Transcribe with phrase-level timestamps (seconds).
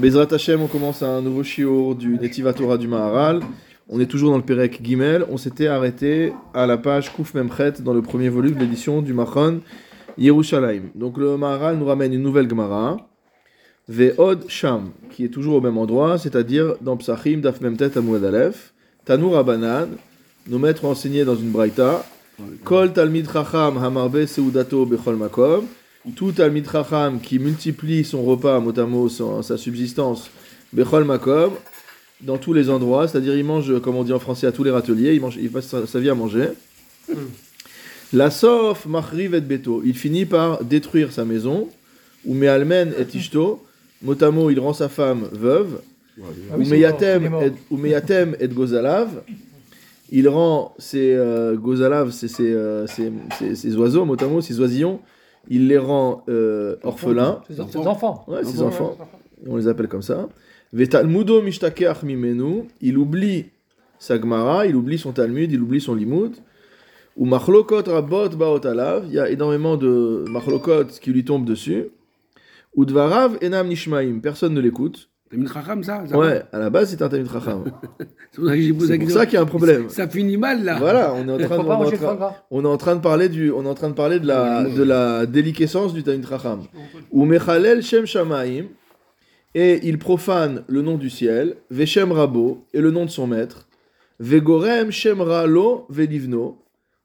[0.00, 3.40] Bezrat Hashem, on commence un nouveau shiur du Netiva Torah du Maharal.
[3.86, 5.26] On est toujours dans le Perek Gimel.
[5.30, 9.12] On s'était arrêté à la page Kouf Memchet dans le premier volume de l'édition du
[9.12, 9.60] Machon
[10.16, 10.84] Yerushalayim.
[10.94, 12.96] Donc le Maharal nous ramène une nouvelle Gemara.
[13.90, 18.72] Ve'od Sham, qui est toujours au même endroit, c'est-à-dire dans Psachim, Daf Memtet Amoued Aleph.
[19.04, 19.88] Tanur Abanan,
[20.48, 22.06] nos maîtres ont enseigné dans une braïta.
[22.64, 25.66] Kol Talmid Chacham Hamarbe Seudato Bechol Makom
[26.14, 30.30] tout Talmid Chacham qui multiplie son repas, motamo, sa subsistance,
[30.72, 31.52] Bechol Makom,
[32.22, 34.70] dans tous les endroits, c'est-à-dire il mange, comme on dit en français, à tous les
[34.70, 36.48] râteliers, il, mange, il passe sa, vie à manger.
[38.12, 41.68] La Sof Machriv et Beto, il finit par détruire sa maison,
[42.24, 43.64] ou Mealmen et Ishto,
[44.02, 45.80] motamo, il rend sa femme veuve,
[47.70, 49.08] ou Meyatem et Gozalav,
[50.12, 52.86] il rend ses euh, Gozalav, ses, euh,
[53.76, 55.00] oiseaux, motamo, ses oisillons,
[55.48, 57.42] il les rend euh, orphelins.
[57.48, 58.24] Ses enfants.
[58.28, 58.96] Ouais, ses enfants.
[59.46, 60.28] On les appelle comme ça.
[60.72, 62.68] Vetalmudo mishtakeach mimenu.
[62.80, 63.46] Il oublie
[63.98, 66.36] sa Gemara, il oublie son Talmud, il oublie son Limud.
[67.16, 69.04] Ou machlokot rabot baot alav.
[69.06, 71.86] Il y a énormément de machlokot qui lui tombent dessus.
[72.76, 74.20] Ou dvarav enam nishmaim.
[74.20, 75.08] Personne ne l'écoute.
[75.30, 77.64] Tamid Chacham, ça, Ouais, à la base, c'est un Tamid Chacham.
[78.32, 79.88] c'est pour ça qu'il y a un problème.
[79.88, 80.76] Ça, finit mal, là.
[80.78, 83.52] Voilà, on est en train, de, on, est on est en train de parler du,
[83.52, 86.62] on est en train de parler de la, de la déliquescence du Tamid Chacham.
[87.12, 88.64] Ou Mechalel Shem Shamaim,
[89.54, 93.68] et il profane le nom du ciel, Veshem Rabo, et le nom de son maître,
[94.18, 96.58] Vegorem Shem Ralo Velivno,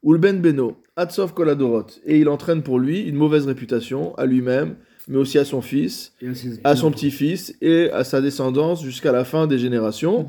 [0.04, 4.78] Ulben Beno, Atsov Koladorot, et il entraîne pour lui une mauvaise réputation à lui-même
[5.08, 6.14] mais aussi à son fils,
[6.64, 10.26] à, son petit-fils et à sa descendance jusqu'à la fin des générations.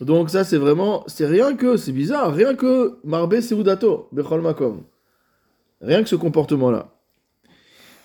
[0.00, 4.82] Donc ça c'est vraiment, c'est rien que, c'est bizarre, rien que Marbe Seudato, Bechol Makom.
[5.80, 6.94] Rien que ce comportement-là.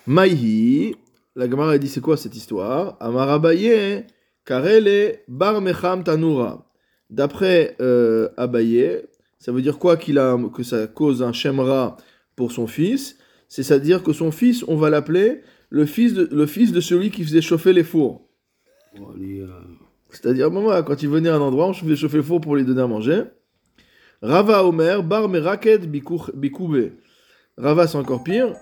[0.06, 0.96] Maïhi,
[1.36, 2.96] la Gemara dit c'est quoi cette histoire?
[3.00, 4.06] Amarabaye,
[4.44, 6.66] Karele Bar Mecham Tanura.
[7.10, 9.02] D'après euh, Abaye,
[9.38, 11.96] ça veut dire quoi qu'il a, que ça cause un shemra
[12.36, 13.16] pour son fils?
[13.48, 17.24] C'est-à-dire que son fils, on va l'appeler le fils de, le fils de celui qui
[17.24, 18.28] faisait chauffer les fours.
[18.98, 19.46] Euh,
[20.10, 22.64] c'est-à-dire, maman, quand il venait à un endroit, on faisait chauffer le four pour lui
[22.64, 23.22] donner à manger.
[24.20, 26.90] Rava Omer, Bar Meraket Bikoube.
[27.56, 28.54] Rava, c'est encore pire.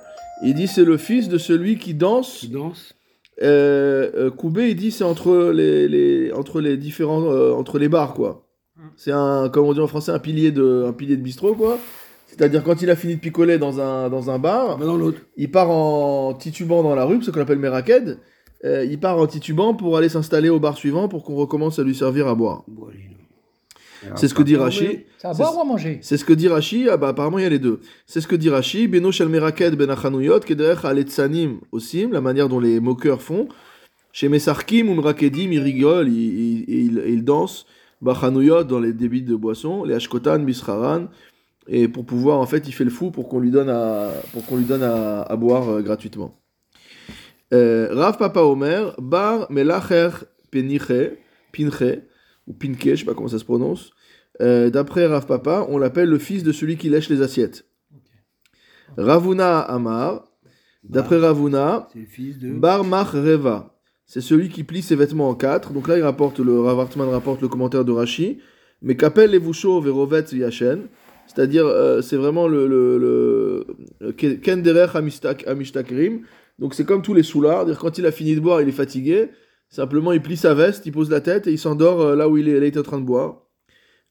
[0.45, 2.39] Il dit c'est le fils de celui qui danse.
[2.39, 2.95] Qui danse.
[3.43, 7.89] Euh, euh Koubé, il dit c'est entre les, les, entre les différents, euh, entre les
[7.89, 8.49] bars quoi.
[8.77, 8.89] Hmm.
[8.97, 11.79] C'est un, comme on dit en français, un pilier de, un pilier de bistrot quoi.
[12.39, 14.79] C'est-à-dire quand il a fini de picoler dans un, dans un bar,
[15.37, 18.19] il part en titubant dans la rue, ce qu'on appelle Meraked.
[18.65, 21.83] Euh, il part en titubant pour aller s'installer au bar suivant pour qu'on recommence à
[21.83, 22.65] lui servir à boire.
[24.15, 25.01] C'est ce que dit Rashi.
[25.19, 25.99] C'est à boire ou à manger?
[26.03, 26.89] C'est ce que dit Rashi.
[26.89, 27.81] Ah bah apparemment il y a les deux.
[28.07, 28.87] C'est ce que dit Rashi.
[28.87, 33.49] Beno shel meraked ben achanuyot kederech aletzanim osim, la manière dont les moqueurs font.
[34.13, 37.67] Chez Mesarkim ou Merakedim, ils rigolent, ils, ils, dansent.
[38.01, 39.83] Bachanuyot dans les débits de boissons.
[39.85, 41.09] Les ashkotan, bisharan
[41.69, 44.45] et pour pouvoir en fait il fait le fou pour qu'on lui donne à pour
[44.47, 46.35] qu'on lui donne à, boire euh, gratuitement.
[47.53, 50.11] Euh, Rav Papa Omer bar melacher
[50.51, 50.93] peniche
[51.53, 51.99] pinche
[52.47, 53.91] ou pinke je sais pas comment ça se prononce.
[54.41, 57.67] Euh, d'après Rav Papa on l'appelle le fils de celui qui lèche les assiettes.
[58.97, 60.25] Ravuna Amar
[60.83, 61.89] d'après Ravuna
[62.43, 63.75] bar mach reva
[64.07, 65.75] c'est celui qui plie ses vêtements en quatre.
[65.75, 68.39] Donc là il rapporte le Rav Hartman rapporte le commentaire de Rashi
[68.81, 70.89] mais qu'appelle les vouchos verovet yachen
[71.29, 74.17] c'est-à-dire, euh, c'est vraiment le, le, le
[75.47, 76.23] amishtakrim.
[76.59, 77.67] Donc c'est comme tous les soulards.
[77.79, 79.29] Quand il a fini de boire, il est fatigué.
[79.69, 82.39] Simplement, il plie sa veste, il pose la tête et il s'endort euh, là où
[82.39, 83.43] il, est, il en train de boire.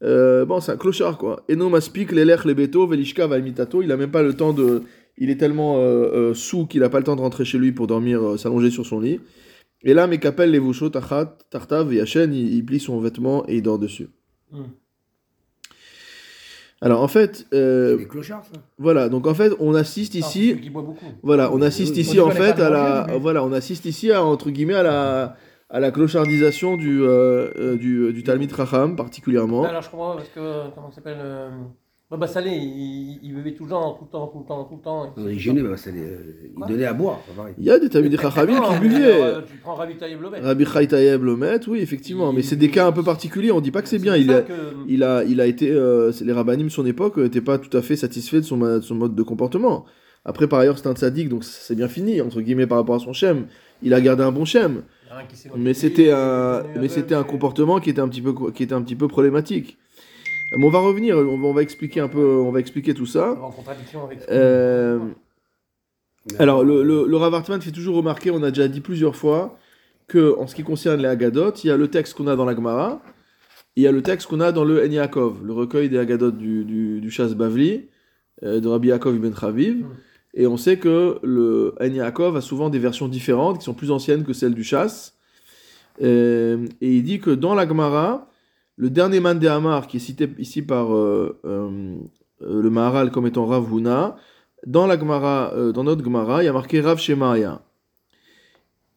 [0.03, 1.43] Euh, bon, c'est un clochard quoi.
[1.49, 3.81] Eno maspik lelech lebeto velishka valmitato.
[3.81, 4.83] Il a même pas le temps de.
[5.17, 7.87] Il est tellement euh, sous qu'il a pas le temps de rentrer chez lui pour
[7.87, 9.19] dormir, s'allonger sur son lit.
[9.81, 13.79] Et là, les vouchos tachat tartav yachen, il, il, plie son vêtement et il dort
[13.79, 14.09] dessus.
[14.51, 14.65] Hmm.
[16.81, 18.59] Alors en fait, euh, clochards, ça.
[18.77, 19.09] voilà.
[19.09, 20.71] Donc en fait, on assiste ah, ici,
[21.23, 24.75] voilà, on assiste ici en fait à la, voilà, on assiste ici à entre guillemets
[24.75, 25.35] à la,
[25.69, 29.63] à la clochardisation du, euh, euh du, du Talmud Raham particulièrement.
[29.63, 31.49] Alors je comprends parce que comment s'appelle euh,
[32.09, 34.75] Baba Salé, il, il, buvait tout le temps, tout le temps, tout le temps, tout
[34.75, 35.13] le temps.
[35.29, 35.99] Il gênait Baba Salé,
[36.55, 37.19] il donnait à boire.
[37.57, 39.33] Il y a des Talmud Chachamim qui buvaient.
[39.45, 40.39] Tu prends Rabbi Taïeb Lomet.
[40.39, 42.31] Rabbi Taïeb Lomet, oui, effectivement.
[42.31, 44.15] mais c'est des cas un peu particuliers, on dit pas que c'est bien.
[44.15, 44.43] Il a,
[44.87, 45.69] il, a, il a été.
[45.69, 48.95] Euh, les rabbinim de son époque n'étaient pas tout à fait satisfaits de son, son
[48.95, 49.83] mode de comportement.
[50.23, 52.99] Après, par ailleurs, c'est un tzaddik, donc c'est bien fini, entre guillemets, par rapport à
[52.99, 53.47] son shem.
[53.81, 54.83] Il a gardé un bon shem.
[55.57, 58.81] Mais c'était un, mais c'était un comportement qui était un petit peu, qui était un
[58.81, 59.77] petit peu problématique.
[60.55, 63.31] Mais on va revenir, on va, expliquer un peu, on va expliquer tout ça.
[63.41, 64.19] En contradiction avec.
[64.29, 64.99] Euh,
[66.39, 69.57] alors, le, le, le Rav fait toujours remarquer, on a déjà dit plusieurs fois,
[70.07, 72.45] que, en ce qui concerne les Agadot, il y a le texte qu'on a dans
[72.45, 73.01] la Gemara,
[73.75, 76.31] il y a le texte qu'on a dans le En Yaakov, le recueil des Agadot
[76.31, 77.87] du, du, du Shas Bavli,
[78.43, 79.83] euh, de Rabbi Yaakov ibn Chaviv.
[79.83, 79.87] Mm.
[80.33, 83.91] Et on sait que le En Yaakov a souvent des versions différentes, qui sont plus
[83.91, 85.13] anciennes que celles du Shas.
[86.01, 88.29] Euh, et il dit que dans la Gemara,
[88.77, 91.97] le dernier man de qui est cité ici par euh, euh,
[92.43, 94.15] euh, le Maharal comme étant Rav Huna,
[94.65, 97.61] dans la Gemara, notre Gemara, il y a marqué Rav Shemaya.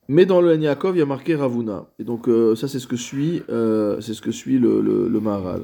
[0.07, 1.85] Mais dans le En Yaakov, il y a marqué Ravuna.
[1.97, 5.63] Et donc ça, c'est ce que suit, c'est ce que suit le Maharal.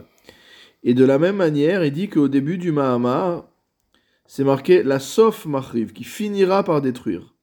[0.83, 3.45] Et de la même manière, il dit qu'au début du Mahamar,
[4.25, 7.33] c'est marqué la Sof Mahriv, qui finira par détruire.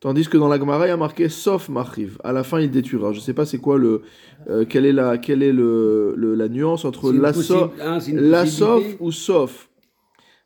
[0.00, 2.18] Tandis que dans la Gemara, il y a marqué Sof Mahriv.
[2.22, 3.12] À la fin, il détruira.
[3.12, 4.02] Je ne sais pas c'est quoi le,
[4.48, 8.44] euh, quelle est la, quelle est le, le- la nuance entre la, so- hein, la
[8.44, 8.96] possibilité.
[9.00, 9.70] ou Sof.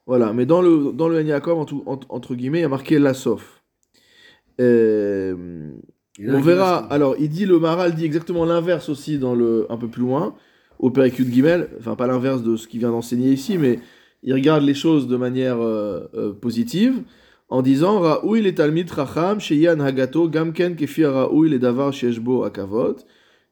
[0.06, 0.32] Voilà.
[0.32, 1.66] Mais dans le, dans le Yaakov,
[2.08, 3.60] entre, guillemets, il y a marqué la Sof.
[4.60, 5.70] Euh,
[6.36, 6.76] on verra.
[6.90, 10.34] Alors, il dit le Maral dit exactement l'inverse aussi dans le un peu plus loin
[10.78, 11.70] au Péricule de Guimel.
[11.78, 13.80] Enfin, pas l'inverse de ce qu'il vient d'enseigner ici, mais
[14.22, 17.02] il regarde les choses de manière euh, positive
[17.50, 22.96] en disant Raoui le Talmid Racham Sheyan Hagato Gamken Kefi Raoui le Davar Sheshbo Akavot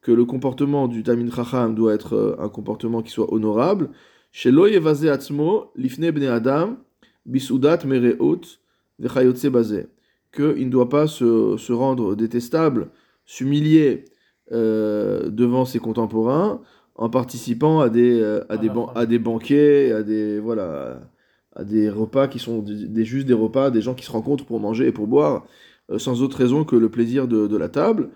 [0.03, 3.91] que le comportement du Talmid Racham doit être euh, un comportement qui soit honorable.
[4.33, 6.77] Shelo Yevaze Atzmo Lifne Bne Adam
[7.27, 8.41] Bisudat Mereot
[8.99, 9.89] Vechayotse Bazeh
[10.33, 12.91] qu'il ne doit pas se, se rendre détestable,
[13.25, 14.05] s'humilier
[14.53, 16.61] euh, devant ses contemporains
[16.95, 21.01] en participant à des, euh, à, À des ban- à des banquets, à des, voilà,
[21.59, 24.47] à des repas qui sont des, des- juste des repas, des gens qui se rencontrent
[24.47, 25.45] pour manger et pour boire,
[25.91, 28.11] euh, sans autre raison que le plaisir de, la table.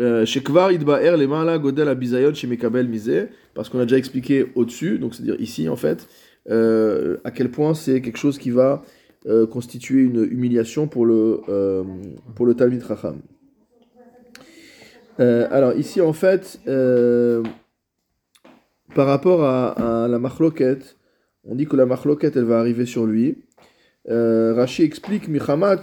[0.00, 3.96] Euh, Chez Kvar Idbaer, les Mala Godel Abizayon chez Mekabel Misé, parce qu'on a déjà
[3.98, 6.06] expliqué au-dessus, donc c'est-à-dire ici en fait,
[6.50, 8.82] euh, à quel point c'est quelque chose qui va
[9.26, 11.82] euh, constituer une humiliation pour le, euh,
[12.36, 13.16] pour le Talmid Chacham.
[15.20, 17.42] Euh, alors ici en fait, euh,
[18.94, 20.96] par rapport à, à la machloket,
[21.48, 23.38] on dit que la machloket elle va arriver sur lui.
[24.08, 25.82] Euh, explique Michamat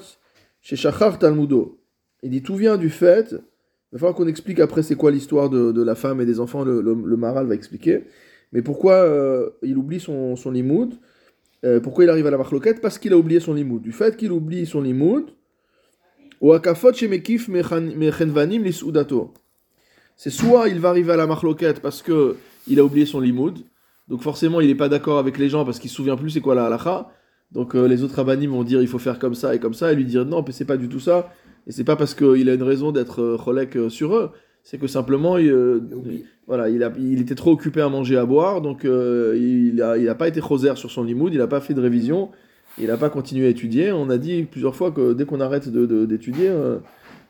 [0.62, 1.80] chez Shachar Talmudo.
[2.24, 5.50] Il dit tout vient du fait, il va falloir qu'on explique après c'est quoi l'histoire
[5.50, 8.04] de, la femme et des enfants, le, le, Maharal va expliquer.
[8.52, 10.96] Mais pourquoi euh, il oublie son, son limoud?
[11.66, 13.82] Euh, Pourquoi il arrive à la machloket Parce qu'il a oublié son limoud.
[13.82, 15.26] Du fait qu'il oublie son limoud.
[20.18, 22.36] C'est soit il va arriver à la machloket parce que
[22.68, 23.60] il a oublié son limoud,
[24.08, 26.42] donc forcément il n'est pas d'accord avec les gens parce qu'il se souvient plus c'est
[26.42, 27.10] quoi la halacha.
[27.52, 29.92] Donc euh, les autres rabbinim vont dire il faut faire comme ça et comme ça,
[29.92, 31.32] et lui dire non, mais c'est pas du tout ça.
[31.68, 34.32] Et c'est pas parce qu'il a une raison d'être euh, cholek euh, sur eux,
[34.64, 35.80] c'est que simplement il, euh,
[36.48, 40.10] voilà, il, a, il était trop occupé à manger, à boire, donc il n'a il
[40.10, 42.32] a pas été choser sur son limoud, il n'a pas fait de révision,
[42.78, 43.92] il n'a pas continué à étudier.
[43.92, 46.78] On a dit plusieurs fois que dès qu'on arrête d'étudier, de, euh,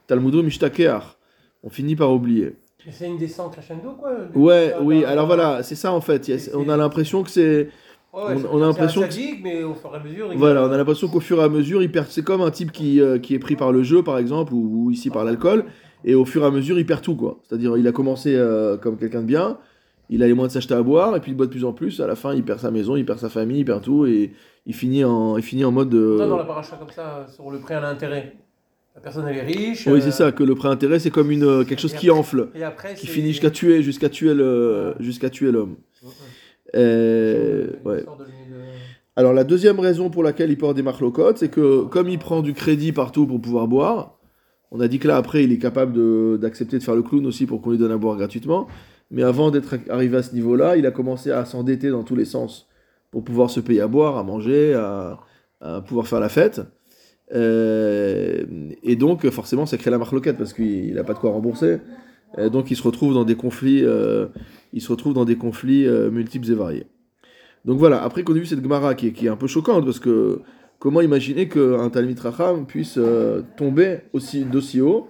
[0.08, 1.18] Talmudo mishtakeach,
[1.64, 2.56] on finit par oublier.
[2.92, 4.12] C'est une descente crescendo, quoi.
[4.36, 6.30] Ouais, oui, dans- alors voilà, c'est ça en fait.
[6.30, 7.70] A- on a l'impression que c'est.
[8.14, 10.32] Ouais, ouais, on- on a l'impression que- mais au fur et à mesure.
[10.32, 12.08] il- Voilà, on a l'impression qu'au fur et à mesure, il perd.
[12.10, 14.86] C'est comme un type qui, euh, qui est pris par le jeu, par exemple, ou,
[14.86, 15.66] ou ici par l'alcool,
[16.06, 17.40] et au fur et à mesure, il perd tout, quoi.
[17.44, 19.58] C'est-à-dire, il a commencé euh, comme quelqu'un de bien,
[20.10, 21.74] il a les moyens de s'acheter à boire, et puis il boit de plus en
[21.74, 22.00] plus.
[22.00, 24.32] À la fin, il perd sa maison, il perd sa famille, il perd tout, et
[24.68, 25.94] il finit en, il finit en mode.
[25.94, 28.34] euh, Non, dans la paracha comme ça, sur le prêt à l'intérêt.
[28.96, 29.88] La personne, elle est riche.
[29.88, 32.20] Oui, euh, c'est ça, que le pré-intérêt, c'est comme une, euh, quelque chose qui après-
[32.20, 35.76] enfle, Et après, qui finit jusqu'à tuer, jusqu'à tuer le, jusqu'à tuer l'homme.
[36.02, 36.14] Ouais, ouais.
[36.76, 38.06] Euh, ouais.
[39.18, 42.42] Alors la deuxième raison pour laquelle il porte des marlocotes, c'est que comme il prend
[42.42, 44.18] du crédit partout pour pouvoir boire,
[44.72, 47.26] on a dit que là après il est capable de- d'accepter de, faire le clown
[47.26, 48.68] aussi pour qu'on lui donne à boire gratuitement,
[49.12, 52.26] mais avant d'être arrivé à ce niveau-là, il a commencé à s'endetter dans tous les
[52.26, 52.68] sens
[53.12, 55.20] pour pouvoir se payer à boire, à manger, à,
[55.62, 56.62] à pouvoir faire la fête.
[57.34, 58.46] Euh,
[58.84, 61.80] et donc forcément ça crée la marloquette parce qu'il n'a pas de quoi rembourser.
[62.38, 64.28] Euh, donc il se retrouve dans des conflits, euh,
[64.74, 66.88] il se retrouve dans des conflits multiples et variés.
[67.64, 70.42] Donc voilà, après qu'on a vu cette Gemara qui est, un peu choquante, parce que
[70.78, 73.00] comment imaginer qu'un Talmid Racham puisse
[73.58, 75.08] tomber aussi d'aussi haut,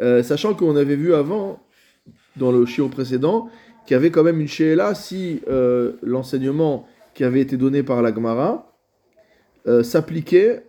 [0.00, 1.60] euh, sachant qu'on avait vu avant,
[2.36, 3.48] dans le chiot précédent,
[3.84, 5.42] qu'il y avait quand même une Sheela si
[6.02, 8.72] l'enseignement qui avait été donné par la Gemara
[9.82, 10.64] s'appliquait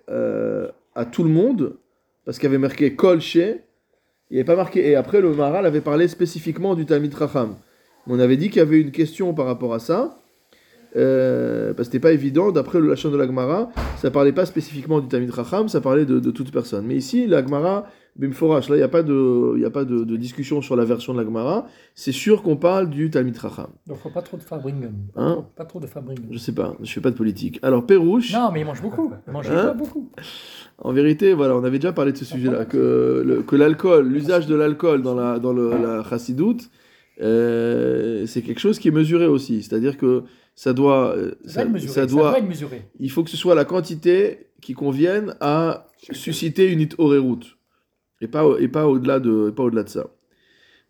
[0.95, 1.77] à tout le monde,
[2.25, 5.33] parce qu'il y avait marqué Kol She, il n'y avait pas marqué, et après le
[5.33, 7.55] Maral avait parlé spécifiquement du Talmid Racham.
[8.07, 10.17] On avait dit qu'il y avait une question par rapport à ça,
[10.95, 14.45] euh, parce que c'était pas évident, d'après le Lachon de la Gemara, ça parlait pas
[14.45, 16.86] spécifiquement du Talmid Chacham, ça parlait de, de toute personne.
[16.86, 20.03] Mais ici, la Gemara Bimforash, là, il n'y a pas, de, y a pas de,
[20.03, 21.65] de discussion sur la version de la Gemara.
[21.95, 23.67] C'est sûr qu'on parle du Talmid Chacham.
[23.87, 24.93] Donc, faut pas trop de Fabringen.
[25.15, 26.27] Hein Pas trop de Fabringen.
[26.29, 27.59] Je sais pas, je fais pas de politique.
[27.61, 29.11] Alors, Pérouche, Non, mais il mange beaucoup.
[29.27, 30.11] Il mange Hein pas beaucoup.
[30.79, 34.45] en vérité, voilà, on avait déjà parlé de ce sujet-là, que, le- que l'alcool, l'usage
[34.45, 36.69] de l'alcool dans la, dans le, la chassidoute,
[37.21, 39.63] euh, c'est quelque chose qui est mesuré aussi.
[39.63, 40.23] C'est-à-dire que
[40.55, 42.83] ça doit, euh, Ça, ça, ça doit être mesuré.
[42.99, 47.57] il faut que ce soit la quantité qui convienne à susciter une route
[48.21, 50.07] et pas et pas au-delà de pas au-delà de ça.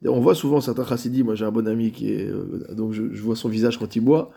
[0.05, 3.03] On voit souvent certains chassidis, moi j'ai un bon ami qui est euh, donc je,
[3.21, 4.31] vois son visage quand il boit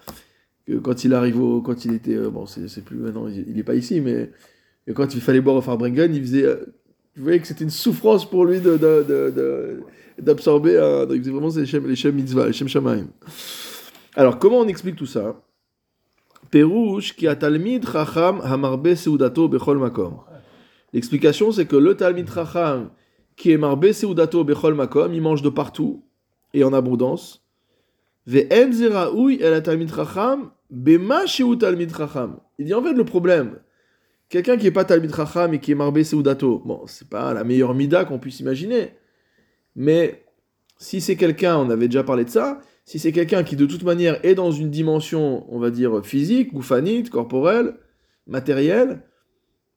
[0.82, 3.64] quand il arrive au quand il était euh, bon c'est plus maintenant il, il est
[3.64, 4.30] pas ici mais
[4.94, 6.56] quand il fallait boire au Farbrengen, il faisait euh,
[7.16, 9.80] vous voyez que c'était une souffrance pour lui de de- de- de-
[10.20, 13.06] d'absorber vraiment les shem les shem mitzvah, les shem shamaim.
[14.14, 15.40] Alors comment on explique tout ça?
[16.50, 20.20] Pérouche qui a Talmid Chacham Hamarbe Seudato Bechol Makom.
[20.94, 22.88] L'explication, c'est que le Talmid Chacham
[23.36, 26.04] qui est Marbe Seudato Bechol Makom, il mange de partout
[26.54, 27.44] et en abondance.
[28.28, 28.86] Il dit
[32.74, 33.58] en fait le problème,
[34.28, 37.42] quelqu'un qui est pas Talmid Chacham et qui est Marbe Seudato, bon, c'est pas la
[37.42, 38.92] meilleure mida qu'on puisse imaginer,
[39.74, 40.24] mais
[40.78, 43.82] si c'est quelqu'un, on avait déjà parlé de ça, si c'est quelqu'un qui de toute
[43.82, 47.74] manière est dans une dimension, on va dire, physique, gouffanite, corporelle,
[48.28, 49.02] matérielle,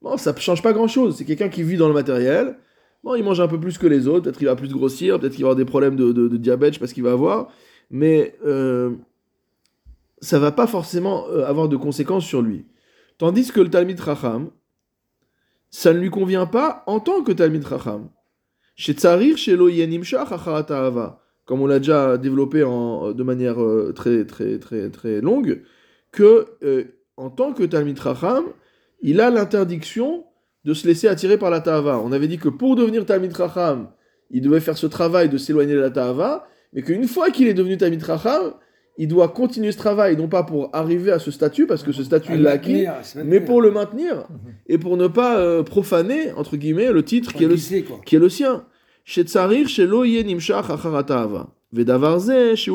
[0.02, 1.16] bon, ça ne change pas grand-chose.
[1.16, 2.56] C'est quelqu'un qui vit dans le matériel,
[3.04, 5.34] bon, il mange un peu plus que les autres, peut-être qu'il va plus grossir, peut-être
[5.34, 7.48] qu'il va avoir des problèmes de, de- diabète, je qu'il va avoir,
[7.90, 8.92] mais euh,
[10.20, 12.66] ça va pas forcément euh, avoir de conséquences sur lui.
[13.18, 14.50] Tandis que le Talmid Chacham,
[15.70, 18.08] ça ne lui convient pas en tant que Talmid Chacham.
[18.76, 19.56] Chez Tsarir, chez
[21.44, 25.62] comme on l'a déjà développé en, de manière euh, très, très, très, très longue,
[26.12, 26.84] que euh,
[27.16, 28.44] en tant que Talmid Chacham,
[29.00, 30.24] il a l'interdiction
[30.64, 32.00] de se laisser attirer par la Tahava.
[32.04, 33.88] On avait dit que pour devenir Tamid Raham,
[34.30, 37.54] il devait faire ce travail de s'éloigner de la Tahava, mais qu'une fois qu'il est
[37.54, 38.54] devenu Tamid Raham,
[38.98, 42.02] il doit continuer ce travail, non pas pour arriver à ce statut, parce que ce
[42.02, 42.84] statut il l'a acquis,
[43.24, 44.26] mais pour le maintenir
[44.66, 47.48] et pour ne pas euh, profaner, entre guillemets, le titre qui est
[48.18, 48.66] le, sien.
[49.04, 49.86] Chez Tsarir, chez
[51.72, 52.72] Vedavarze, chez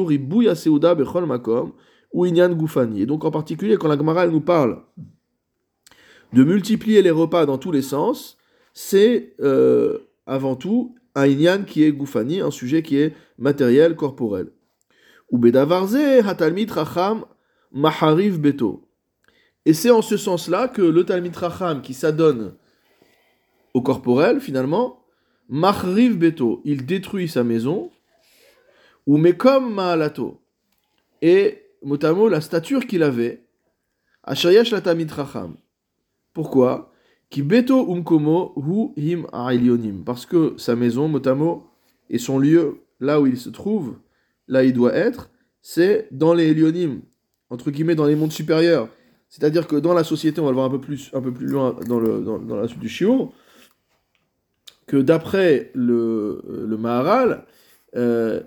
[1.27, 1.73] Makom,
[2.13, 3.01] ou Inyan Goufani.
[3.01, 4.81] Et donc en particulier, quand la Gemara elle nous parle
[6.33, 8.37] de multiplier les repas dans tous les sens,
[8.73, 14.47] c'est euh, avant tout un inyan qui est goufani, un sujet qui est matériel, corporel.
[15.31, 17.25] Ou hatalmid racham
[17.71, 18.87] mahariv beto.
[19.65, 22.55] Et c'est en ce sens-là que le talmid racham qui s'adonne
[23.73, 25.03] au corporel finalement,
[25.49, 27.91] Mahriv Beto, il détruit sa maison,
[29.05, 30.41] ou Mekom Maalato,
[31.21, 33.43] et motamo la stature qu'il avait,
[34.23, 35.57] Ashayash la Tamid Racham.
[36.33, 36.91] Pourquoi?
[37.29, 39.25] Ki Beto Umkomo Hu Him.
[40.05, 41.63] Parce que sa maison, motamo,
[42.09, 43.95] et son lieu, là où il se trouve,
[44.47, 45.29] là où il doit être,
[45.61, 47.01] c'est dans les Elionim,
[47.49, 48.89] entre guillemets dans les mondes supérieurs.
[49.29, 51.75] C'est-à-dire que dans la société, on va le voir un peu plus, un peu loin
[51.87, 53.31] dans, la suite du Shiur,
[54.85, 57.45] que d'après le, le Maharal,
[57.95, 58.41] euh,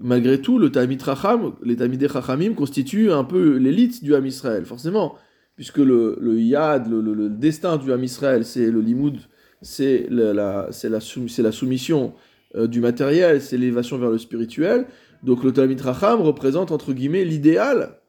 [0.00, 4.64] malgré tout, le Talmid Chacham, les Talmidei Chachamim constituent un peu l'élite du Ham Israël,
[4.64, 5.16] forcément,
[5.56, 9.18] puisque le, le Yad, le, le- le destin du Ham Israël, c'est le Limoud,
[9.60, 12.14] c'est la, la- c'est la, sou- c'est la soumission
[12.56, 14.86] euh, du matériel, c'est l'élévation vers le spirituel.
[15.22, 18.00] Donc le Talmid Chacham représente entre guillemets l'idéal,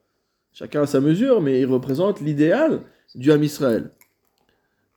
[0.51, 2.81] chacun à sa mesure, mais il représente l'idéal
[3.15, 3.91] du Ham Israël.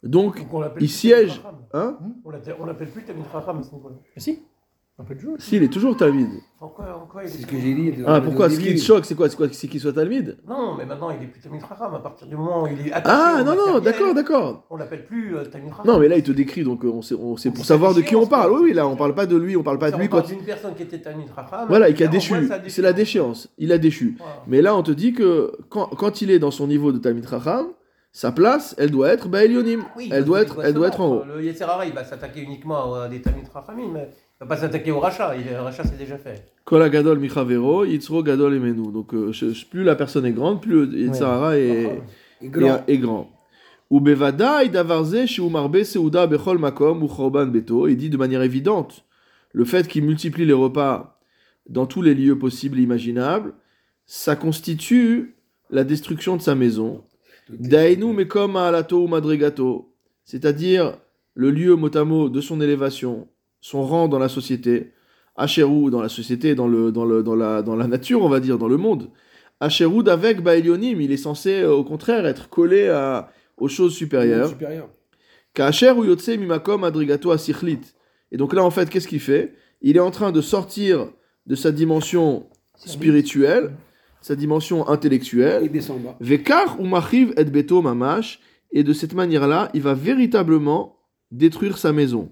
[0.03, 1.99] Donc, Donc on l'appelle il siège, hein?
[2.25, 3.97] On l'appelle- on l'appelle plus Talmid Chacham à ce niveau-là.
[4.15, 4.39] Mais si,
[4.99, 5.35] un peu de jeu.
[5.39, 6.29] S'il est toujours Talmid.
[6.59, 7.93] Pourquoi, pourquoi il est C'est ce que j'ai dit.
[8.07, 10.75] Ah, pourquoi Ce qui te choque, c'est quoi C'est quoi C'est qu'il soit Talmid Non,
[10.75, 13.43] mais maintenant il est plus Talmid Chacham à partir du moment où il est Ah,
[13.45, 14.65] non, non, d'accord, d'accord.
[14.71, 15.87] On l'appelle plus euh, Talmid Chacham.
[15.87, 17.95] Non, mais là, il te décrit, donc euh, on sait, on sait Donc, pour savoir
[17.95, 18.53] de qui on parle.
[18.53, 20.27] Oui, oui, là, on parle pas de lui, on parle pas de lui on parle
[20.27, 21.67] d'une personne qui était Talmid Chacham.
[21.69, 22.49] Voilà, et qui a déchu.
[22.69, 23.51] C'est la déchéance.
[23.59, 24.17] Il a déchu.
[24.47, 27.29] Mais là, on te dit que quand, quand il est dans son niveau de Talmid
[27.29, 27.67] Chacham,
[28.13, 29.85] sa place, elle doit être Baelionim.
[29.95, 31.23] Oui, elle doit être, doit elle se doit être en haut.
[31.27, 34.91] Le Yetzirara, il va s'attaquer uniquement à des Talmid Chachamim, mais il va pas s'attaquer
[34.91, 35.35] au rachat.
[35.37, 36.53] Il- Le rachat, c'est déjà fait.
[36.65, 38.93] Kola Gadol Michavero, Yitzro Gadol Emenu.
[38.93, 39.33] Donc, euh,
[39.71, 42.03] plus la personne est grande, plus le Yitzhara est.
[42.43, 42.83] Et, grand.
[42.87, 43.31] et grand.
[43.89, 48.43] Ou bevadaï davarze chez Umarbe Seuda Bechol Makom ou Chorban Beto, il dit de manière
[48.43, 49.05] évidente
[49.53, 51.19] le fait qu'il multiplie les repas
[51.69, 53.55] dans tous les lieux possibles et imaginables,
[54.05, 55.37] ça constitue
[55.71, 57.05] la destruction de sa maison.
[57.49, 60.99] Dainu Mekom Alato ou Madrigato, c'est-à-dire
[61.35, 63.29] le lieu motamo de son élévation,
[63.67, 64.93] son rang dans la société,
[65.35, 68.39] Asherud dans la société, dans, le, dans, le, dans, la, dans la nature, on va
[68.39, 69.11] dire, dans le monde.
[69.59, 74.51] Asherud avec Baelionim, il est censé euh, au contraire être collé à, aux choses supérieures.
[74.51, 74.89] Supérieur.
[75.53, 77.81] Kacher ou Yotse Mimakom Adrigato Asichlit.
[78.31, 79.55] Et donc là, en fait, qu'est-ce qu'il fait?
[79.83, 81.09] Il est en train de sortir
[81.47, 82.47] de sa dimension
[82.77, 83.73] spirituelle,
[84.21, 85.69] sa dimension intellectuelle.
[86.21, 88.39] Vekar ou machiv et beto mamash,
[88.71, 91.01] et de cette manière-là, il va véritablement
[91.33, 92.31] détruire sa maison.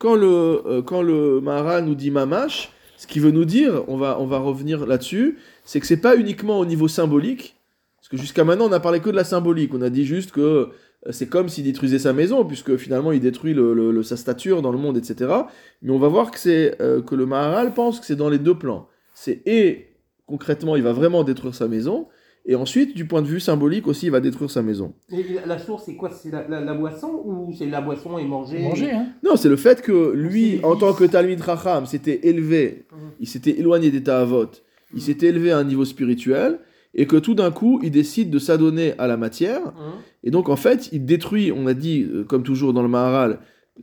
[0.00, 3.98] Quand le, euh, quand le Maharal nous dit mamash, ce qu'il veut nous dire, on
[3.98, 7.54] va, on va revenir là-dessus, c'est que c'est pas uniquement au niveau symbolique,
[7.98, 10.32] parce que jusqu'à maintenant on a parlé que de la symbolique, on a dit juste
[10.32, 10.68] que euh,
[11.10, 13.54] c'est comme s'il détruisait sa maison, puisque finalement il détruit
[14.02, 15.34] sa stature dans le monde, etc.
[15.82, 18.56] Mais on va voir que, euh, que le Maharal pense que c'est dans les deux
[18.56, 18.88] plans.
[19.12, 22.08] C'est et concrètement il va vraiment détruire sa maison,
[22.50, 24.92] et ensuite, du point de vue symbolique aussi, il va détruire sa maison.
[25.10, 26.10] Et la, source, c'est quoi?
[26.10, 29.06] C'est la, la- la boisson ou c'est la boisson et manger Manger, hein.
[29.22, 32.98] Non, c'est le fait que lui, en tant que Talmid Racham, s'était élevé, Mhm.
[33.20, 34.50] il s'était éloigné des Ta'avot,
[34.94, 36.58] il s'était élevé à un niveau spirituel,
[36.92, 39.92] et que tout d'un coup, il décide de s'adonner à la matière, Hum.
[40.24, 43.38] et donc en fait, il détruit, on a dit, euh, comme toujours dans le Maharal,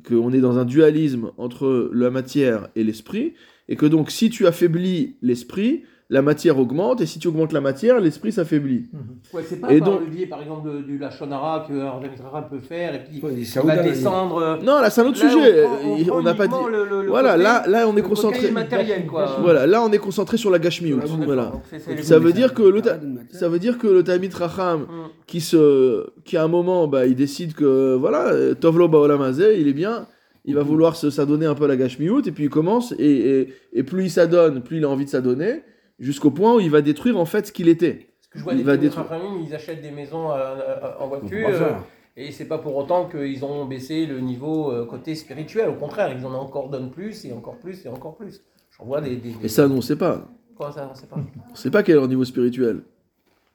[0.05, 3.33] qu'on est dans un dualisme entre la matière et l'esprit,
[3.69, 7.59] et que donc si tu affaiblis l'esprit, la matière augmente, et si tu augmentes la
[7.59, 8.85] matière, l'esprit s'affaiblit.
[9.33, 12.47] Ouais, c'est pas Et par donc- le biais, par exemple, de- du Lachonara que Ardamitra
[12.49, 14.37] peut faire et puis Ouais, il Saouda, va descendre.
[14.37, 15.65] euh, Non, là c'est un autre là, sujet,
[16.09, 16.53] on n'a pas dit...
[16.71, 18.51] le- le- Voilà, côté- là, là on est concentré...
[18.51, 19.37] matériel, quoi.
[19.41, 20.95] Voilà, là on est concentré sur la gashmiut.
[20.95, 21.45] D'accord, Voilà.
[21.51, 21.63] donc
[22.03, 22.99] Ça veut dire que le ta-.
[23.31, 24.87] Ça veut dire que le Racham, Hum.
[25.25, 29.73] qui, se, qui à un moment, bah, il décide que, voilà, Tovlo Baolamazé, il est
[29.73, 30.07] bien,
[30.45, 33.05] il va vouloir se- s'adonner un peu à la Gashmiut, et puis il commence, et,
[33.41, 35.63] et, et plus il s'adonne, plus il a envie de s'adonner,
[35.99, 37.93] jusqu'au point où il va détruire en fait ce qu'il était.
[38.19, 39.05] Parce que je vois Il des va détruire.
[39.45, 41.47] Ils achètent des maisons euh, euh, en voiture.
[41.47, 41.73] pas euh.
[42.15, 45.69] Et c'est pas pour autant qu'ils ont baissé le niveau côté spirituel.
[45.69, 48.41] Au contraire, ils en encore donnent plus et encore plus et encore plus.
[48.75, 49.17] J'en vois des.
[49.17, 50.25] des, des- Et ça, non, on sait pas.
[50.55, 51.17] Quoi, ça, on sait pas.
[51.51, 52.81] On sait pas quel est leur niveau spirituel.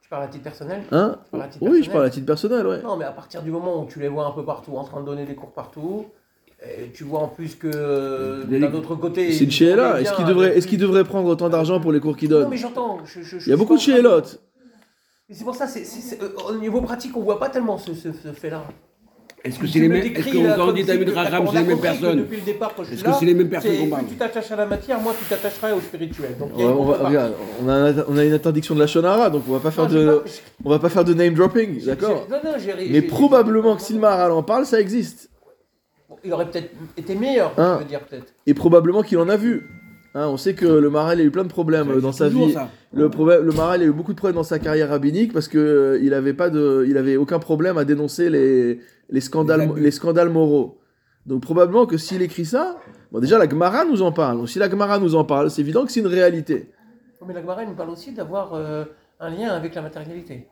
[0.00, 1.18] Tu parles à titre personnel Hein
[1.50, 2.82] titre Oui, je parle à titre personnel, ouais.
[2.82, 5.00] Non, mais à partir du moment où tu les vois un peu partout, en train
[5.00, 6.06] de donner des cours partout,
[6.94, 9.32] tu vois en plus que euh, d'un autre côté.
[9.32, 10.00] C'est une chéla.
[10.00, 10.86] Est-ce qu'il devrait, avec est-ce qu'il lui.
[10.86, 12.98] devrait prendre autant d'argent pour les cours qu'il Non, donne mais j'entends.
[13.04, 14.40] je- je- je Il y a beaucoup de chélotes.
[15.28, 15.82] Mais C'est pour ça, c'est,
[16.22, 18.64] euh, au niveau pratique, on voit pas tellement ce, ce, ce fait-là.
[19.44, 21.44] Est-ce que c'est les mêmes Est-ce qu'on quand on comme dit si Tamid que- Raham,
[21.48, 23.24] on c'est a les mêmes personnes Depuis le départ que je suis Est-ce que c'est
[23.26, 26.36] les mêmes personnes qu'on parle tu t'attaches à la matière, moi tu t'attacherais au spirituel.
[26.38, 27.16] Donc, On, a va- une on va- contrepartie.
[27.16, 27.32] regarde,
[27.64, 29.88] on a, un- on a une interdiction de la shonara, donc on va pas faire
[29.88, 30.22] Non, de,
[30.64, 32.50] on va pas faire de name dropping, d'accord non, non,
[32.90, 35.28] Mais probablement que si le Maharal en parle, ça existe.
[36.24, 37.76] Il aurait peut-être été meilleur, Hein.
[37.78, 38.32] je veux dire peut-être.
[38.46, 39.68] Et probablement qu'il en a vu.
[40.14, 42.52] Hein, on sait que le Maharal a eu plein de problèmes euh, dans sa vie.
[42.52, 42.68] ça.
[42.92, 45.98] Le, problème, le a eu beaucoup de problèmes dans sa carrière rabbinique parce que euh,
[46.02, 50.28] il avait pas de, il avait aucun problème à dénoncer les, les scandales, Les scandales
[50.28, 50.78] moraux.
[51.24, 52.76] Donc probablement que s'il écrit ça,
[53.10, 54.38] bon déjà la Gemara nous en parle.
[54.38, 56.70] Donc si la Gemara nous en parle, c'est évident que c'est une réalité.
[57.26, 58.84] Mais la Gemara nous parle aussi d'avoir euh,
[59.18, 60.48] un lien avec la matérialité.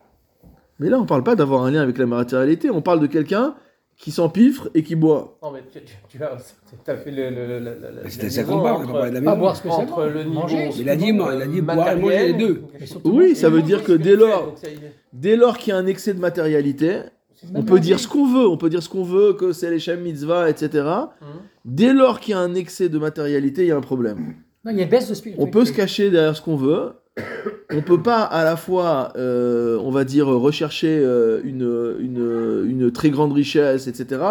[0.79, 2.71] Mais là, on parle pas d'avoir un lien avec la matérialité.
[2.71, 3.53] On parle de quelqu'un
[4.01, 5.37] qui s'empiffre et qui boit.
[5.43, 6.35] Non, mais tu, tu, tu as,
[6.83, 7.29] tu as fait le.
[7.29, 7.59] le, le,
[8.03, 9.37] le- C'est qu'on parle, on parler de la maison.
[9.37, 9.91] boire spécialement.
[9.93, 10.69] entre le niveau manger.
[10.79, 12.63] Il a dit, moi, il a dit boire et manger les deux.
[13.03, 14.55] Oui, ça veut dire que dès lors,
[15.13, 17.01] dès lors qu'il y a un excès de matérialité,
[17.35, 18.47] C'est on peut dire ce qu'on veut.
[18.47, 20.83] On peut dire ce qu'on veut, que c'est les Shem Mitzvah, etc.
[20.87, 21.07] Hum.
[21.63, 24.33] Dès lors qu'il y a un excès de matérialité, il y a un problème.
[24.65, 26.93] Non, il y a une baisse de On peut se cacher derrière ce qu'on veut.
[27.73, 32.91] On peut pas à la fois, euh, on va dire, rechercher euh, une, une, une
[32.91, 34.21] très grande richesse, etc.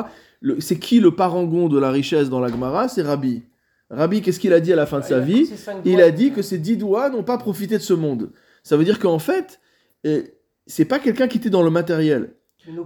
[0.59, 2.89] C'est qui le parangon de la richesse dans la Gemara?
[2.89, 3.43] C'est Rabbi.
[3.91, 5.47] Rabbi, qu'est-ce qu'il a dit à la fin de Ah, sa vie?
[5.47, 8.31] ses Il a dit que ces dix doigts n'ont pas profité de ce monde.
[8.63, 9.61] Ça veut dire qu'en fait,
[10.07, 10.23] euh,
[10.67, 12.35] c'est pas quelqu'un qui était dans le matériel.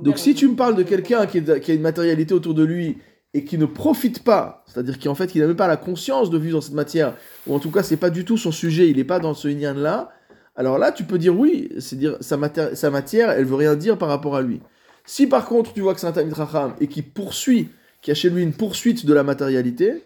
[0.02, 2.98] Donc si tu me parles de quelqu'un qui a une matérialité autour de lui
[3.34, 6.38] et qui ne profite pas, c'est-à-dire qu'en fait il n'a même pas la conscience de
[6.38, 7.14] vivre dans cette matière,
[7.46, 9.48] ou en tout cas c'est pas du tout son sujet, il n'est pas dans ce
[9.48, 10.10] yin là,
[10.56, 12.38] alors là tu peux dire oui, c'est dire sa,
[12.74, 14.60] sa matière, elle veut rien dire par rapport à lui.
[15.04, 17.68] Si par contre tu vois que c'est un Talmid Racham et qui poursuit,
[18.00, 20.04] qui a chez lui une poursuite de la matérialité,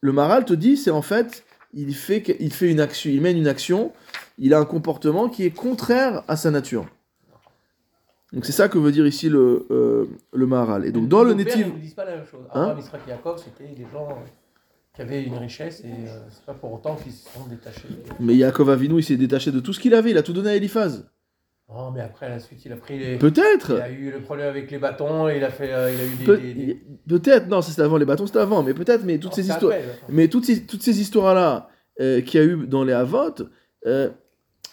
[0.00, 3.36] le Maral te dit c'est en fait il fait, il fait une action, il mène
[3.36, 3.92] une action,
[4.38, 6.86] il a un comportement qui est contraire à sa nature.
[8.32, 10.86] Donc c'est ça que veut dire ici le, euh, le Maharal.
[10.86, 12.40] Et donc dans le Netiv, Ils ne disent pas la même chose.
[12.50, 14.14] Abraham, Israël, Yaakov, c'était des gens euh,
[14.94, 17.88] qui avaient une richesse et euh, c'est pas pour autant qu'ils se sont détachés.
[18.20, 20.50] mais Yaakov Avinu il s'est détaché de tout ce qu'il avait, il a tout donné
[20.50, 21.04] à Eliphaz.
[21.68, 23.16] Non, mais après, à la suite, il a pris les.
[23.16, 26.00] Peut-être, Il a eu le problème avec les bâtons, et il a fait, euh, il
[26.00, 26.24] a eu des.
[26.24, 29.30] Peut- des- des- peut-être, non, c'était avant les bâtons, c'était avant, mais peut-être, mais toutes
[29.30, 29.72] Non, ces histoires,
[30.10, 33.34] mais toutes ces, toutes ces histoires-là euh, qu'il y a eu dans les Havot,
[33.86, 34.10] euh,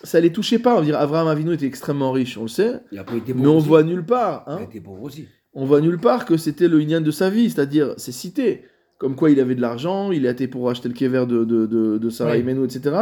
[0.04, 0.76] ça les touchait pas.
[0.76, 3.34] On va dire Abraham Avinu était extrêmement riche, on le sait, Il a pas été
[3.34, 3.68] mais on aussi.
[3.68, 4.44] voit nulle part.
[4.48, 5.28] Il a Hein, été pauvre aussi.
[5.54, 8.64] on voit nulle part que c'était le Inyan de sa vie, c'est-à-dire, c'est cité,
[8.98, 11.66] comme quoi il avait de l'argent, il a été pour acheter le kever de, de,
[11.66, 12.40] de, de Sarah Oui.
[12.40, 12.96] Imenu, etc.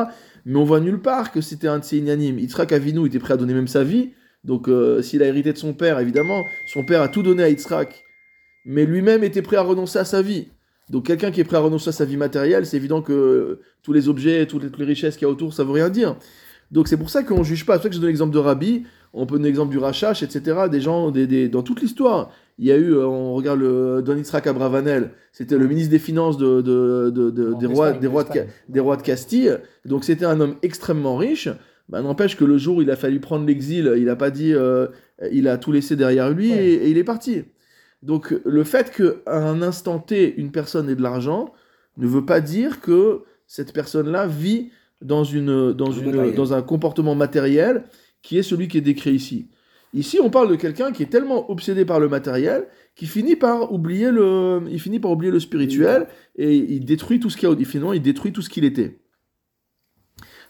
[0.46, 2.40] Mais on voit nulle part que c'était un de ses Inyanim.
[2.40, 4.12] Yitzhak Avinu était prêt à donner même sa vie,
[4.44, 7.50] donc euh, s'il a hérité de son père, évidemment, son père a tout donné à
[7.50, 8.04] Yitzhak.
[8.66, 10.48] mais lui-même était prêt à renoncer à sa vie.
[10.90, 13.92] Donc quelqu'un qui est prêt à renoncer à sa vie matérielle, c'est évident que tous
[13.92, 16.16] les objets, toutes les, toutes les richesses qu'il y a autour, ça veut rien dire.
[16.72, 17.74] Donc c'est pour ça qu'on juge pas.
[17.74, 20.22] C'est pour ça que je donne l'exemple de Rabbi, on peut donner l'exemple du Rachash,
[20.24, 20.64] etc.
[20.70, 22.32] Des gens, des, des- dans toute l'histoire.
[22.60, 26.00] Il y a eu, euh, on regarde le Don Yitzhak Abravanel, c'était le ministre des
[26.00, 28.54] Finances de, de- de- de- En des, rois, des, rois de, Ca- Espagne.
[28.70, 29.58] des rois de Castille.
[29.86, 31.50] Donc c'était un homme extrêmement riche.
[31.88, 34.54] Bah, N'empêche que le jour où il a fallu prendre l'exil, il n'a pas dit,
[34.54, 34.88] euh,
[35.32, 36.58] il a tout laissé derrière lui Ouais.
[36.66, 37.44] et, et il est parti.
[38.04, 41.54] Donc le fait qu'à un instant T, une personne ait de l'argent
[41.98, 44.70] ne veut pas dire que cette personne-là vit
[45.02, 47.84] dans, une, dans, une, dans un comportement matériel
[48.22, 49.48] qui est celui qui est décrit ici.
[49.94, 53.72] Ici, on parle de quelqu'un qui est tellement obsédé par le matériel qu'il finit par
[53.72, 57.56] oublier le, il finit par oublier le spirituel et il détruit tout ce qu'il a.
[57.66, 59.00] Finalement, il détruit tout ce qu'il était.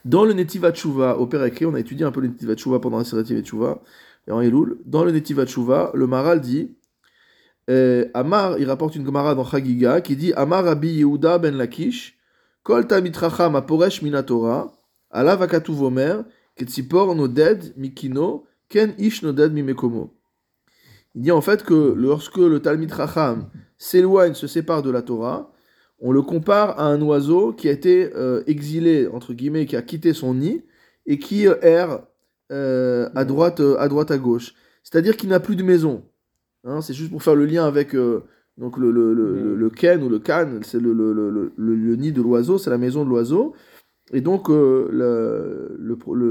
[0.04, 2.80] Dans le Netiva Tshuva, au Père écrit, on a étudié un peu le Netiva Tshuva
[2.80, 3.82] pendant la série Netiva Tshuva,
[4.26, 4.78] et en Elul.
[4.84, 6.76] Dans le Netiva Tshuva, le Maral dit
[7.70, 12.17] euh, Amar, il rapporte une Gemara dans Chagiga qui dit Amar Rabbi Yehuda ben Lakish,
[21.14, 25.52] Il dit en fait que lorsque le Talmid Chacham s'éloigne, se sépare de la Torah,
[26.00, 29.82] on le compare à un oiseau qui a été euh, exilé, entre guillemets, qui a
[29.82, 30.62] quitté son nid
[31.06, 32.02] et qui euh, erre
[32.52, 34.54] euh, à, droite, à droite, à gauche.
[34.84, 36.04] C'est-à-dire qu'il n'a plus de maison.
[36.64, 37.94] Hein, c'est juste pour faire le lien avec
[38.58, 41.52] donc le, le, le, le- le ken ou le can, c'est le, le, le, le-
[41.56, 43.54] le nid de l'oiseau, c'est la maison de l'oiseau.
[44.12, 45.68] Et donc, euh,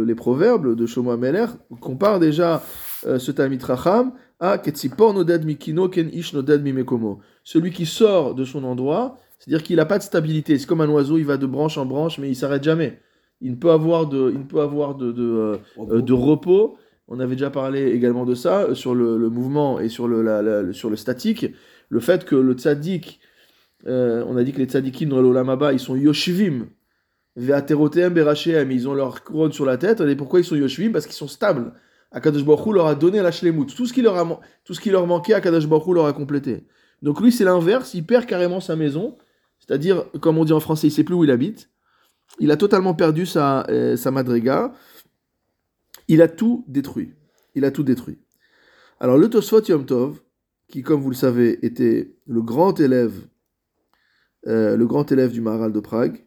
[0.06, 1.46] les proverbes de Shlomo Ameler
[1.80, 2.62] comparent déjà
[3.06, 7.20] euh, ce Talmid Racham à Ketzipor noded mikino ken ish noded mimekomo.
[7.44, 10.58] Celui qui sort de son endroit, c'est-à-dire qu'il n'a pas de stabilité.
[10.58, 13.00] C'est comme un oiseau, il va de branche en branche, mais il s'arrête jamais.
[13.42, 15.58] Il ne peut avoir de, il ne peut avoir de, de,
[15.92, 16.78] euh, de repos.
[17.08, 20.90] On avait déjà parlé également de ça, sur le, mouvement et sur le, la- sur
[20.90, 21.54] le statique.
[21.90, 23.20] Le fait que le tzaddik,
[23.86, 26.68] euh, on a dit que les tzaddikim dans l'olamaba, ils sont yoshivim,
[27.36, 30.02] ve'ateroteem berachem, ils ont leur couronne sur la tête.
[30.02, 30.92] Et pourquoi ils sont yoshivim?
[30.92, 31.74] Parce qu'ils sont stables.
[32.12, 33.68] Akadosh Baruch leur a donné la shlemut.
[33.68, 36.66] Tout ce qui leur, a, tout ce qui leur manquait, Akadosh Baruch leur a complété.
[37.02, 39.18] Donc lui, c'est l'inverse, il perd carrément sa maison.
[39.60, 41.70] C'est-à-dire, comme on dit en français, il sait plus où il habite.
[42.40, 44.74] Il a totalement perdu sa, euh, sa madriga.
[46.08, 47.14] Il a tout détruit.
[47.56, 48.20] Il a tout détruit.
[49.00, 50.20] Alors le Tosfot Yom Tov,
[50.68, 53.14] qui comme vous le savez était le grand élève,
[54.48, 56.26] euh, le grand élève du Maharal de Prague,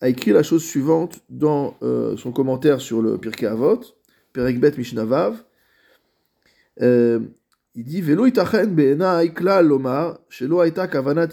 [0.00, 3.80] a écrit la chose suivante dans euh, son commentaire sur le Pirkei Avot,
[4.32, 5.42] Perekbet Mishnavav.
[6.80, 7.20] Euh,
[7.74, 11.28] il dit Velo itachen be'enai klal lomar shelo haita kavanat.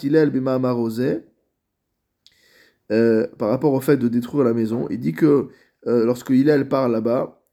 [2.91, 5.49] Euh, par rapport au fait de détruire la maison, il dit que
[5.85, 7.43] lorsque Hillel parle là-bas,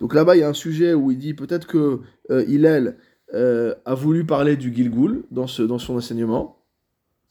[0.00, 2.00] Donc là-bas, il y a un sujet où il dit peut-être que
[2.30, 2.94] euh,
[3.34, 6.62] euh, a voulu parler du Gilgul dans, ce, dans son enseignement.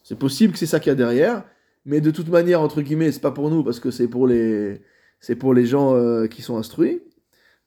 [0.03, 1.43] C'est possible que c'est ça qu'il y a derrière,
[1.85, 4.83] mais de toute manière, entre guillemets, c'est pas pour nous parce que c'est pour les,
[5.19, 7.01] c'est pour les gens euh, qui sont instruits,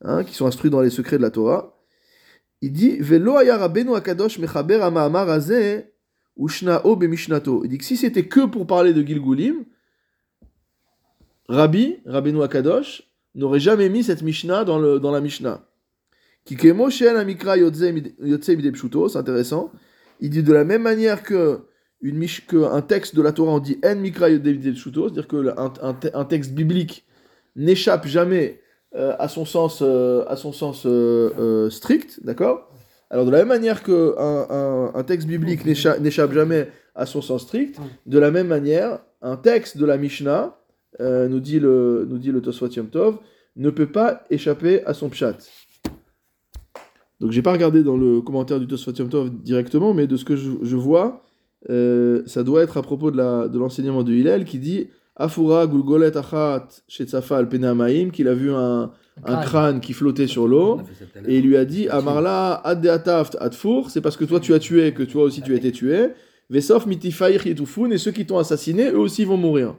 [0.05, 1.77] hein, qui sont instruits dans les secrets de la Torah.
[2.63, 4.79] Il dit Velo akadosh mechaber
[6.37, 7.63] ushna'o b'mishnato.
[7.65, 9.65] Il dit que si c'était que pour parler de Gilgulim,
[11.49, 13.03] Rabbi, Rabbeinu Akadosh,
[13.35, 15.67] n'aurait jamais mis cette Mishnah dans, le, dans la Mishnah.
[16.45, 19.71] Kikemo she'en amikra c'est intéressant.
[20.21, 21.61] Il dit de la même manière que
[22.03, 26.25] un texte de la Torah, on dit en mikra c'est-à-dire que un, un te- un
[26.25, 27.05] texte biblique
[27.57, 28.61] n'échappe jamais
[29.19, 32.71] à son sens, euh, à son sens euh, euh, strict, d'accord?
[33.11, 37.07] Alors de la même manière que un, un- un texte biblique n'écha- n'échappe jamais à
[37.07, 40.57] son sens strict, de la même manière, un texte de la Mishnah,
[41.01, 43.19] euh, nous dit le, nous dit le Tosfot Yom Tov,
[43.57, 45.37] ne peut pas échapper à son pshat.
[47.21, 50.25] Donc j'ai pas regardé dans le commentaire du Tosfot Yom Tov directement, mais de ce
[50.25, 51.23] que je, je vois,
[51.71, 55.67] euh, ça doit être à propos de la- de l'enseignement de, Hillel qui dit Afura
[55.67, 58.91] gulgolet achat shetzafa al penamaim, qu'il a vu un,
[59.25, 60.81] un crâne qui flottait sur l'eau.
[61.27, 64.93] Et il lui a dit Amarla addeataft adfour, c'est parce que toi tu as tué
[64.93, 66.09] que toi aussi tu as été tué.
[66.51, 69.75] Vesof mitifair yitufun, et ceux qui t'ont assassiné, eux aussi vont mourir.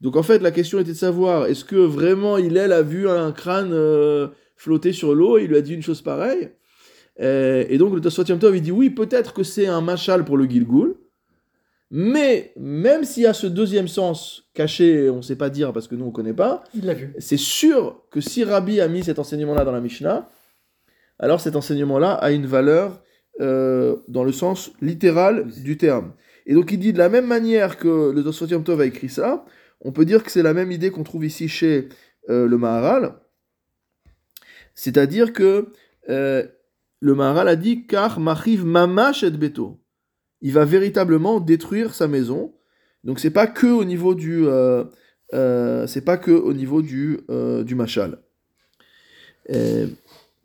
[0.00, 3.32] Donc en fait, la question était de savoir est-ce que vraiment Hillel a vu un
[3.32, 6.50] crâne euh, flotter sur l'eau et il lui a dit une chose pareille
[7.20, 10.24] Euh, Et donc le Tosfot Yom Tov il dit oui, peut-être que c'est un machal
[10.24, 10.94] pour le Gilgul,
[11.90, 15.86] mais même s'il y a ce deuxième sens caché, on ne sait pas dire parce
[15.86, 17.14] que nous on ne connaît pas, Il l'a vu.
[17.18, 20.28] c'est sûr que si Rabbi a mis cet enseignement-là dans la Mishnah,
[21.18, 23.02] alors cet enseignement-là a une valeur
[23.40, 26.14] euh, dans le sens littéral du terme.
[26.46, 29.08] Et donc il dit de la même manière que le Tosfot Yom Tov a écrit
[29.08, 29.44] ça,
[29.80, 31.88] on peut dire que c'est la même idée qu'on trouve ici chez
[32.30, 33.14] euh, le Maharal.
[34.74, 35.68] C'est-à-dire que
[36.08, 36.46] euh,
[37.00, 39.80] le Maharal a dit car machiv mamash et beto.
[40.44, 42.52] Il va véritablement détruire sa maison.
[43.02, 44.84] Donc c'est pas que au niveau du euh,
[45.32, 48.18] euh, c'est pas que au niveau du euh, du machal.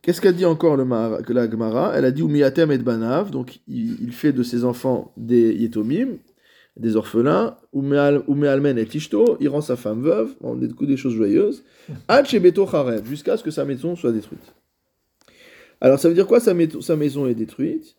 [0.02, 0.86] Qu'est-ce qu'a dit encore le
[1.24, 1.94] que la Gemara?
[1.96, 6.18] Elle a dit Umiatem et Banav, donc il, il fait de ses enfants des Yetomim,
[6.78, 11.14] des orphelins, Umeal- Umealmen et Tishto, il rend sa femme veuve, on des, des choses
[11.14, 11.64] joyeuses,
[13.06, 14.54] jusqu'à ce que sa maison soit détruite.
[15.82, 16.54] Alors ça veut dire quoi sa
[16.96, 17.96] maison est détruite?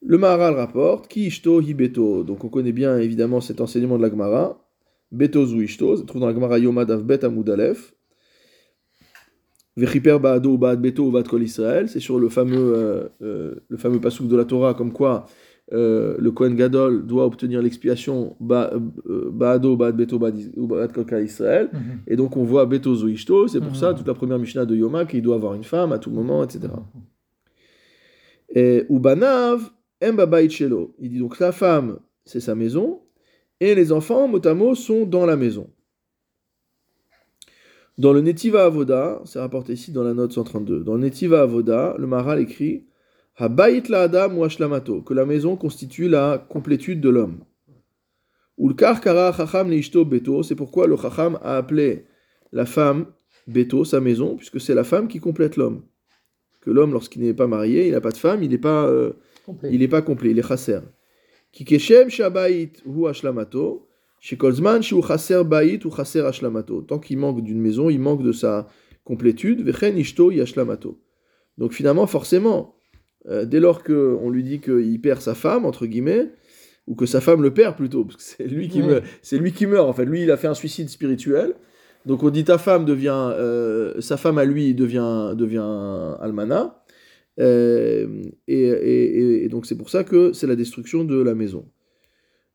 [0.00, 4.02] Le Maharal rapporte Ki Ishto Hi Beto, donc on connaît bien évidemment cet enseignement de
[4.02, 4.64] la Gemara,
[5.10, 7.94] Beto Zu Ishto, ça se trouve dans la Gemara Yomad Avbet Amud Aleph,
[9.76, 14.00] Vechiper Baado Baad Beto Baad Kol Israël, c'est sur le fameux, euh, euh, le fameux
[14.00, 15.26] pasouk de la Torah, comme quoi
[15.72, 21.70] euh, le Kohen Gadol doit obtenir l'expiation euh, Baado, Baad Beto Baad Kol Israël.
[21.72, 21.80] Mhm.
[22.06, 23.74] Et donc on voit Beto Zoishto, c'est pour Mhm.
[23.74, 26.44] ça toute la première Mishnah de Yoma qu'il doit avoir une femme à tout moment,
[26.44, 26.68] etc.
[28.54, 29.70] Et Ubanav.
[30.00, 33.02] Il dit donc la femme, c'est sa maison,
[33.60, 35.70] et les enfants, motamo, sont dans la maison.
[37.98, 41.96] Dans le Netiva Avoda, c'est rapporté ici dans la note 132, dans le Netiva Avoda,
[41.98, 42.86] le Maharal écrit
[43.36, 47.44] Habayit la Adam ou que la maison constitue la complétude de l'homme.
[48.56, 52.06] Ulkar kara chacham leishto beto, c'est pourquoi le chacham a appelé
[52.52, 53.06] la femme
[53.84, 55.82] sa maison, puisque c'est la femme qui complète l'homme.
[56.60, 59.12] Que l'homme, lorsqu'il n'est pas marié, il n'a pas de femme, il n'est pas, euh,
[59.48, 59.70] Complet.
[59.72, 60.80] il n'est pas complet, il est chasser.
[61.52, 63.88] Ki keshem shabayit hu ashlamato,
[64.20, 66.82] shekolzman shu chasser bayit ou chasser ashlamato.
[66.82, 68.68] Tant qu'il manque d'une maison, il manque de sa
[69.04, 71.00] complétude, vechen ishto yashlamato.
[71.56, 72.74] Donc finalement, forcément,
[73.30, 76.28] euh, dès lors qu'on lui dit qu'il perd sa femme, entre guillemets,
[76.86, 78.88] ou que sa femme le perd plutôt, parce que c'est lui qui Ouais.
[78.88, 80.04] meurt, c'est lui qui meurt en fait.
[80.04, 81.54] Lui, il a fait un suicide spirituel.
[82.06, 86.82] Donc on dit ta femme devient, euh, sa femme à lui devient, devient almana.
[87.40, 91.66] Euh, et, donc c'est pour ça que c'est la destruction de la maison.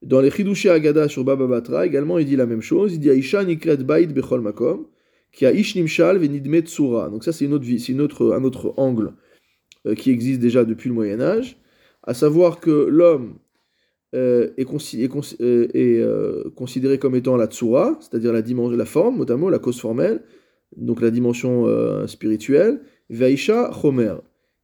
[0.01, 2.93] Dans les Chidushé Agada sur Baba Batra, également, il dit la même chose.
[2.93, 4.85] Il dit Aisha nikret bait bechol makom,
[5.31, 7.09] qui a ish nimshal venidme tsura.
[7.09, 9.13] Donc ça, c'est une autre vie, c'est une autre, un autre angle
[9.85, 11.57] euh, qui existe déjà depuis le Moyen Âge,
[12.03, 13.35] à savoir que l'homme
[14.13, 18.41] euh, est, consi- est consi- est, considéré comme étant la tsura, c'est-à-dire la
[18.75, 20.21] la forme, notamment la cause formelle,
[20.75, 21.65] donc la dimension
[22.07, 24.15] spirituelle, vaisha chomer,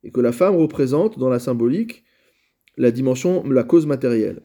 [0.04, 2.04] et que la femme représente dans la symbolique
[2.78, 4.42] la dimension, la cause matérielle.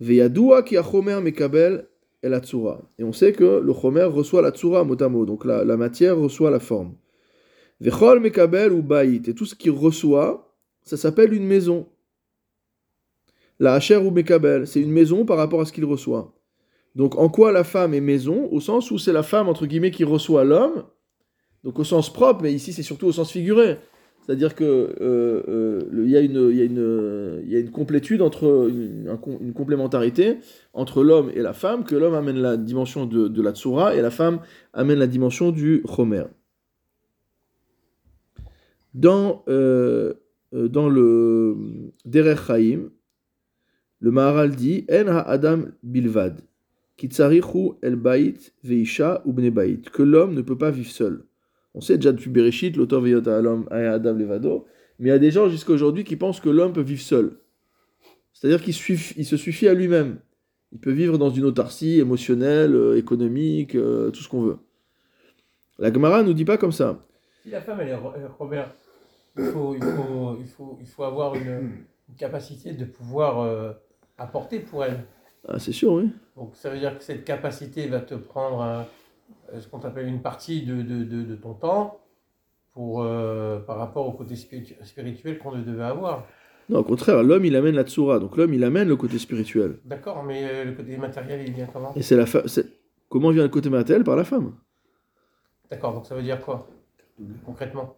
[0.00, 1.86] Ki chomer mekabel
[2.22, 2.28] et.
[2.98, 6.50] Et on sait que le chomer reçoit la tsura motamo, donc la, la matière reçoit
[6.50, 6.94] la forme.
[7.80, 11.86] Vechol mekabel ou baït, et tout ce qui reçoit, ça s'appelle une maison.
[13.60, 16.34] La hacher ou mekabel, c'est une maison par rapport à ce qu'il reçoit.
[16.94, 18.48] Donc en quoi la femme est maison?
[18.50, 20.84] Au sens où c'est la femme, entre guillemets, qui reçoit l'homme,
[21.64, 23.78] donc au sens propre, mais ici c'est surtout au sens figuré.
[24.28, 30.36] C'est-à-dire que euh, euh, y, a une- complétude entre une, un com- une complémentarité
[30.74, 34.10] entre l'homme et la femme, que l'homme amène la dimension de, la tsura et la
[34.10, 34.40] femme
[34.74, 36.24] amène la dimension du chomer.
[38.92, 40.12] Dans, euh,
[40.52, 41.56] le
[42.04, 42.90] Derech Chaim,
[44.00, 46.42] le Maharal dit En ha-adam bilvad,
[46.98, 51.24] kitzarichu el bait veisha ou bne bait, que l'homme ne peut pas vivre seul.
[51.78, 54.66] On sait déjà depuis Bereshit, l'auteur l'homme à Adam levado,
[54.98, 57.38] mais il y a des gens jusqu'à aujourd'hui qui pensent que l'homme peut vivre seul.
[58.32, 58.74] C'est-à-dire qu'il
[59.16, 60.18] il se suffit à lui-même.
[60.72, 64.58] Il peut vivre dans une autarcie émotionnelle, euh, économique, euh, tout ce qu'on veut.
[65.78, 66.98] La Gemara nous dit pas comme ça.
[67.44, 68.74] Si la femme, elle est euh, Robert,
[69.36, 73.70] il faut, il faut, il faut, il faut avoir une, une capacité de pouvoir euh,
[74.18, 75.04] apporter pour elle.
[75.46, 76.10] Ah, c'est sûr, oui.
[76.36, 78.82] Donc ça veut dire que cette capacité va te prendre euh,
[79.58, 82.00] ce qu'on appelle une partie de, de, de, de ton temps
[82.72, 86.26] pour, euh, par rapport au côté spiritu- spirituel qu'on devait avoir.
[86.68, 89.78] Non, au contraire, l'homme il amène la tsura, donc l'homme il amène le côté spirituel.
[89.84, 91.92] D'accord, mais euh, le côté matériel, il vient comment?
[91.94, 92.42] Et c'est la fa-
[93.08, 94.04] Comment vient le côté matériel?
[94.04, 94.52] Par la femme.
[95.70, 96.68] D'accord, donc ça veut dire quoi?
[97.46, 97.96] Concrètement?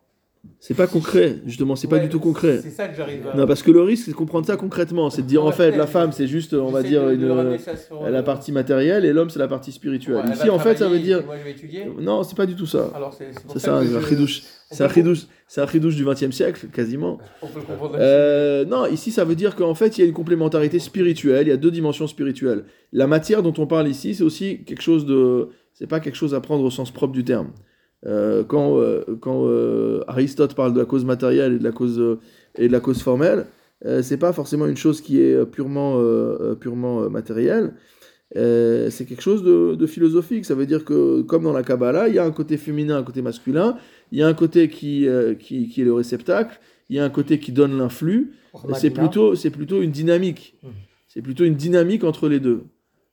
[0.59, 2.61] C'est pas concret, justement, c'est pas du tout concret.
[2.63, 3.37] C'est ça que j'arrive à.
[3.37, 5.77] Non, parce que le risque c'est de comprendre ça concrètement, c'est de dire en fait
[5.77, 7.27] la femme c'est juste, on va dire, de- une, de
[8.11, 10.25] la euh, partie matérielle et l'homme c'est la partie spirituelle.
[10.27, 11.25] ouais, Ici en fait ça veut dire.
[11.27, 11.91] Moi, je vais étudier.
[12.01, 12.91] Non, c'est pas du tout ça.
[13.49, 14.43] C'est ça, un chidouche.
[14.71, 17.19] C'est un chidouche, c'est un chidouche du XXe siècle, quasiment.
[17.43, 17.97] On peut le comprendre.
[17.99, 21.51] Euh, non, ici ça veut dire qu'en fait il y a une complémentarité spirituelle, il
[21.51, 22.65] y a deux dimensions spirituelles.
[22.93, 26.35] La matière dont on parle ici, c'est aussi quelque chose de, c'est pas quelque chose
[26.35, 27.51] à prendre au sens propre du terme.
[28.07, 32.19] Euh, quand euh, quand euh, Aristote parle de la cause matérielle et de la cause
[32.57, 33.47] et de la cause formelle,
[34.03, 36.03] c'est pas forcément une chose qui est purement
[36.61, 37.73] purement matérielle.
[38.35, 40.45] c'est quelque chose de, de philosophique.
[40.45, 43.03] Ça veut dire que, comme dans la Kabbalah, il y a un côté féminin, un
[43.03, 43.79] côté masculin,
[44.13, 45.09] il y a un côté qui,
[45.39, 46.61] qui, qui est le réceptacle,
[46.91, 48.33] il y a un côté qui donne l'influx,
[48.75, 50.59] c'est plutôt, c'est plutôt une dynamique.
[50.63, 50.71] Mhm.
[51.09, 52.65] C'est plutôt une dynamique entre les deux.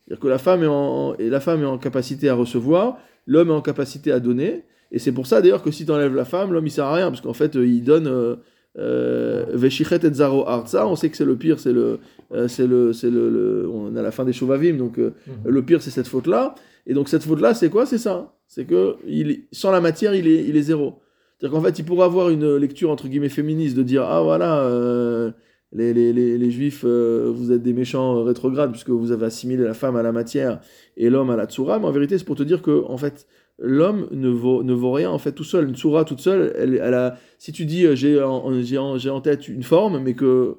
[0.06, 3.50] C'est-à-dire que la femme, est en, et la femme est en capacité à recevoir, l'homme
[3.50, 6.26] est en capacité à donner, et c'est pour ça d'ailleurs que si tu enlèves la
[6.26, 8.36] femme, l'homme il sert à rien, parce qu'en fait euh, il donne euh,
[8.78, 12.00] euh, Veshichet et Zaro Arza, on sait que c'est le pire, c'est le,
[12.48, 15.14] c'est le, c'est le, le- on a la fin des Shovavim, donc Mhm.
[15.46, 17.86] le pire c'est cette faute-là, et donc cette faute-là c'est quoi?
[17.86, 21.00] C'est ça, c'est que il, sans la matière il est, il est zéro.
[21.40, 24.60] C'est-à-dire qu'en fait il pourrait avoir une lecture entre guillemets féministe de dire ah voilà
[24.62, 25.32] euh,
[25.72, 29.64] les, les, les, les juifs euh, vous êtes des méchants rétrogrades puisque vous avez assimilé
[29.64, 30.60] la femme à la matière
[30.96, 33.28] et l'homme à la tsura, mais en vérité c'est pour te dire que en fait
[33.60, 35.68] l'homme ne vaut, ne vaut rien en fait tout seul.
[35.70, 39.48] Une tsura toute seule, elle, elle a, si tu dis euh, j'ai en, en- tête
[39.48, 40.58] une forme, mais que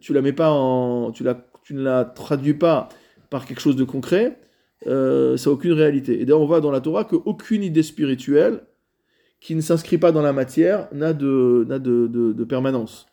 [0.00, 2.88] tu la mets pas en, tu la, tu ne la traduis pas
[3.30, 4.38] par quelque chose de concret,
[4.86, 6.20] euh, ça n'a aucune réalité.
[6.20, 8.60] Et d'ailleurs on voit dans la Torah qu'aucune idée spirituelle
[9.40, 13.06] qui ne s'inscrit pas dans la matière n'a de, de, de, de permanence.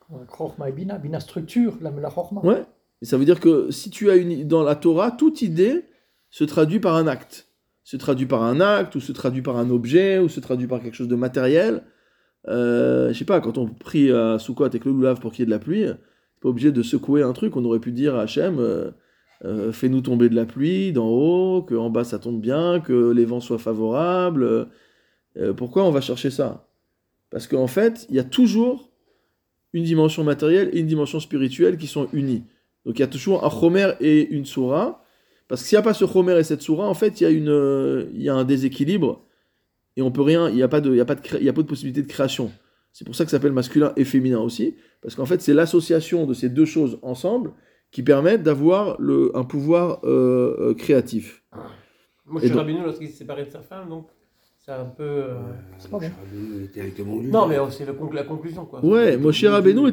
[0.67, 2.09] Et Bina, Bina structure, la, la.
[2.43, 2.63] Ouais.
[3.01, 5.85] Et ça veut dire que si tu as une dans la Torah, toute idée
[6.29, 7.47] se traduit par un acte,
[7.83, 10.81] se traduit par un acte ou se traduit par un objet ou se traduit par
[10.81, 11.83] quelque chose de matériel.
[12.47, 15.43] Euh, je sais pas, quand on prie à Sukkot avec le loulav pour qu'il y
[15.43, 17.55] ait de la pluie, c'est pas obligé de secouer un truc.
[17.55, 18.91] On aurait pu dire à Hachem, euh,
[19.45, 23.11] euh, fais-nous tomber de la pluie d'en haut, que en bas ça tombe bien, que
[23.11, 24.69] les vents soient favorables.
[25.37, 26.67] Euh, pourquoi on va chercher ça?
[27.29, 28.91] Parce qu'en fait, il y a toujours
[29.73, 32.43] une dimension matérielle et une dimension spirituelle qui sont unies.
[32.85, 35.02] Donc il y a toujours un Chomer et une Soura.
[35.53, 37.27] Parce que s'il n'y a pas ce Chomer et cette Soura, en fait, il y
[37.27, 39.21] a, une, euh, il y a un déséquilibre.
[39.97, 41.37] Et on peut rien, il n'y a, pas de- il y a, pas de cré-
[41.39, 42.51] il y a pas de possibilité de création.
[42.91, 44.73] C'est pour ça que ça s'appelle masculin et féminin aussi.
[45.03, 47.51] Parce qu'en fait, c'est l'association de ces deux choses ensemble
[47.91, 51.43] qui permettent d'avoir le- un pouvoir euh, euh, créatif.
[52.49, 54.07] Donc- Rabbeinu, lorsqu'il s'est séparé de sa femme, donc
[54.57, 55.03] c'est un peu.
[55.03, 55.35] euh,
[55.77, 55.99] C'est pas.
[57.29, 58.83] Non, mais c'est la conclusion, quoi.
[58.83, 59.91] Ouais, Moshe Rabbeinu,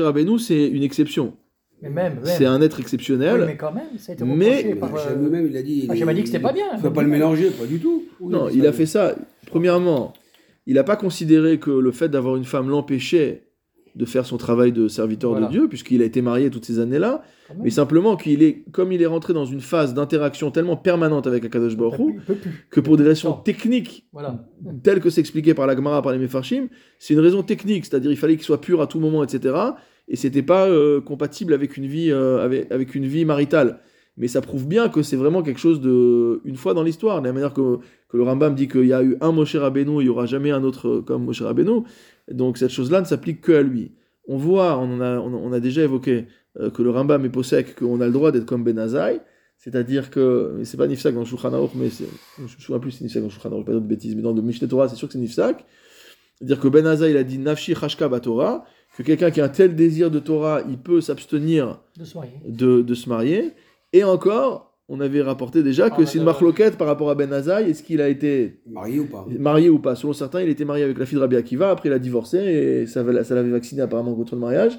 [0.00, 1.34] Rabbeinu, c'est une exception.
[1.82, 2.22] Mais même, même.
[2.24, 3.44] C'est un être Oui, exceptionnel.
[3.46, 4.90] mais quand même, ça a été Mais- par.
[5.18, 5.86] lui-même, il a dit.
[5.88, 6.66] Hachem a dit que c'était pas bien.
[6.74, 8.04] Il faut pas le mélanger, pas du tout.
[8.20, 9.14] Oui, Non, il a fait ça.
[9.46, 10.12] Premièrement,
[10.66, 13.44] il n'a pas considéré que le fait d'avoir une femme l'empêchait
[13.96, 15.46] de faire son travail de serviteur Voilà.
[15.48, 17.58] de Dieu, puisqu'il a été marié toutes ces années-là, même.
[17.64, 21.44] mais simplement qu'il est, comme il est rentré dans une phase d'interaction tellement permanente avec
[21.44, 22.36] Akadosh Baruch Il
[22.70, 23.34] que pour des raisons Non.
[23.38, 24.44] techniques, Voilà.
[24.84, 26.68] telles que c'est expliqué par la Gemara, par les Mefarshim,
[27.00, 29.54] c'est une raison technique, c'est-à-dire il fallait qu'il soit pur à tout moment, etc.
[30.10, 33.78] Et c'était pas euh, compatible avec une vie, euh, avec, une vie maritale.
[34.16, 37.22] Mais ça prouve bien que c'est vraiment quelque chose de une fois dans l'histoire.
[37.22, 37.78] De la manière que,
[38.12, 40.64] le Rambam dit qu'il y a eu un Moshe Rabbeinu, il y aura jamais un
[40.64, 41.84] autre euh, comme Moshe Rabbeinu.
[42.28, 43.92] Donc cette chose-là ne s'applique que à lui.
[44.26, 45.00] On voit, on
[45.52, 48.78] a, déjà évoqué que le Rambam est possèque, qu'on a le droit d'être comme Ben
[48.78, 49.20] Azaï.
[49.58, 53.22] C'est-à-dire que, c'est pas Nifsak dans Shulchan Aruch, mais je me souviens plus c'est Nifsak
[53.22, 55.18] dans Shulchan Aruch, pas d'autres bêtises, mais dans le Mishneh Torah, c'est sûr que c'est
[55.18, 55.64] Nifsak.
[56.36, 58.64] C'est-à-dire que Ben Azaï, il a dit Nafshi Chashka Batorah,
[59.00, 62.32] que quelqu'un qui a un tel désir de Torah, il peut s'abstenir De se marier.
[62.46, 63.50] de, de se marier.
[63.92, 67.32] Et encore, on avait rapporté déjà que Ah, c'est une marloquette par rapport à Ben
[67.32, 67.70] Azaï.
[67.70, 69.94] Est-ce qu'il a été Marié ou pas marié ou pas?
[69.94, 72.38] Selon certains, il était marié avec la fille de Rabbi Akiva, après il a divorcé
[72.38, 74.78] et ça, va- ça l'avait vacciné apparemment contre le mariage.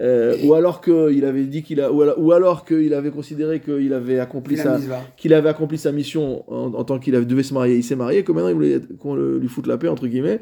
[0.00, 3.60] Euh, ou alors qu'il avait dit qu'il a, ou alors, ou alors qu'il avait considéré
[3.60, 4.76] qu'il avait accompli sa,
[5.16, 8.24] qu'il avait accompli sa mission en, en tant qu'il devait se marier, il s'est marié,
[8.24, 10.40] que maintenant il voulait qu'on le- lui foute la paix, entre guillemets,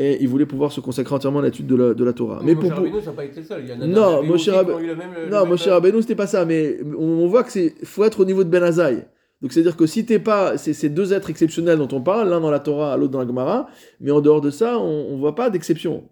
[0.00, 2.38] et il voulait pouvoir se consacrer entièrement à l'étude de la, de la Torah.
[2.44, 3.62] Mais Mais Moshe pour, Rabbeinu, ça n'a pas été le seul.
[3.64, 5.30] Il y en a Non, d'autres Moshe aussi qui Rabbe- ont eu le même- le
[5.30, 8.24] non, Moshe Rabbeinu, c'était pas ça, mais on, on voit que c'est faut être au
[8.24, 9.04] niveau de Ben Azaï.
[9.42, 12.40] Donc c'est-à-dire que si t'es pas, c'est ces deux êtres exceptionnels dont on parle, l'un
[12.40, 13.68] dans la Torah, l'autre dans la Gemara,
[14.00, 16.04] mais en dehors de ça, on, on voit pas d'exception.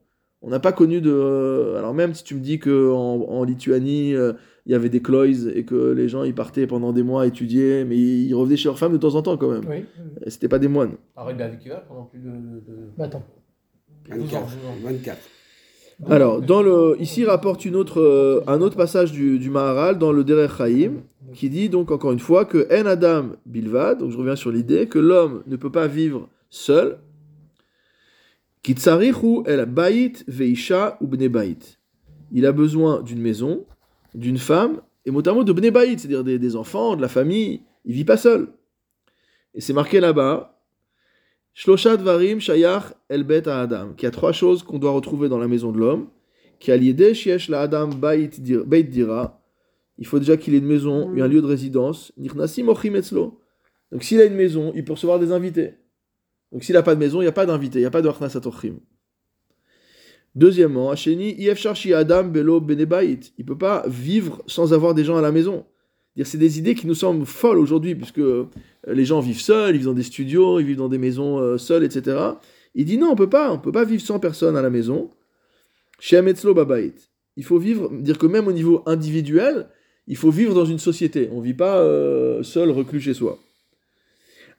[0.42, 1.74] On n'a pas connu de.
[1.76, 4.32] Alors même si tu me dis que en, en Lituanie, euh,
[4.66, 7.84] il y avait des cloys et que les gens ils partaient pendant des mois étudier,
[7.84, 9.64] mais ils revenaient chez leurs femmes de temps en temps quand même.
[9.68, 9.84] Oui.
[10.28, 10.92] C'était pas des moines.
[11.16, 12.26] Ah, Rabbi Akiva pendant plus de.
[12.30, 13.22] de- Mais attends.
[14.10, 14.46] 12 ans, 24.
[14.46, 14.76] 12 ans.
[14.84, 15.18] 24.
[16.08, 19.98] Alors, dans le, ici il rapporte une autre, euh, un autre passage du, du Maharal
[19.98, 24.10] dans le Derech Chaim, qui dit donc encore une fois que En Adam Bilvad, donc
[24.10, 26.98] je reviens sur l'idée que l'homme ne peut pas vivre seul,
[28.62, 31.78] Kitsarichu el Bait Veisha ou Bne Bait.
[32.32, 33.64] Il a besoin d'une maison,
[34.12, 37.62] d'une femme, et notamment de Bne Bait, c'est-à-dire des, des enfants, de la famille.
[37.84, 38.48] Il vit pas seul.
[39.54, 40.55] Et c'est marqué là-bas,
[41.58, 45.38] Shloshat Varim Shayach El Bet Adam, qu'il y a trois choses qu'on doit retrouver dans
[45.38, 46.08] la maison de l'homme,
[46.60, 49.40] qui a Shiesh la Adam Beit Dira.
[49.96, 52.12] Il faut déjà qu'il ait une maison, un lieu de résidence.
[52.18, 53.40] Nirnasim Ochim Etzlo.
[53.90, 55.76] Donc s'il a une maison, il peut recevoir des invités.
[56.52, 58.02] Donc s'il n'a pas de maison, il n'y a pas d'invité, il n'y a pas
[58.02, 58.74] de Ochim.
[60.34, 63.18] Deuxièmement, Hacheni, Yef Charchi Adam Belo Benebait.
[63.38, 65.64] Il ne peut pas vivre sans avoir des gens à la maison.
[66.24, 68.48] C'est des idées qui nous semblent folles aujourd'hui, puisque euh,
[68.86, 71.58] les gens vivent seuls, ils vivent dans des studios, ils vivent dans des maisons euh,
[71.58, 72.18] seuls, etc.
[72.74, 75.10] Il dit non, on peut pas, on peut pas vivre sans personne à la maison.
[75.98, 76.54] Chez Ametzlo.
[77.36, 79.68] Il faut vivre, dire que même au niveau individuel,
[80.06, 81.28] il faut vivre dans une société.
[81.32, 83.38] On vit pas euh, seul, reclus chez soi.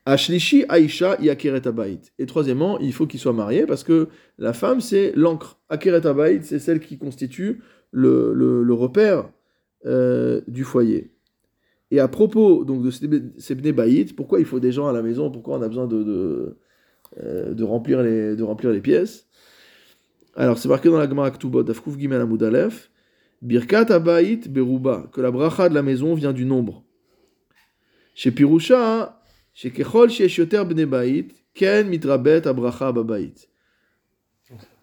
[0.05, 2.11] Ashlishi Aisha Yakeret Abayit.
[2.19, 5.59] Et troisièmement, il faut qu'il soit marié parce que la femme, c'est l'encre.
[5.69, 9.29] Akeret Abayit, c'est celle qui constitue le, repère
[9.83, 11.16] du foyer.
[11.91, 15.31] Et à propos donc de ces Bayit, pourquoi il faut des gens à la maison?
[15.31, 16.57] Pourquoi on a besoin de, de,
[17.23, 19.27] euh, de remplir, les, de remplir les pièces?
[20.35, 22.91] Alors, c'est marqué dans la Gemara Ktubot, Dafkouf Gimel Amud Aleph,
[23.41, 26.83] Birkat Abayit Beruba, que la bracha de la maison vient du nombre.
[28.13, 29.21] Chez Pirusha,
[29.53, 33.47] chez Kechol Sheesh Yoter Bnei Bayit, Ken Mitrabet Abracha Babayit.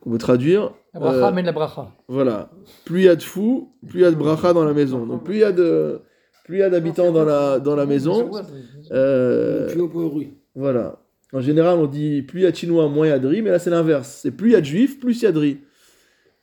[0.07, 0.73] On peut traduire.
[0.93, 1.93] La bracha euh, mène la bracha.
[2.09, 2.51] voilà.
[2.85, 5.07] Plus il y a de fous, plus il y a de bracha dans la maison.
[5.07, 6.03] Donc plus il y a de,
[6.45, 8.31] plus il y a d'habitants dans la, dans la maison,
[8.93, 9.69] euh,
[10.55, 11.01] voilà.
[11.33, 13.27] En général, on dit plus il y a de chinois, moins il y a de
[13.27, 14.21] riz, mais là c'est l'inverse.
[14.23, 15.59] C'est plus il y a de juifs, plus il y a de riz.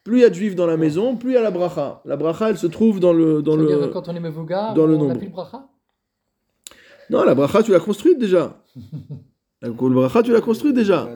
[0.03, 2.01] Plus il y a de juifs dans la maison, plus il y a la bracha.
[2.05, 3.87] La bracha, elle se trouve dans le, dans le.
[3.87, 5.69] quand on est Mevuga, dans le on n'a plus le bracha?
[7.09, 8.61] Non, la bracha, tu l'as construite déjà.
[9.63, 11.07] La bracha, tu l'as construite déjà.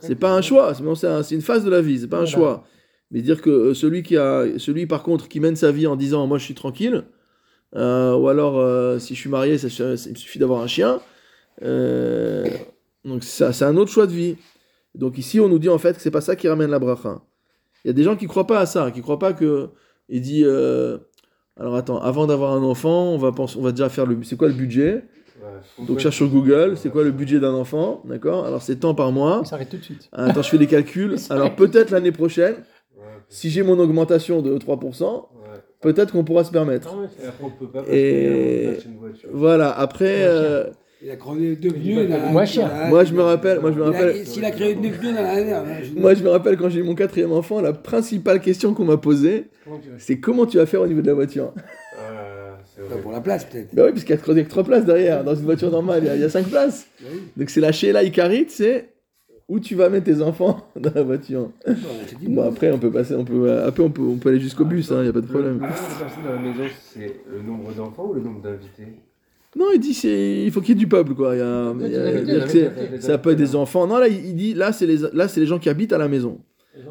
[0.00, 2.64] C'est pas un choix, c'est une phase de la vie, c'est pas un choix.
[3.10, 5.96] Mais dire que euh, celui qui a, celui par contre qui mène sa vie en
[5.96, 7.00] disant moi je suis tranquille, euh,
[7.74, 11.00] ou alors euh, si je suis marié, ça, ça- il me suffit d'avoir un chien.
[11.62, 12.46] euh,
[13.04, 14.36] donc ça, c'est un autre choix de vie.
[14.94, 17.20] Donc ici on nous dit en fait que c'est pas ça qui ramène la bracha.
[17.84, 19.68] Il y a des gens qui croient pas à ça, qui croient pas que
[20.08, 20.98] il dit euh,
[21.58, 24.36] alors attends, avant d'avoir un enfant, on va penser, on va déjà faire le, c'est
[24.36, 25.04] quoi le budget?
[25.86, 28.46] Donc cherche sur Google, c'est quoi le budget d'un enfant, d'accord?
[28.46, 29.40] Alors c'est tant par mois.
[29.44, 30.08] Il s'arrête tout de suite.
[30.12, 31.18] Ah, Attends, je fais les calculs.
[31.18, 32.54] Ça Alors peut-être l'année prochaine,
[33.28, 35.28] si j'ai mon augmentation de 3%,
[35.84, 36.88] peut-être qu'on pourra se permettre.
[37.22, 39.28] Et après, on peut pas Et- passer une voiture.
[39.32, 40.64] Voilà, après, euh,
[41.02, 41.70] Il a crevé deux
[42.08, 45.22] la- moi je me rappelle, moi je me rappelle, S'il a créé deux pneus dans
[45.22, 45.58] la dernière.
[45.58, 48.86] hein, moi je me rappelle quand j'ai eu mon quatrième enfant, la principale question qu'on
[48.86, 49.48] m'a posée,
[49.98, 51.52] c'est comment tu vas faire au niveau de la voiture?
[51.98, 52.58] Ah,
[52.88, 53.00] vrai.
[53.02, 53.74] pour la place, peut-être.
[53.74, 55.22] Bah oui, puisqu'il y a que- trois places derrière.
[55.24, 56.86] Dans une voiture normale, il y a, il y a cinq places.
[57.02, 57.20] Oui.
[57.36, 58.88] Donc c'est la Sheila Icarit, c'est
[59.48, 61.50] où tu vas mettre tes enfants dans la voiture.
[61.66, 64.64] Bon, dit après on peut passer, on peut, après on peut, on peut aller jusqu'au
[64.64, 65.52] bus, il n'y a pas de Le problème.
[65.58, 68.88] nombre de personnes dans la maison, c'est le nombre d'enfants ou le nombre d'invités?
[69.56, 71.34] Non, il dit c'est il faut qu'il y ait du peuple quoi.
[71.36, 73.30] Il y a, il y a- Ouais, il y a- ouais, c'est- ouais, ça peut
[73.30, 73.86] être des enfants.
[73.86, 75.98] Non là il il dit là c'est les là c'est les gens qui habitent à
[75.98, 76.40] la maison.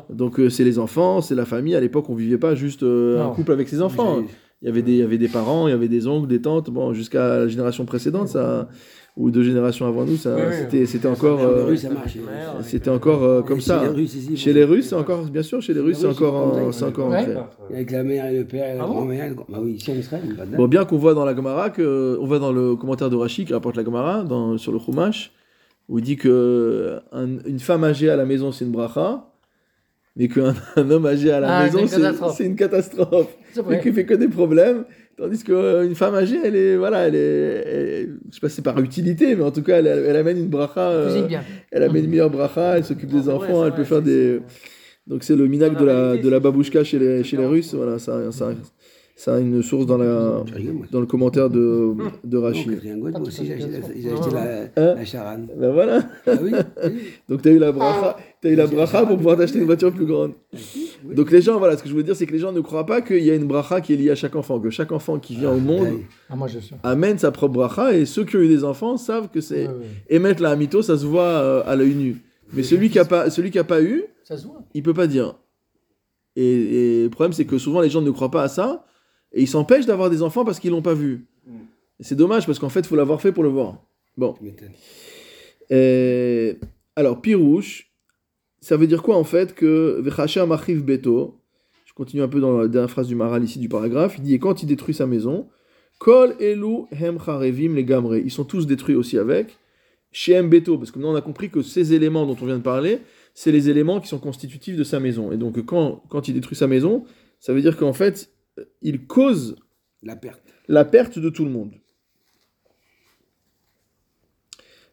[0.10, 1.76] Donc euh, c'est les enfants, c'est la famille.
[1.76, 4.24] À l'époque on vivait pas juste euh, un couple avec ses enfants.
[4.62, 6.40] Il y avait des il y avait des parents, il y avait des oncles, des
[6.42, 6.70] tantes.
[6.70, 8.70] Bon jusqu'à la génération précédente ça
[9.16, 10.42] ou deux générations avant nous ça Oui,
[10.72, 10.88] oui.
[10.88, 12.18] c'était encore euh, rues, ça marche.
[12.64, 13.82] c'était encore euh, comme Chez ça.
[13.84, 13.94] les hein.
[13.94, 17.14] Russes, Chez les c'est encore bien sûr chez les Russes c'est encore c'est encore.
[17.72, 19.34] Avec la mère et le père et la Ah grand-mère.
[19.50, 20.24] Bah oui, ici en Israël,
[20.58, 23.46] Bon, bien qu'on voit dans la Gemara, que, on voit dans le commentaire de Rashi
[23.46, 25.32] qui rapporte la Gemara dans, sur le Chumash,
[25.90, 29.28] où il dit que un- une femme âgée à la maison c'est une bracha,
[30.16, 31.86] mais qu'un un homme âgé à la Ah, maison
[32.36, 33.36] c'est une catastrophe.
[33.70, 34.86] Et qu'il fait que des problèmes,
[35.18, 37.20] tandis qu'une femme âgée, elle est, voilà, elle est,
[37.66, 40.38] elle- je sais pas si c'est par utilité, mais en tout cas, elle, elle amène
[40.38, 41.28] une bracha, euh,
[41.72, 44.40] elle amène une meilleure bracha, elle s'occupe des vrai, enfants, elle vrai, peut faire des.
[45.08, 47.46] Donc c'est le minac de la, de la babouchka chez les, chez les.
[47.46, 48.54] Russes, voilà, ça, ça,
[49.16, 50.44] ça a une source dans, la,
[50.92, 51.94] dans le commentaire de,
[52.24, 52.80] de Rachid.
[52.98, 55.48] Moi aussi, j'ai acheté la- la, Hein la charane.
[55.58, 56.54] Ben voilà, Ah oui,
[56.86, 56.92] oui.
[57.30, 59.92] donc tu as eu la bracha, t'as eu la bracha pour pouvoir t'acheter une voiture
[59.92, 60.34] plus grande.
[60.54, 61.16] Oui.
[61.16, 62.86] Donc les gens, voilà, ce que je veux dire, c'est que les gens ne croient
[62.86, 65.18] pas qu'il y a une bracha qui est liée à chaque enfant, que chaque enfant
[65.18, 66.06] qui vient au monde Ouais.
[66.84, 69.68] Ah, amène sa propre bracha, et ceux qui ont eu des enfants savent que c'est...
[69.68, 69.74] Ouais.
[70.10, 72.18] Émettre la hamito, ça se voit euh, à l'œil nu.
[72.54, 74.62] Mais celui qui a pas, celui qui a pas eu, Ça se voit.
[74.74, 75.36] il peut pas dire.
[76.36, 76.44] Et,
[77.00, 78.86] et le problème, c'est que souvent les gens ne croient pas à ça
[79.32, 81.26] et ils s'empêchent d'avoir des enfants parce qu'ils l'ont pas vu.
[81.48, 81.52] Mm.
[82.00, 83.84] Et c'est dommage parce qu'en fait, il faut l'avoir fait pour le voir.
[84.18, 84.36] Bon.
[85.70, 86.58] Et-
[86.96, 87.92] alors, pirouche,
[88.64, 91.38] ça veut dire quoi en fait que Vechacher machiv beto,
[91.84, 94.34] je continue un peu dans la dernière phrase du Maral ici du paragraphe, il dit
[94.36, 95.50] et quand il détruit sa maison,
[96.00, 99.58] kol elu hem charevim les gamre, ils sont tous détruits aussi avec,
[100.14, 102.64] Shem beto, parce que maintenant on a compris que ces éléments dont on vient de
[102.64, 103.00] parler,
[103.34, 105.34] c'est les éléments qui sont constitutifs de sa maison.
[105.34, 107.04] Et donc quand, quand il détruit sa maison,
[107.42, 108.32] ça veut dire qu'en fait,
[108.82, 109.58] il cause
[110.04, 110.54] La perte.
[110.70, 111.74] la perte de tout le monde.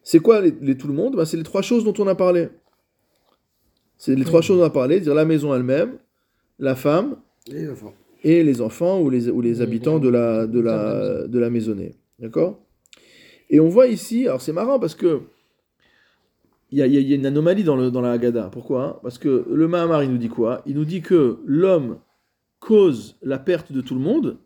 [0.02, 1.14] C'est quoi les, les tout le monde?
[1.14, 2.48] Ben, C'est les trois choses dont on a parlé.
[4.02, 5.98] C'est les trois choses dont on a parlé, dire la maison elle-même,
[6.58, 7.16] la femme
[8.24, 11.96] et les enfants ou les, ou les habitants de la, de, la, de la maisonnée.
[12.18, 12.58] D'accord?
[13.50, 15.20] Et on voit ici, alors c'est marrant parce que
[16.70, 18.48] il y y a- il y a une anomalie dans, le, dans la Haggadah.
[18.50, 18.84] Pourquoi?
[18.84, 20.62] Hein Parce que le Mahamar, il nous dit quoi?
[20.66, 21.98] Il nous dit que l'homme
[22.60, 24.38] cause la perte de tout le monde,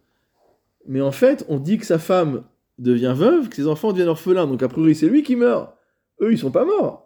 [0.86, 2.42] Mais en fait, on dit que sa femme
[2.78, 4.46] devient veuve, que ses enfants deviennent orphelins.
[4.46, 5.74] Donc a priori, c'est lui qui meurt.
[6.20, 7.03] Eux, ils sont pas morts.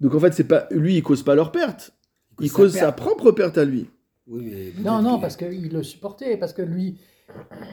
[0.00, 1.92] Donc en fait, c'est pas lui, il cause pas leur perte.
[2.40, 3.86] Il cause sa propre perte à lui.
[4.26, 4.44] Oui,
[4.76, 6.98] mais Non, non, parce qu'il le supportait, parce que lui,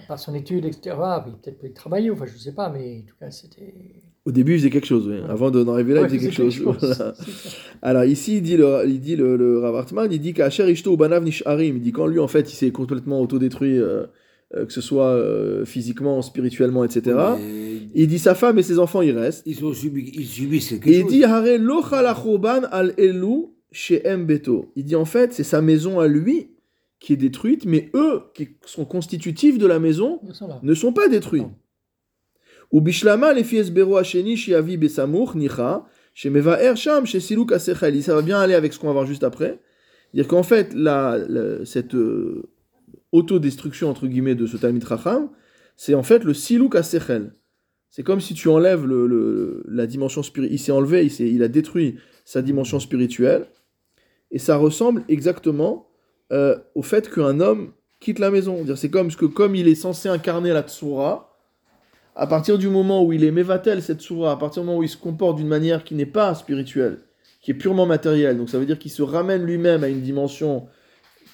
[0.08, 0.96] par son étude, etc.,
[1.26, 3.74] peut-être qu'il travaillait, enfin je sais pas, mais en tout cas c'était...
[4.26, 5.08] Au début, il faisait quelque chose.
[5.08, 5.20] oui.
[5.30, 6.60] Avant d'en arriver là, Ouais, il faisait quelque chose.
[6.80, 7.14] Voilà.
[7.84, 10.94] Alors ici, il dit le, il dit le, le Rav Hartman, il dit qu'Acher Ishto
[10.94, 14.08] ou Banav Nisharim, il dit quand lui, en fait, il s'est complètement autodétruit, euh,
[14.54, 17.02] que ce soit euh, physiquement, spirituellement, etc.
[17.38, 19.44] Mais Il dit sa femme et ses enfants, ils restent.
[19.46, 21.12] Ils, sont subi- ils subissent quelque Et il chose.
[21.12, 24.72] dit Hare lo chalachoban al elu chez Beto.
[24.76, 26.52] Il dit en fait, c'est sa maison à lui
[27.00, 31.08] qui est détruite, mais eux, qui sont constitutifs de la maison, sont ne sont pas
[31.10, 31.44] détruits.
[32.72, 38.02] Ou bishlama les fies bero hasheni shiavi besamuch nicha chez mevaer sham chez siluk asechel.
[38.02, 39.60] Ça va bien aller avec ce qu'on va voir juste après.
[40.14, 42.44] Dire qu'en fait, la, la- cette euh,
[43.12, 45.30] autodestruction entre guillemets de ce Talmid Racham,
[45.78, 47.34] c'est en fait le siluk asechel.
[47.90, 50.54] C'est comme si tu enlèves le, la dimension spirituelle.
[50.54, 51.96] Il s'est enlevé, il, a détruit
[52.26, 53.46] sa dimension spirituelle.
[54.32, 55.88] Et ça ressemble exactement
[56.34, 58.66] euh, au fait qu'un homme quitte la maison.
[58.76, 61.38] C'est comme, parce que comme il est censé incarner la tsura,
[62.16, 64.84] à partir du moment où il est mévatel, cette tsura, à partir du moment où
[64.84, 67.00] il se comporte d'une manière qui n'est pas spirituelle,
[67.42, 70.68] qui est purement matérielle, donc ça veut dire qu'il se ramène lui-même à une dimension